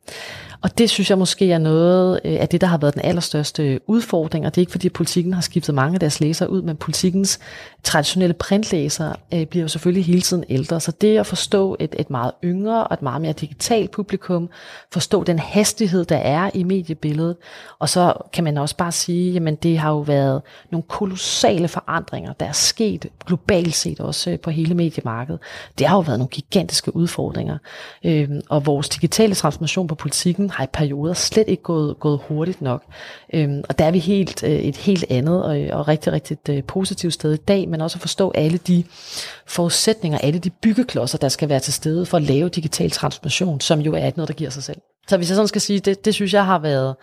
Og 0.65 0.78
det 0.78 0.89
synes 0.89 1.10
jeg 1.10 1.17
måske 1.17 1.51
er 1.51 1.58
noget 1.58 2.19
øh, 2.25 2.38
af 2.39 2.49
det, 2.49 2.62
der 2.62 2.67
har 2.67 2.78
været 2.78 2.93
den 2.93 3.01
allerstørste 3.06 3.80
udfordring, 3.88 4.45
og 4.45 4.56
det 4.56 4.58
er 4.58 4.62
ikke 4.62 4.71
fordi 4.71 4.89
politikken 4.89 5.34
har 5.34 5.41
skiftet 5.41 5.75
mange 5.75 5.93
af 5.93 5.99
deres 5.99 6.19
læsere 6.19 6.49
ud, 6.49 6.62
men 6.62 6.75
politikens 6.75 7.39
traditionelle 7.84 8.34
printlæsere 8.34 9.15
øh, 9.34 9.45
bliver 9.45 9.63
jo 9.63 9.67
selvfølgelig 9.67 10.06
hele 10.06 10.21
tiden 10.21 10.43
ældre, 10.49 10.80
så 10.80 10.91
det 10.91 11.17
at 11.17 11.28
forstå 11.28 11.75
et, 11.80 11.95
et 11.99 12.10
meget 12.10 12.32
yngre 12.43 12.84
og 12.88 12.93
et 12.93 13.01
meget 13.01 13.21
mere 13.21 13.34
digitalt 13.34 13.91
publikum, 13.91 14.49
forstå 14.93 15.23
den 15.23 15.39
hastighed, 15.39 16.06
der 16.06 16.17
er 16.17 16.49
i 16.54 16.63
mediebilledet, 16.63 17.36
og 17.80 17.89
så 17.89 18.13
kan 18.34 18.43
man 18.43 18.58
også 18.58 18.78
bare 18.78 18.91
sige, 18.91 19.32
jamen 19.32 19.56
det 19.56 19.78
har 19.78 19.89
jo 19.89 19.99
været 19.99 20.41
nogle 20.71 20.84
kolossale 20.84 21.67
forandringer, 21.67 22.34
der 22.34 22.45
er 22.45 22.51
sket 22.51 23.06
globalt 23.25 23.75
set 23.75 23.99
også 23.99 24.30
øh, 24.30 24.39
på 24.39 24.49
hele 24.49 24.75
mediemarkedet. 24.75 25.41
Det 25.80 25.88
har 25.88 25.95
jo 25.95 26.01
været 26.01 26.19
nogle 26.19 26.30
gigantiske 26.30 26.95
udfordringer, 26.95 27.58
øh, 28.04 28.30
og 28.49 28.65
vores 28.65 28.89
digitale 28.89 29.36
transformation 29.36 29.88
på 29.88 29.95
politikken 29.95 30.54
har 30.55 30.63
i 30.63 30.67
perioder 30.73 31.13
slet 31.13 31.47
ikke 31.47 31.63
gået, 31.63 31.99
gået 31.99 32.19
hurtigt 32.27 32.61
nok. 32.61 32.83
Øhm, 33.33 33.63
og 33.69 33.79
der 33.79 33.85
er 33.85 33.91
vi 33.91 33.99
helt 33.99 34.43
øh, 34.43 34.51
et 34.51 34.77
helt 34.77 35.05
andet 35.09 35.43
og, 35.43 35.61
øh, 35.61 35.77
og 35.77 35.87
rigtig, 35.87 36.13
rigtig 36.13 36.37
øh, 36.49 36.63
positivt 36.63 37.13
sted 37.13 37.33
i 37.33 37.37
dag, 37.37 37.69
men 37.69 37.81
også 37.81 37.97
at 37.97 38.01
forstå 38.01 38.31
alle 38.35 38.57
de 38.57 38.83
forudsætninger, 39.47 40.17
alle 40.17 40.39
de 40.39 40.49
byggeklodser, 40.49 41.17
der 41.17 41.29
skal 41.29 41.49
være 41.49 41.59
til 41.59 41.73
stede 41.73 42.05
for 42.05 42.17
at 42.17 42.23
lave 42.23 42.49
digital 42.49 42.91
transformation, 42.91 43.61
som 43.61 43.79
jo 43.79 43.93
er 43.93 44.11
noget, 44.15 44.27
der 44.27 44.33
giver 44.33 44.49
sig 44.49 44.63
selv. 44.63 44.77
Så 45.07 45.17
hvis 45.17 45.29
jeg 45.29 45.35
sådan 45.35 45.47
skal 45.47 45.61
sige, 45.61 45.79
det, 45.79 46.05
det 46.05 46.13
synes 46.13 46.33
jeg 46.33 46.45
har 46.45 46.59
været, 46.59 46.95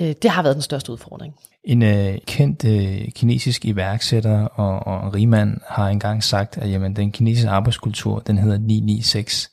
øh, 0.00 0.14
det 0.22 0.30
har 0.30 0.42
været 0.42 0.54
den 0.54 0.62
største 0.62 0.92
udfordring. 0.92 1.34
En 1.64 1.82
øh, 1.82 2.18
kendt 2.26 2.64
øh, 2.64 3.08
kinesisk 3.14 3.64
iværksætter 3.64 4.44
og, 4.44 4.86
og 4.86 5.14
rigmand 5.14 5.60
har 5.66 5.88
engang 5.88 6.24
sagt, 6.24 6.58
at 6.58 6.70
jamen, 6.70 6.96
den 6.96 7.12
kinesiske 7.12 7.50
arbejdskultur, 7.50 8.18
den 8.18 8.38
hedder 8.38 8.58
996. 8.58 9.50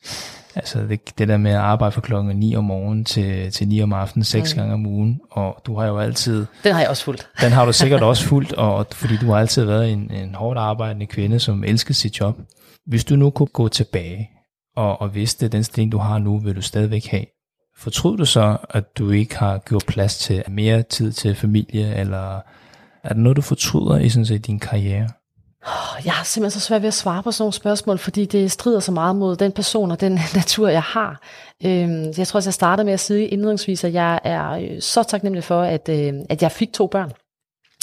Altså 0.54 0.82
det, 0.82 1.18
det 1.18 1.28
der 1.28 1.36
med 1.36 1.50
at 1.50 1.56
arbejde 1.56 1.92
fra 1.92 2.00
klokken 2.00 2.36
9 2.36 2.56
om 2.56 2.64
morgenen 2.64 3.04
til, 3.04 3.52
til 3.52 3.68
9 3.68 3.82
om 3.82 3.92
aftenen, 3.92 4.24
seks 4.24 4.54
mm. 4.54 4.58
gange 4.58 4.74
om 4.74 4.86
ugen, 4.86 5.20
og 5.30 5.62
du 5.66 5.78
har 5.78 5.86
jo 5.86 5.98
altid... 5.98 6.46
Den 6.64 6.72
har 6.72 6.80
jeg 6.80 6.90
også 6.90 7.04
fuldt. 7.04 7.28
Den 7.40 7.52
har 7.52 7.64
du 7.64 7.72
sikkert 7.72 8.02
også 8.10 8.24
fuldt, 8.24 8.52
og 8.52 8.86
fordi 8.92 9.16
du 9.16 9.26
har 9.26 9.38
altid 9.38 9.64
været 9.64 9.92
en, 9.92 10.10
en 10.10 10.34
hårdt 10.34 10.58
arbejdende 10.58 11.06
kvinde, 11.06 11.40
som 11.40 11.64
elsker 11.64 11.94
sit 11.94 12.20
job. 12.20 12.38
Hvis 12.86 13.04
du 13.04 13.16
nu 13.16 13.30
kunne 13.30 13.46
gå 13.46 13.68
tilbage 13.68 14.30
og, 14.76 15.00
og 15.00 15.14
vidste, 15.14 15.46
at 15.46 15.52
den 15.52 15.64
stilling, 15.64 15.92
du 15.92 15.98
har 15.98 16.18
nu, 16.18 16.38
vil 16.38 16.56
du 16.56 16.62
stadigvæk 16.62 17.06
have, 17.06 17.24
fortryd 17.78 18.16
du 18.16 18.24
så, 18.24 18.56
at 18.70 18.98
du 18.98 19.10
ikke 19.10 19.38
har 19.38 19.58
gjort 19.58 19.84
plads 19.86 20.18
til 20.18 20.42
mere 20.48 20.82
tid 20.82 21.12
til 21.12 21.34
familie, 21.34 21.94
eller 21.94 22.40
er 23.04 23.08
der 23.08 23.20
noget, 23.20 23.36
du 23.36 23.42
fortryder 23.42 23.98
i 23.98 24.08
sådan 24.08 24.26
set, 24.26 24.46
din 24.46 24.58
karriere? 24.58 25.08
Jeg 26.04 26.12
har 26.12 26.24
simpelthen 26.24 26.60
så 26.60 26.66
svært 26.66 26.82
ved 26.82 26.88
at 26.88 26.94
svare 26.94 27.22
på 27.22 27.30
sådan 27.30 27.42
nogle 27.42 27.52
spørgsmål, 27.52 27.98
fordi 27.98 28.24
det 28.24 28.52
strider 28.52 28.80
så 28.80 28.92
meget 28.92 29.16
mod 29.16 29.36
den 29.36 29.52
person 29.52 29.90
og 29.90 30.00
den 30.00 30.12
natur, 30.34 30.68
jeg 30.68 30.82
har. 30.82 31.20
Øhm, 31.64 32.12
jeg 32.18 32.26
tror, 32.26 32.38
også, 32.38 32.48
jeg 32.48 32.54
startede 32.54 32.84
med 32.84 32.92
at 32.92 33.00
sige 33.00 33.28
indledningsvis, 33.28 33.84
at 33.84 33.92
jeg 33.92 34.20
er 34.24 34.50
øh, 34.50 34.80
så 34.80 35.02
taknemmelig 35.02 35.44
for, 35.44 35.62
at, 35.62 35.88
øh, 35.88 36.12
at 36.28 36.42
jeg 36.42 36.52
fik 36.52 36.72
to 36.72 36.86
børn 36.86 37.12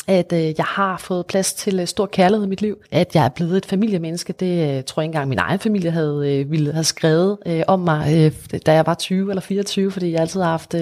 at 0.10 0.34
øh, 0.34 0.44
jeg 0.58 0.66
har 0.66 0.98
fået 0.98 1.26
plads 1.26 1.54
til 1.54 1.80
øh, 1.80 1.88
stor 1.88 2.06
kærlighed 2.06 2.46
i 2.46 2.50
mit 2.50 2.62
liv, 2.62 2.78
at 2.92 3.16
jeg 3.16 3.26
er 3.26 3.30
blevet 3.30 3.58
et 3.58 3.66
familiemenneske, 3.66 4.34
det 4.34 4.86
tror 4.86 5.02
jeg 5.02 5.06
ikke 5.06 5.10
engang 5.10 5.30
min 5.30 5.40
egen 5.40 5.60
familie 5.60 5.92
havde 5.92 6.46
ville 6.50 6.74
have 6.74 6.84
skrevet 6.84 7.38
om 7.68 7.80
mig, 7.80 8.34
da 8.66 8.74
jeg 8.74 8.86
var 8.86 8.94
20 8.94 9.30
eller 9.30 9.42
24, 9.42 9.92
fordi 9.92 10.12
jeg 10.12 10.22
altid 10.22 10.42
har 10.42 10.50
haft 10.50 10.76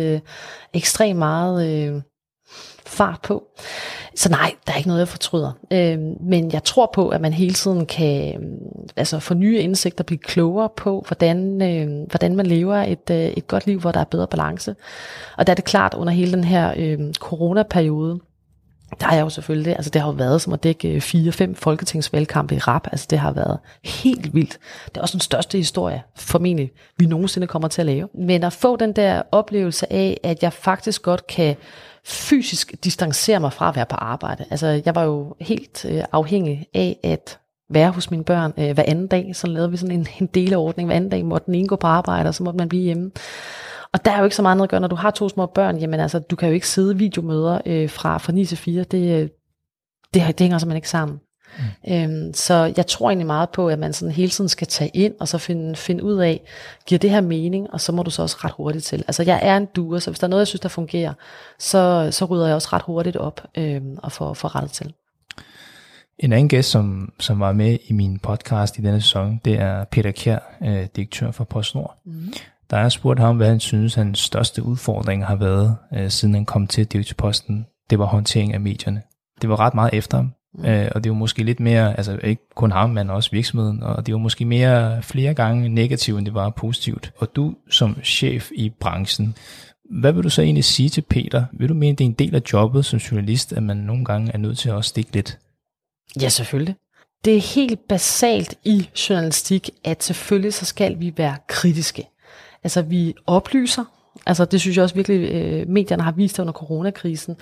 ekstremt 0.74 1.20
meget 1.20 2.04
fart 2.86 3.20
på. 3.24 3.44
Så 4.16 4.30
nej, 4.30 4.54
der 4.68 4.74
er 4.74 4.78
ikke 4.78 4.88
noget, 4.88 5.00
jeg 5.00 5.08
fortryder. 5.08 5.52
Øh, 5.72 6.00
men 6.22 6.52
jeg 6.52 6.64
tror 6.64 6.92
på, 6.94 7.10
at 7.10 7.22
man 7.22 7.34
hele 7.34 7.54
tiden 7.54 7.86
kan 7.86 8.36
øhm, 8.36 8.90
altså 8.96 9.20
få 9.20 9.34
nye 9.34 9.60
indsigter, 9.60 10.04
blive 10.04 10.20
klogere 10.20 10.70
på, 10.78 11.04
hvordan, 11.08 11.62
øh, 11.62 12.08
hvordan 12.10 12.36
man 12.36 12.46
lever 12.46 12.76
et, 12.76 13.10
øh, 13.12 13.18
et 13.18 13.48
godt 13.48 13.68
liv, 13.68 13.80
hvor 13.80 13.92
der 13.92 14.00
er 14.00 14.04
bedre 14.04 14.28
balance. 14.28 14.76
Og 15.38 15.48
der 15.48 15.54
er 15.54 15.56
det 15.56 15.66
klart, 15.66 15.94
under 15.94 16.14
hele 16.14 16.32
den 16.32 16.44
her 16.44 16.74
øh, 16.78 17.14
coronaperiode, 17.14 18.20
der 19.00 19.08
er 19.08 19.14
jeg 19.14 19.22
jo 19.22 19.30
selvfølgelig, 19.30 19.76
altså 19.76 19.90
det 19.90 20.02
har 20.02 20.10
jo 20.10 20.14
været 20.14 20.42
som 20.42 20.54
at 20.54 20.64
dække 20.64 20.90
øh, 20.90 21.02
fire-fem 21.02 21.56
folketingsvalgkampe 21.56 22.56
i 22.56 22.60
rap, 22.60 22.88
altså 22.92 23.08
det 23.10 23.20
har 23.20 23.32
været 23.32 23.60
helt 23.84 24.34
vildt. 24.34 24.60
Det 24.86 24.98
er 24.98 25.02
også 25.02 25.14
den 25.14 25.22
største 25.22 25.58
historie, 25.58 26.04
formentlig, 26.16 26.72
vi 26.98 27.06
nogensinde 27.06 27.48
kommer 27.48 27.68
til 27.68 27.82
at 27.82 27.86
lave. 27.86 28.08
Men 28.14 28.44
at 28.44 28.54
få 28.54 28.76
den 28.76 28.94
der 28.94 29.22
oplevelse 29.32 29.94
af, 29.94 30.20
at 30.24 30.44
jeg 30.44 30.54
faktisk 30.54 31.02
godt 31.02 31.28
kan 31.28 31.56
fysisk 32.06 32.74
distancere 32.84 33.40
mig 33.40 33.54
fra 33.54 33.70
at 33.70 33.76
være 33.76 33.86
på 33.86 33.96
arbejde. 33.96 34.46
Altså, 34.50 34.82
jeg 34.86 34.96
var 34.96 35.04
jo 35.04 35.36
helt 35.42 35.86
øh, 35.90 36.04
afhængig 36.12 36.68
af 36.74 37.00
at 37.04 37.40
være 37.70 37.92
hos 37.92 38.12
mine 38.12 38.24
børn 38.24 38.54
øh, 38.58 38.72
hver 38.72 38.84
anden 38.88 39.08
dag. 39.08 39.36
Så 39.36 39.48
lavede 39.48 39.72
vi 39.72 39.78
sådan 39.78 40.00
en, 40.00 40.08
en 40.20 40.28
deleordning. 40.28 40.88
Hver 40.88 40.96
anden 40.96 41.10
dag 41.10 41.26
måtte 41.26 41.46
den 41.46 41.56
ene 41.56 41.68
gå 41.68 41.76
på 41.76 41.88
arbejde, 41.88 42.28
og 42.28 42.36
så 42.36 42.44
måtte 42.44 42.58
man 42.58 42.70
blive 42.70 42.84
hjemme. 42.84 43.12
Og 43.92 44.06
der 44.06 44.12
er 44.12 44.18
jo 44.18 44.24
ikke 44.24 44.36
så 44.36 44.42
meget 44.42 44.56
andet 44.56 44.64
at 44.64 44.70
gøre, 44.70 44.80
når 44.80 44.88
du 44.88 44.96
har 44.96 45.12
to 45.12 45.30
små 45.30 45.46
børn. 45.46 45.78
Jamen 45.78 46.00
altså, 46.00 46.20
du 46.20 46.36
kan 46.36 46.48
jo 46.48 46.54
ikke 46.54 46.68
sidde 46.68 46.98
videomøder 46.98 47.62
øh, 47.66 47.90
fra, 47.90 48.18
fra 48.18 48.32
9 48.32 48.46
til 48.46 48.58
4. 48.58 48.84
Det, 48.84 49.22
øh, 49.22 49.22
det, 49.22 49.30
det 50.14 50.22
hænger 50.40 50.58
simpelthen 50.58 50.76
ikke 50.76 50.90
sammen. 50.90 51.20
Mm. 51.58 51.94
Øhm, 51.94 52.34
så 52.34 52.74
jeg 52.78 52.88
tror 52.88 53.10
egentlig 53.10 53.28
meget 53.28 53.50
på, 53.50 53.70
at 53.70 53.80
man 53.80 53.94
sådan 53.94 54.12
hele 54.12 54.30
tiden 54.30 54.50
skal 54.50 54.68
tage 54.68 54.90
ind, 54.94 55.14
og 55.20 55.28
så 55.28 55.38
finde, 55.38 55.76
finde 55.76 56.04
ud 56.04 56.18
af, 56.18 56.42
giver 56.86 57.00
det 57.00 57.10
her 57.10 57.22
mening, 57.22 57.74
og 57.74 57.82
så 57.82 57.92
må 57.92 58.04
du 58.04 58.12
så 58.12 58.22
også 58.22 58.38
ret 58.40 58.52
hurtigt 58.52 58.86
til. 58.86 59.04
Altså 59.08 59.24
jeg 59.24 59.40
er 59.42 59.58
en 59.58 59.66
duer, 59.76 60.00
så 60.00 60.10
hvis 60.10 60.20
der 60.20 60.28
er 60.28 60.30
noget, 60.30 60.42
jeg 60.42 60.48
synes, 60.48 60.62
der 60.62 60.70
fungerer, 60.70 61.14
så, 61.60 62.10
så 62.12 62.26
rydder 62.26 62.46
jeg 62.46 62.56
også 62.56 62.70
ret 62.74 62.82
hurtigt 62.82 63.16
op 63.18 63.42
øhm, 63.58 63.98
og 64.04 64.12
får, 64.12 64.34
får 64.34 64.56
rettet 64.56 64.72
til. 64.72 64.94
En 66.20 66.34
anden 66.34 66.50
gæst, 66.50 66.70
som, 66.70 67.14
som 67.20 67.40
var 67.40 67.52
med 67.52 67.78
i 67.88 67.94
min 67.94 68.20
podcast 68.20 68.78
i 68.78 68.82
denne 68.82 69.02
sæson, 69.02 69.42
det 69.46 69.60
er 69.60 69.84
Peter 69.84 70.12
Kjær, 70.12 70.40
øh, 70.62 70.88
direktør 70.96 71.32
for 71.32 71.44
PostNord. 71.44 71.98
Mm. 72.06 72.34
Der 72.70 72.78
er 72.78 72.90
spurgt 72.90 73.20
ham, 73.20 73.38
hvad 73.38 73.48
han 73.48 73.60
synes, 73.60 73.96
hans 73.96 74.20
største 74.20 74.64
udfordring 74.64 75.26
har 75.26 75.36
været, 75.36 75.78
øh, 75.94 76.10
siden 76.10 76.34
han 76.34 76.46
kom 76.46 76.68
til 76.68 76.86
direktørposten. 76.86 77.66
Det 77.90 78.00
var 78.00 78.06
håndtering 78.06 78.54
af 78.54 78.60
medierne. 78.60 79.02
Det 79.42 79.50
var 79.50 79.60
ret 79.60 79.74
meget 79.74 79.94
efter 79.94 80.18
ham, 80.18 80.34
Mm. 80.58 80.66
Øh, 80.66 80.92
og 80.96 81.04
det 81.04 81.12
var 81.12 81.18
måske 81.18 81.44
lidt 81.44 81.60
mere, 81.60 81.98
altså 81.98 82.20
ikke 82.24 82.42
kun 82.56 82.72
ham, 82.72 82.90
men 82.90 83.10
også 83.10 83.32
virksomheden, 83.32 83.84
og 83.84 84.06
det 84.06 84.14
var 84.14 84.20
måske 84.20 84.46
mere 84.46 85.04
flere 85.04 85.34
gange 85.34 85.70
negativt, 85.70 86.18
end 86.18 86.26
det 86.26 86.34
var 86.34 86.50
positivt. 86.50 87.12
Og 87.18 87.36
du 87.36 87.56
som 87.70 87.98
chef 88.04 88.50
i 88.56 88.70
branchen, 88.70 89.36
hvad 89.90 90.12
vil 90.12 90.24
du 90.24 90.30
så 90.30 90.42
egentlig 90.42 90.66
sige 90.66 90.90
til 90.90 91.02
Peter? 91.02 91.46
Vil 91.54 91.70
du 91.70 91.74
mene, 91.74 91.96
det 91.96 92.04
er 92.04 92.10
en 92.10 92.14
del 92.14 92.36
af 92.36 92.42
jobbet 92.54 92.86
som 92.86 93.00
journalist, 93.00 93.54
at 93.54 93.64
man 93.64 93.78
nogle 93.78 94.06
gange 94.06 94.32
er 94.34 94.38
nødt 94.38 94.58
til 94.58 94.70
at 94.70 94.86
stikke 94.86 95.14
lidt? 95.14 95.40
Ja, 96.22 96.30
selvfølgelig. 96.30 96.76
Det 97.26 97.36
er 97.36 97.56
helt 97.56 97.88
basalt 97.88 98.56
i 98.64 98.90
journalistik, 99.10 99.70
at 99.84 100.04
selvfølgelig 100.04 100.54
så 100.54 100.66
skal 100.66 101.00
vi 101.00 101.14
være 101.18 101.36
kritiske. 101.48 102.08
Altså 102.64 102.82
vi 102.82 103.14
oplyser, 103.28 103.84
Altså 104.26 104.46
det 104.46 104.62
synes 104.62 104.78
jeg 104.78 104.84
også 104.84 104.96
virkelig, 104.96 105.32
øh, 105.32 105.70
medierne 105.70 106.04
har 106.04 106.12
vist 106.12 106.40
under 106.40 106.54
coronakrisen, 106.54 107.38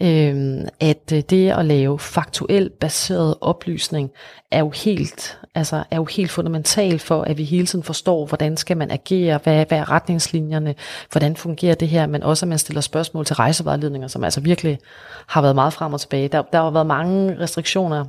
øh, 0.00 0.60
at 0.80 1.12
øh, 1.12 1.22
det 1.30 1.50
at 1.50 1.64
lave 1.64 1.98
faktuelt 1.98 2.78
baseret 2.78 3.34
oplysning 3.40 4.10
er 4.50 4.58
jo 4.58 4.70
helt, 4.70 5.38
altså 5.54 5.84
er 5.90 5.96
jo 5.96 6.04
helt 6.04 6.30
fundamentalt 6.30 7.02
for, 7.02 7.22
at 7.22 7.38
vi 7.38 7.44
hele 7.44 7.66
tiden 7.66 7.82
forstår, 7.82 8.26
hvordan 8.26 8.56
skal 8.56 8.76
man 8.76 8.90
agere, 8.90 9.40
hvad, 9.42 9.66
hvad 9.66 9.78
er 9.78 9.90
retningslinjerne, 9.90 10.74
hvordan 11.12 11.36
fungerer 11.36 11.74
det 11.74 11.88
her, 11.88 12.06
men 12.06 12.22
også 12.22 12.46
at 12.46 12.48
man 12.48 12.58
stiller 12.58 12.80
spørgsmål 12.80 13.24
til 13.24 13.36
rejsevejledninger, 13.36 14.08
som 14.08 14.24
altså 14.24 14.40
virkelig 14.40 14.78
har 15.26 15.42
været 15.42 15.54
meget 15.54 15.72
frem 15.72 15.92
og 15.92 16.00
tilbage. 16.00 16.28
Der, 16.28 16.42
der 16.42 16.62
har 16.62 16.70
været 16.70 16.86
mange 16.86 17.40
restriktioner 17.40 18.04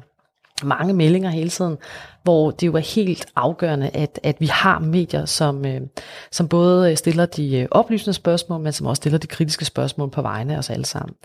mange 0.63 0.93
meldinger 0.93 1.29
hele 1.29 1.49
tiden, 1.49 1.77
hvor 2.23 2.51
det 2.51 2.67
jo 2.67 2.73
er 2.75 2.95
helt 2.95 3.25
afgørende, 3.35 3.89
at, 3.89 4.19
at 4.23 4.35
vi 4.39 4.45
har 4.45 4.79
medier, 4.79 5.25
som, 5.25 5.65
øh, 5.65 5.81
som 6.31 6.47
både 6.47 6.95
stiller 6.95 7.25
de 7.25 7.57
øh, 7.57 7.67
oplysende 7.71 8.13
spørgsmål, 8.13 8.61
men 8.61 8.73
som 8.73 8.87
også 8.87 8.99
stiller 8.99 9.19
de 9.19 9.27
kritiske 9.27 9.65
spørgsmål 9.65 10.09
på 10.09 10.21
vegne 10.21 10.53
af 10.53 10.57
os 10.57 10.69
alle 10.69 10.85
sammen. 10.85 11.15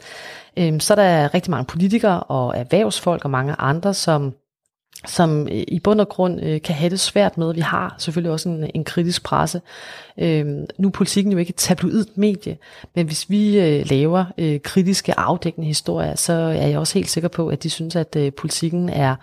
Øh, 0.57 0.81
så 0.81 0.95
der 0.95 1.03
er 1.03 1.35
rigtig 1.35 1.51
mange 1.51 1.65
politikere 1.65 2.23
og 2.23 2.59
erhvervsfolk 2.59 3.25
og 3.25 3.31
mange 3.31 3.55
andre, 3.59 3.95
som 3.95 4.35
som 5.07 5.49
øh, 5.49 5.65
i 5.69 5.81
bund 5.85 6.01
og 6.01 6.09
grund 6.09 6.41
øh, 6.43 6.63
kan 6.63 6.75
have 6.75 6.91
det 6.91 7.01
svært 7.01 7.39
med. 7.39 7.55
Vi 7.55 7.61
har 7.61 7.95
selvfølgelig 7.99 8.33
også 8.33 8.49
en, 8.49 8.71
en 8.75 8.85
kritisk 8.85 9.23
presse. 9.23 9.61
Øh, 10.21 10.47
nu 10.79 10.89
er 10.89 10.93
politikken 10.93 11.33
jo 11.33 11.39
ikke 11.39 11.51
et 11.51 11.57
tabloid 11.57 12.05
medie, 12.15 12.59
men 12.95 13.07
hvis 13.07 13.31
vi 13.31 13.61
øh, 13.61 13.91
laver 13.91 14.25
øh, 14.39 14.61
kritiske 14.61 15.19
afdækkende 15.19 15.67
historier, 15.67 16.15
så 16.15 16.33
er 16.33 16.67
jeg 16.67 16.79
også 16.79 16.95
helt 16.95 17.11
sikker 17.11 17.29
på, 17.29 17.49
at 17.49 17.63
de 17.63 17.71
synes, 17.71 17.97
at 17.97 18.17
øh, 18.17 18.33
politikken 18.33 18.89
er 18.89 19.17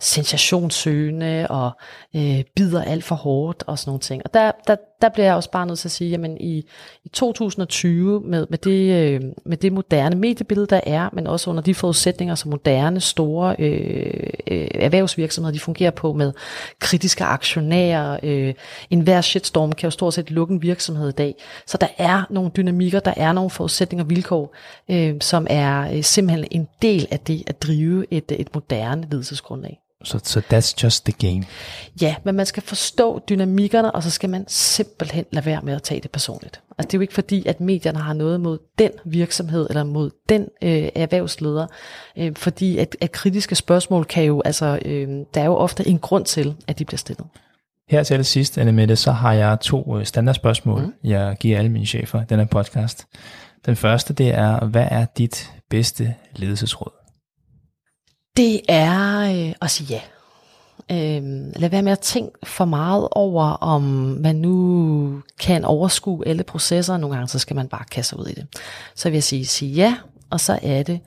sensationssøgende 0.00 1.46
og 1.50 1.70
øh, 2.16 2.44
bider 2.56 2.82
alt 2.82 3.04
for 3.04 3.14
hårdt 3.14 3.64
og 3.66 3.78
sådan 3.78 3.88
nogle 3.88 4.00
ting. 4.00 4.22
Og 4.24 4.34
der, 4.34 4.52
der, 4.66 4.76
der 5.02 5.08
bliver 5.08 5.26
jeg 5.26 5.34
også 5.34 5.50
bare 5.50 5.66
nødt 5.66 5.78
til 5.78 5.88
at 5.88 5.92
sige, 5.92 6.10
jamen 6.10 6.36
i, 6.40 6.64
i 7.04 7.08
2020 7.08 8.20
med, 8.20 8.46
med, 8.50 8.58
det, 8.58 8.94
øh, 8.94 9.20
med 9.46 9.56
det 9.56 9.72
moderne 9.72 10.16
mediebillede, 10.16 10.66
der 10.66 10.80
er, 10.86 11.08
men 11.12 11.26
også 11.26 11.50
under 11.50 11.62
de 11.62 11.74
forudsætninger, 11.74 12.34
som 12.34 12.50
moderne, 12.50 13.00
store 13.00 13.56
øh, 13.58 14.30
øh, 14.46 14.68
erhvervsvirksomheder, 14.74 15.52
de 15.52 15.60
fungerer 15.60 15.90
på 15.90 16.12
med 16.12 16.32
kritiske 16.78 17.24
aktionærer. 17.24 18.18
Øh, 18.22 18.54
enhver 18.90 19.20
shitstorm 19.20 19.72
kan 19.72 19.86
jo 19.86 19.90
stort 19.90 20.14
set 20.14 20.30
lukke 20.40 20.54
en 20.54 20.62
virksomhed 20.62 21.08
i 21.08 21.12
dag. 21.12 21.34
Så 21.66 21.78
der 21.80 21.88
er 21.98 22.22
nogle 22.30 22.50
dynamikker, 22.56 23.00
der 23.00 23.14
er 23.16 23.32
nogle 23.32 23.50
forudsætninger 23.50 24.04
og 24.04 24.10
vilkår, 24.10 24.54
øh, 24.90 25.14
som 25.20 25.46
er 25.50 25.92
øh, 25.92 26.02
simpelthen 26.02 26.48
en 26.50 26.68
del 26.82 27.06
af 27.10 27.20
det 27.20 27.42
at 27.46 27.62
drive 27.62 28.06
et, 28.10 28.32
et 28.38 28.54
moderne 28.54 29.06
ledelsesgrundlag. 29.10 29.80
Så 30.04 30.18
so, 30.24 30.40
so 30.40 30.40
that's 30.40 30.74
just 30.82 31.04
the 31.04 31.12
game. 31.12 31.44
Ja, 32.00 32.14
men 32.24 32.34
man 32.34 32.46
skal 32.46 32.62
forstå 32.62 33.20
dynamikkerne, 33.28 33.92
og 33.92 34.02
så 34.02 34.10
skal 34.10 34.30
man 34.30 34.44
simpelthen 34.48 35.24
lade 35.30 35.46
være 35.46 35.60
med 35.62 35.74
at 35.74 35.82
tage 35.82 36.00
det 36.00 36.10
personligt. 36.10 36.60
Altså 36.78 36.86
det 36.86 36.94
er 36.94 36.98
jo 36.98 37.02
ikke 37.02 37.14
fordi, 37.14 37.46
at 37.46 37.60
medierne 37.60 37.98
har 37.98 38.12
noget 38.12 38.40
mod 38.40 38.58
den 38.78 38.90
virksomhed, 39.04 39.66
eller 39.68 39.84
mod 39.84 40.10
den 40.28 40.42
øh, 40.62 40.88
erhvervsleder, 40.94 41.66
øh, 42.18 42.36
fordi 42.36 42.78
at, 42.78 42.96
at 43.00 43.12
kritiske 43.12 43.54
spørgsmål 43.54 44.04
kan 44.04 44.24
jo, 44.24 44.42
altså 44.44 44.78
øh, 44.84 45.08
der 45.34 45.40
er 45.40 45.44
jo 45.44 45.54
ofte 45.54 45.88
en 45.88 45.98
grund 45.98 46.24
til, 46.24 46.54
at 46.66 46.78
de 46.78 46.84
bliver 46.84 46.98
stillet. 46.98 47.26
Her 47.90 48.02
til 48.02 48.24
sidst, 48.24 48.58
Annemette, 48.58 48.96
så 48.96 49.12
har 49.12 49.32
jeg 49.32 49.60
to 49.60 49.98
øh, 49.98 50.06
standardspørgsmål, 50.06 50.82
mm. 50.82 50.92
jeg 51.04 51.36
giver 51.40 51.58
alle 51.58 51.70
mine 51.70 51.86
chefer 51.86 52.24
den 52.24 52.38
her 52.38 52.46
podcast. 52.46 53.06
Den 53.66 53.76
første, 53.76 54.14
det 54.14 54.28
er, 54.34 54.64
hvad 54.64 54.86
er 54.90 55.06
dit 55.18 55.52
bedste 55.70 56.14
ledelsesråd? 56.36 56.92
Det 58.36 58.60
er 58.68 59.20
øh, 59.20 59.54
at 59.62 59.70
sige 59.70 59.86
ja. 59.90 60.00
Øh, 60.90 61.22
lad 61.56 61.68
være 61.68 61.82
med 61.82 61.92
at 61.92 61.98
tænke 61.98 62.38
for 62.44 62.64
meget 62.64 63.08
over, 63.10 63.44
om 63.44 63.82
man 64.20 64.36
nu 64.36 65.22
kan 65.40 65.64
overskue 65.64 66.28
alle 66.28 66.42
processer. 66.42 66.96
Nogle 66.96 67.16
gange 67.16 67.28
så 67.28 67.38
skal 67.38 67.56
man 67.56 67.68
bare 67.68 67.84
kaste 67.90 68.18
ud 68.18 68.26
i 68.26 68.34
det. 68.34 68.46
Så 68.94 69.08
vil 69.08 69.16
jeg 69.16 69.22
sige, 69.22 69.46
sige 69.46 69.72
ja, 69.72 69.96
og 70.30 70.40
så 70.40 70.58
er 70.62 70.82
det 70.82 71.00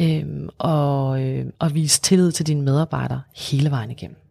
øh, 0.00 0.48
og, 0.58 1.22
øh, 1.22 1.46
og 1.58 1.74
vise 1.74 2.00
tillid 2.00 2.32
til 2.32 2.46
dine 2.46 2.62
medarbejdere 2.62 3.22
hele 3.36 3.70
vejen 3.70 3.90
igennem. 3.90 4.25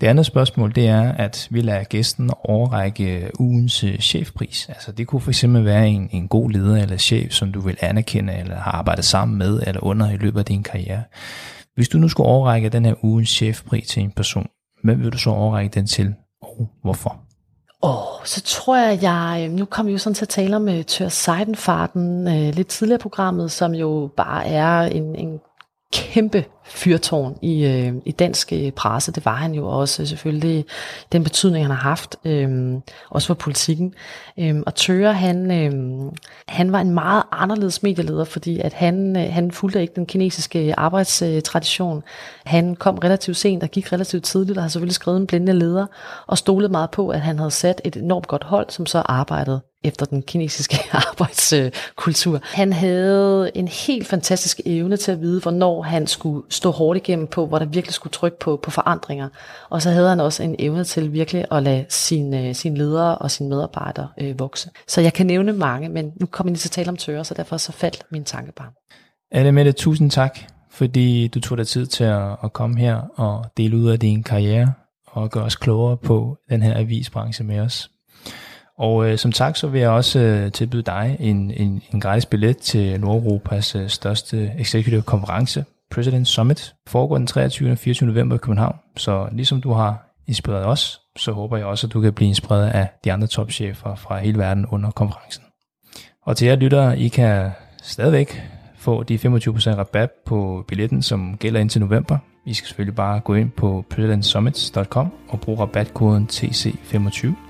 Det 0.00 0.06
andet 0.06 0.26
spørgsmål, 0.26 0.74
det 0.74 0.88
er, 0.88 1.12
at 1.12 1.48
vi 1.50 1.60
lader 1.60 1.84
gæsten 1.84 2.30
overrække 2.44 3.16
øh, 3.16 3.30
ugens 3.38 3.84
øh, 3.84 3.98
chefpris. 3.98 4.68
Altså 4.68 4.92
det 4.92 5.06
kunne 5.06 5.20
fx 5.20 5.44
være 5.48 5.88
en, 5.88 6.08
en 6.12 6.28
god 6.28 6.50
leder 6.50 6.82
eller 6.82 6.96
chef, 6.96 7.32
som 7.32 7.52
du 7.52 7.60
vil 7.60 7.76
anerkende, 7.80 8.34
eller 8.34 8.56
har 8.56 8.72
arbejdet 8.72 9.04
sammen 9.04 9.38
med, 9.38 9.62
eller 9.66 9.84
under 9.84 10.10
i 10.10 10.16
løbet 10.16 10.38
af 10.38 10.44
din 10.44 10.62
karriere. 10.62 11.02
Hvis 11.74 11.88
du 11.88 11.98
nu 11.98 12.08
skulle 12.08 12.28
overrække 12.28 12.68
den 12.68 12.84
her 12.84 13.04
ugens 13.04 13.28
chefpris 13.28 13.88
til 13.88 14.02
en 14.02 14.10
person, 14.10 14.48
hvem 14.84 15.02
vil 15.02 15.12
du 15.12 15.18
så 15.18 15.30
overrække 15.30 15.74
den 15.74 15.86
til, 15.86 16.14
og 16.42 16.68
hvorfor? 16.82 17.20
Åh, 17.82 17.90
oh, 17.90 18.24
så 18.24 18.42
tror 18.42 18.76
jeg, 18.76 19.02
jeg, 19.02 19.44
øh, 19.44 19.56
nu 19.56 19.64
kommer 19.64 19.88
vi 19.88 19.92
jo 19.92 19.98
sådan 19.98 20.14
til 20.14 20.24
at 20.24 20.28
tale 20.28 20.56
om 20.56 20.68
uh, 20.68 20.82
Tør 20.82 21.08
Seidenfarten 21.08 22.26
uh, 22.26 22.54
lidt 22.54 22.68
tidligere 22.68 22.98
programmet, 22.98 23.50
som 23.50 23.74
jo 23.74 24.10
bare 24.16 24.46
er 24.46 24.80
en, 24.80 25.14
en 25.14 25.38
kæmpe 25.92 26.44
fyrtårn 26.68 27.38
i, 27.42 27.64
øh, 27.64 27.92
i 28.04 28.12
dansk 28.12 28.52
øh, 28.52 28.70
presse. 28.72 29.12
Det 29.12 29.24
var 29.24 29.34
han 29.34 29.54
jo 29.54 29.68
også 29.68 30.06
selvfølgelig 30.06 30.64
den 31.12 31.24
betydning, 31.24 31.64
han 31.64 31.70
har 31.70 31.88
haft, 31.88 32.16
øh, 32.24 32.74
også 33.10 33.26
for 33.26 33.34
politikken. 33.34 33.94
Øh, 34.38 34.62
og 34.66 34.74
Tøger, 34.74 35.12
han, 35.12 35.50
øh, 35.50 35.72
han 36.48 36.72
var 36.72 36.80
en 36.80 36.90
meget 36.90 37.22
anderledes 37.32 37.82
medieleder, 37.82 38.24
fordi 38.24 38.60
at 38.60 38.72
han, 38.72 39.16
øh, 39.16 39.32
han 39.32 39.50
fulgte 39.52 39.80
ikke 39.80 39.94
den 39.96 40.06
kinesiske 40.06 40.74
arbejdstradition. 40.76 42.02
Han 42.44 42.76
kom 42.76 42.98
relativt 42.98 43.36
sent 43.36 43.62
og 43.62 43.68
gik 43.68 43.92
relativt 43.92 44.24
tidligt, 44.24 44.58
og 44.58 44.64
har 44.64 44.68
selvfølgelig 44.68 44.94
skrevet 44.94 45.20
en 45.20 45.26
blændende 45.26 45.58
leder, 45.58 45.86
og 46.26 46.38
stolede 46.38 46.68
meget 46.68 46.90
på, 46.90 47.08
at 47.08 47.20
han 47.20 47.38
havde 47.38 47.50
sat 47.50 47.80
et 47.84 47.96
enormt 47.96 48.26
godt 48.26 48.44
hold, 48.44 48.70
som 48.70 48.86
så 48.86 48.98
arbejdede 48.98 49.60
efter 49.84 50.06
den 50.06 50.22
kinesiske 50.22 50.76
arbejdskultur. 51.08 52.40
Han 52.42 52.72
havde 52.72 53.50
en 53.54 53.68
helt 53.68 54.06
fantastisk 54.06 54.60
evne 54.64 54.96
til 54.96 55.12
at 55.12 55.20
vide, 55.20 55.40
hvornår 55.40 55.82
han 55.82 56.06
skulle 56.06 56.42
stå 56.50 56.70
hårdt 56.70 56.96
igennem 56.96 57.26
på, 57.26 57.46
hvor 57.46 57.58
der 57.58 57.66
virkelig 57.66 57.94
skulle 57.94 58.12
trykke 58.12 58.38
på, 58.38 58.60
på 58.62 58.70
forandringer. 58.70 59.28
Og 59.70 59.82
så 59.82 59.90
havde 59.90 60.08
han 60.08 60.20
også 60.20 60.42
en 60.42 60.56
evne 60.58 60.84
til 60.84 61.12
virkelig 61.12 61.44
at 61.50 61.62
lade 61.62 61.84
sine, 61.88 62.48
øh, 62.48 62.54
sine 62.54 62.76
ledere 62.76 63.18
og 63.18 63.30
sine 63.30 63.48
medarbejdere 63.48 64.08
øh, 64.20 64.38
vokse. 64.38 64.70
Så 64.86 65.00
jeg 65.00 65.12
kan 65.12 65.26
nævne 65.26 65.52
mange, 65.52 65.88
men 65.88 66.12
nu 66.20 66.26
kommer 66.26 66.50
jeg 66.50 66.52
lige 66.52 66.60
til 66.60 66.68
at 66.68 66.72
tale 66.72 66.88
om 66.88 66.96
tørre, 66.96 67.24
så 67.24 67.34
derfor 67.34 67.56
så 67.56 67.72
faldt 67.72 68.02
min 68.12 68.24
tanke 68.24 68.52
bare. 68.52 68.68
Anne 69.32 69.52
Mette, 69.52 69.72
tusind 69.72 70.10
tak, 70.10 70.38
fordi 70.70 71.28
du 71.28 71.40
tog 71.40 71.58
dig 71.58 71.66
tid 71.66 71.86
til 71.86 72.04
at, 72.04 72.36
at 72.44 72.52
komme 72.52 72.78
her 72.78 72.96
og 73.16 73.44
dele 73.56 73.76
ud 73.76 73.90
af 73.90 73.98
din 73.98 74.22
karriere 74.22 74.72
og 75.06 75.30
gøre 75.30 75.44
os 75.44 75.56
klogere 75.56 75.96
på 75.96 76.36
den 76.50 76.62
her 76.62 76.78
avisbranche 76.78 77.44
med 77.44 77.60
os. 77.60 77.90
Og 78.78 79.10
øh, 79.10 79.18
som 79.18 79.32
tak, 79.32 79.56
så 79.56 79.66
vil 79.68 79.80
jeg 79.80 79.90
også 79.90 80.18
øh, 80.18 80.52
tilbyde 80.52 80.82
dig 80.82 81.16
en, 81.20 81.50
en, 81.50 81.82
en 81.92 82.00
gratis 82.00 82.26
billet 82.26 82.56
til 82.56 83.00
Nordeuropas 83.00 83.74
øh, 83.74 83.88
største 83.88 84.52
executive 84.58 85.02
konference, 85.02 85.64
President 85.90 86.28
Summit, 86.28 86.74
foregår 86.88 87.18
den 87.18 87.26
23. 87.26 87.70
og 87.72 87.78
24. 87.78 88.06
november 88.06 88.36
i 88.36 88.38
København. 88.38 88.76
Så 88.96 89.28
ligesom 89.32 89.60
du 89.60 89.72
har 89.72 90.14
inspireret 90.26 90.66
os, 90.66 91.00
så 91.16 91.32
håber 91.32 91.56
jeg 91.56 91.66
også, 91.66 91.86
at 91.86 91.92
du 91.92 92.00
kan 92.00 92.12
blive 92.12 92.28
inspireret 92.28 92.70
af 92.70 92.88
de 93.04 93.12
andre 93.12 93.26
topchefer 93.26 93.94
fra 93.94 94.18
hele 94.18 94.38
verden 94.38 94.66
under 94.66 94.90
konferencen. 94.90 95.42
Og 96.26 96.36
til 96.36 96.48
jer 96.48 96.56
lyttere, 96.56 96.98
I 96.98 97.08
kan 97.08 97.50
stadigvæk 97.82 98.42
få 98.76 99.02
de 99.02 99.14
25% 99.14 99.20
rabat 99.70 100.10
på 100.26 100.64
billetten, 100.68 101.02
som 101.02 101.36
gælder 101.36 101.60
indtil 101.60 101.80
november. 101.80 102.18
I 102.46 102.54
skal 102.54 102.66
selvfølgelig 102.66 102.96
bare 102.96 103.20
gå 103.20 103.34
ind 103.34 103.50
på 103.50 103.84
presidentsummits.com 103.90 105.12
og 105.28 105.40
bruge 105.40 105.60
rabatkoden 105.60 106.28
TC25. 106.32 107.47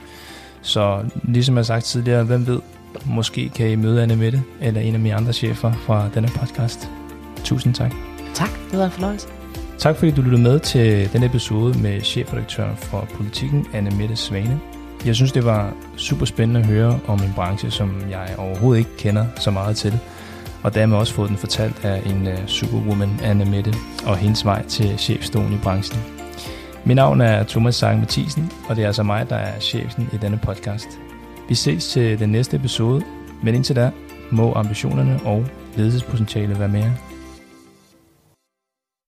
Så 0.63 1.05
ligesom 1.23 1.55
jeg 1.55 1.59
har 1.59 1.65
sagt 1.65 1.85
tidligere, 1.85 2.25
hvem 2.25 2.47
ved, 2.47 2.61
måske 3.07 3.49
kan 3.49 3.71
I 3.71 3.77
møde 3.77 4.03
Anne 4.03 4.17
Mette 4.17 4.43
eller 4.61 4.81
en 4.81 4.95
af 4.95 5.01
mine 5.01 5.15
andre 5.15 5.33
chefer 5.33 5.73
fra 5.73 6.09
denne 6.15 6.29
podcast. 6.29 6.91
Tusind 7.45 7.75
tak. 7.75 7.93
Tak, 8.35 8.51
det 8.71 8.79
var 8.79 8.85
en 8.85 8.91
fornøjelse. 8.91 9.29
Tak 9.79 9.97
fordi 9.97 10.11
du 10.11 10.23
lyttede 10.23 10.43
med 10.43 10.61
til 10.61 11.13
denne 11.13 11.27
episode 11.27 11.79
med 11.79 12.01
chefredaktøren 12.01 12.77
for 12.77 13.09
Politikken, 13.15 13.67
Anne 13.73 13.91
Mette 13.91 14.17
Svane. 14.17 14.61
Jeg 15.07 15.15
synes, 15.15 15.33
det 15.33 15.45
var 15.45 15.73
super 15.97 16.27
spændende 16.27 16.61
at 16.61 16.67
høre 16.67 17.01
om 17.07 17.19
en 17.19 17.33
branche, 17.35 17.71
som 17.71 18.03
jeg 18.11 18.35
overhovedet 18.39 18.79
ikke 18.79 18.97
kender 18.97 19.27
så 19.37 19.51
meget 19.51 19.77
til. 19.77 19.99
Og 20.63 20.75
dermed 20.75 20.97
også 20.97 21.15
fået 21.15 21.29
den 21.29 21.37
fortalt 21.37 21.85
af 21.85 22.03
en 22.07 22.27
uh, 22.27 22.47
superwoman, 22.47 23.21
Anne 23.23 23.45
Mette, 23.45 23.75
og 24.07 24.17
hendes 24.17 24.45
vej 24.45 24.67
til 24.67 24.99
chefstolen 24.99 25.53
i 25.53 25.59
branchen. 25.63 26.18
Mit 26.85 26.97
navn 26.97 27.21
er 27.21 27.43
Thomas 27.43 27.75
Sange 27.75 28.01
Mathisen, 28.01 28.53
og 28.69 28.77
det 28.77 28.83
er 28.83 28.87
altså 28.87 29.03
mig, 29.03 29.31
der 29.31 29.37
er 29.37 29.61
chefen 29.61 30.09
i 30.13 30.17
denne 30.17 30.39
podcast. 30.43 30.89
Vi 31.49 31.55
ses 31.55 31.89
til 31.89 32.19
den 32.19 32.29
næste 32.29 32.57
episode, 32.57 33.03
men 33.43 33.55
indtil 33.55 33.77
da 33.77 33.91
må 34.31 34.53
ambitionerne 34.55 35.21
og 35.25 35.45
ledelsespotentialet 35.77 36.59
være 36.59 36.69
mere 36.69 36.95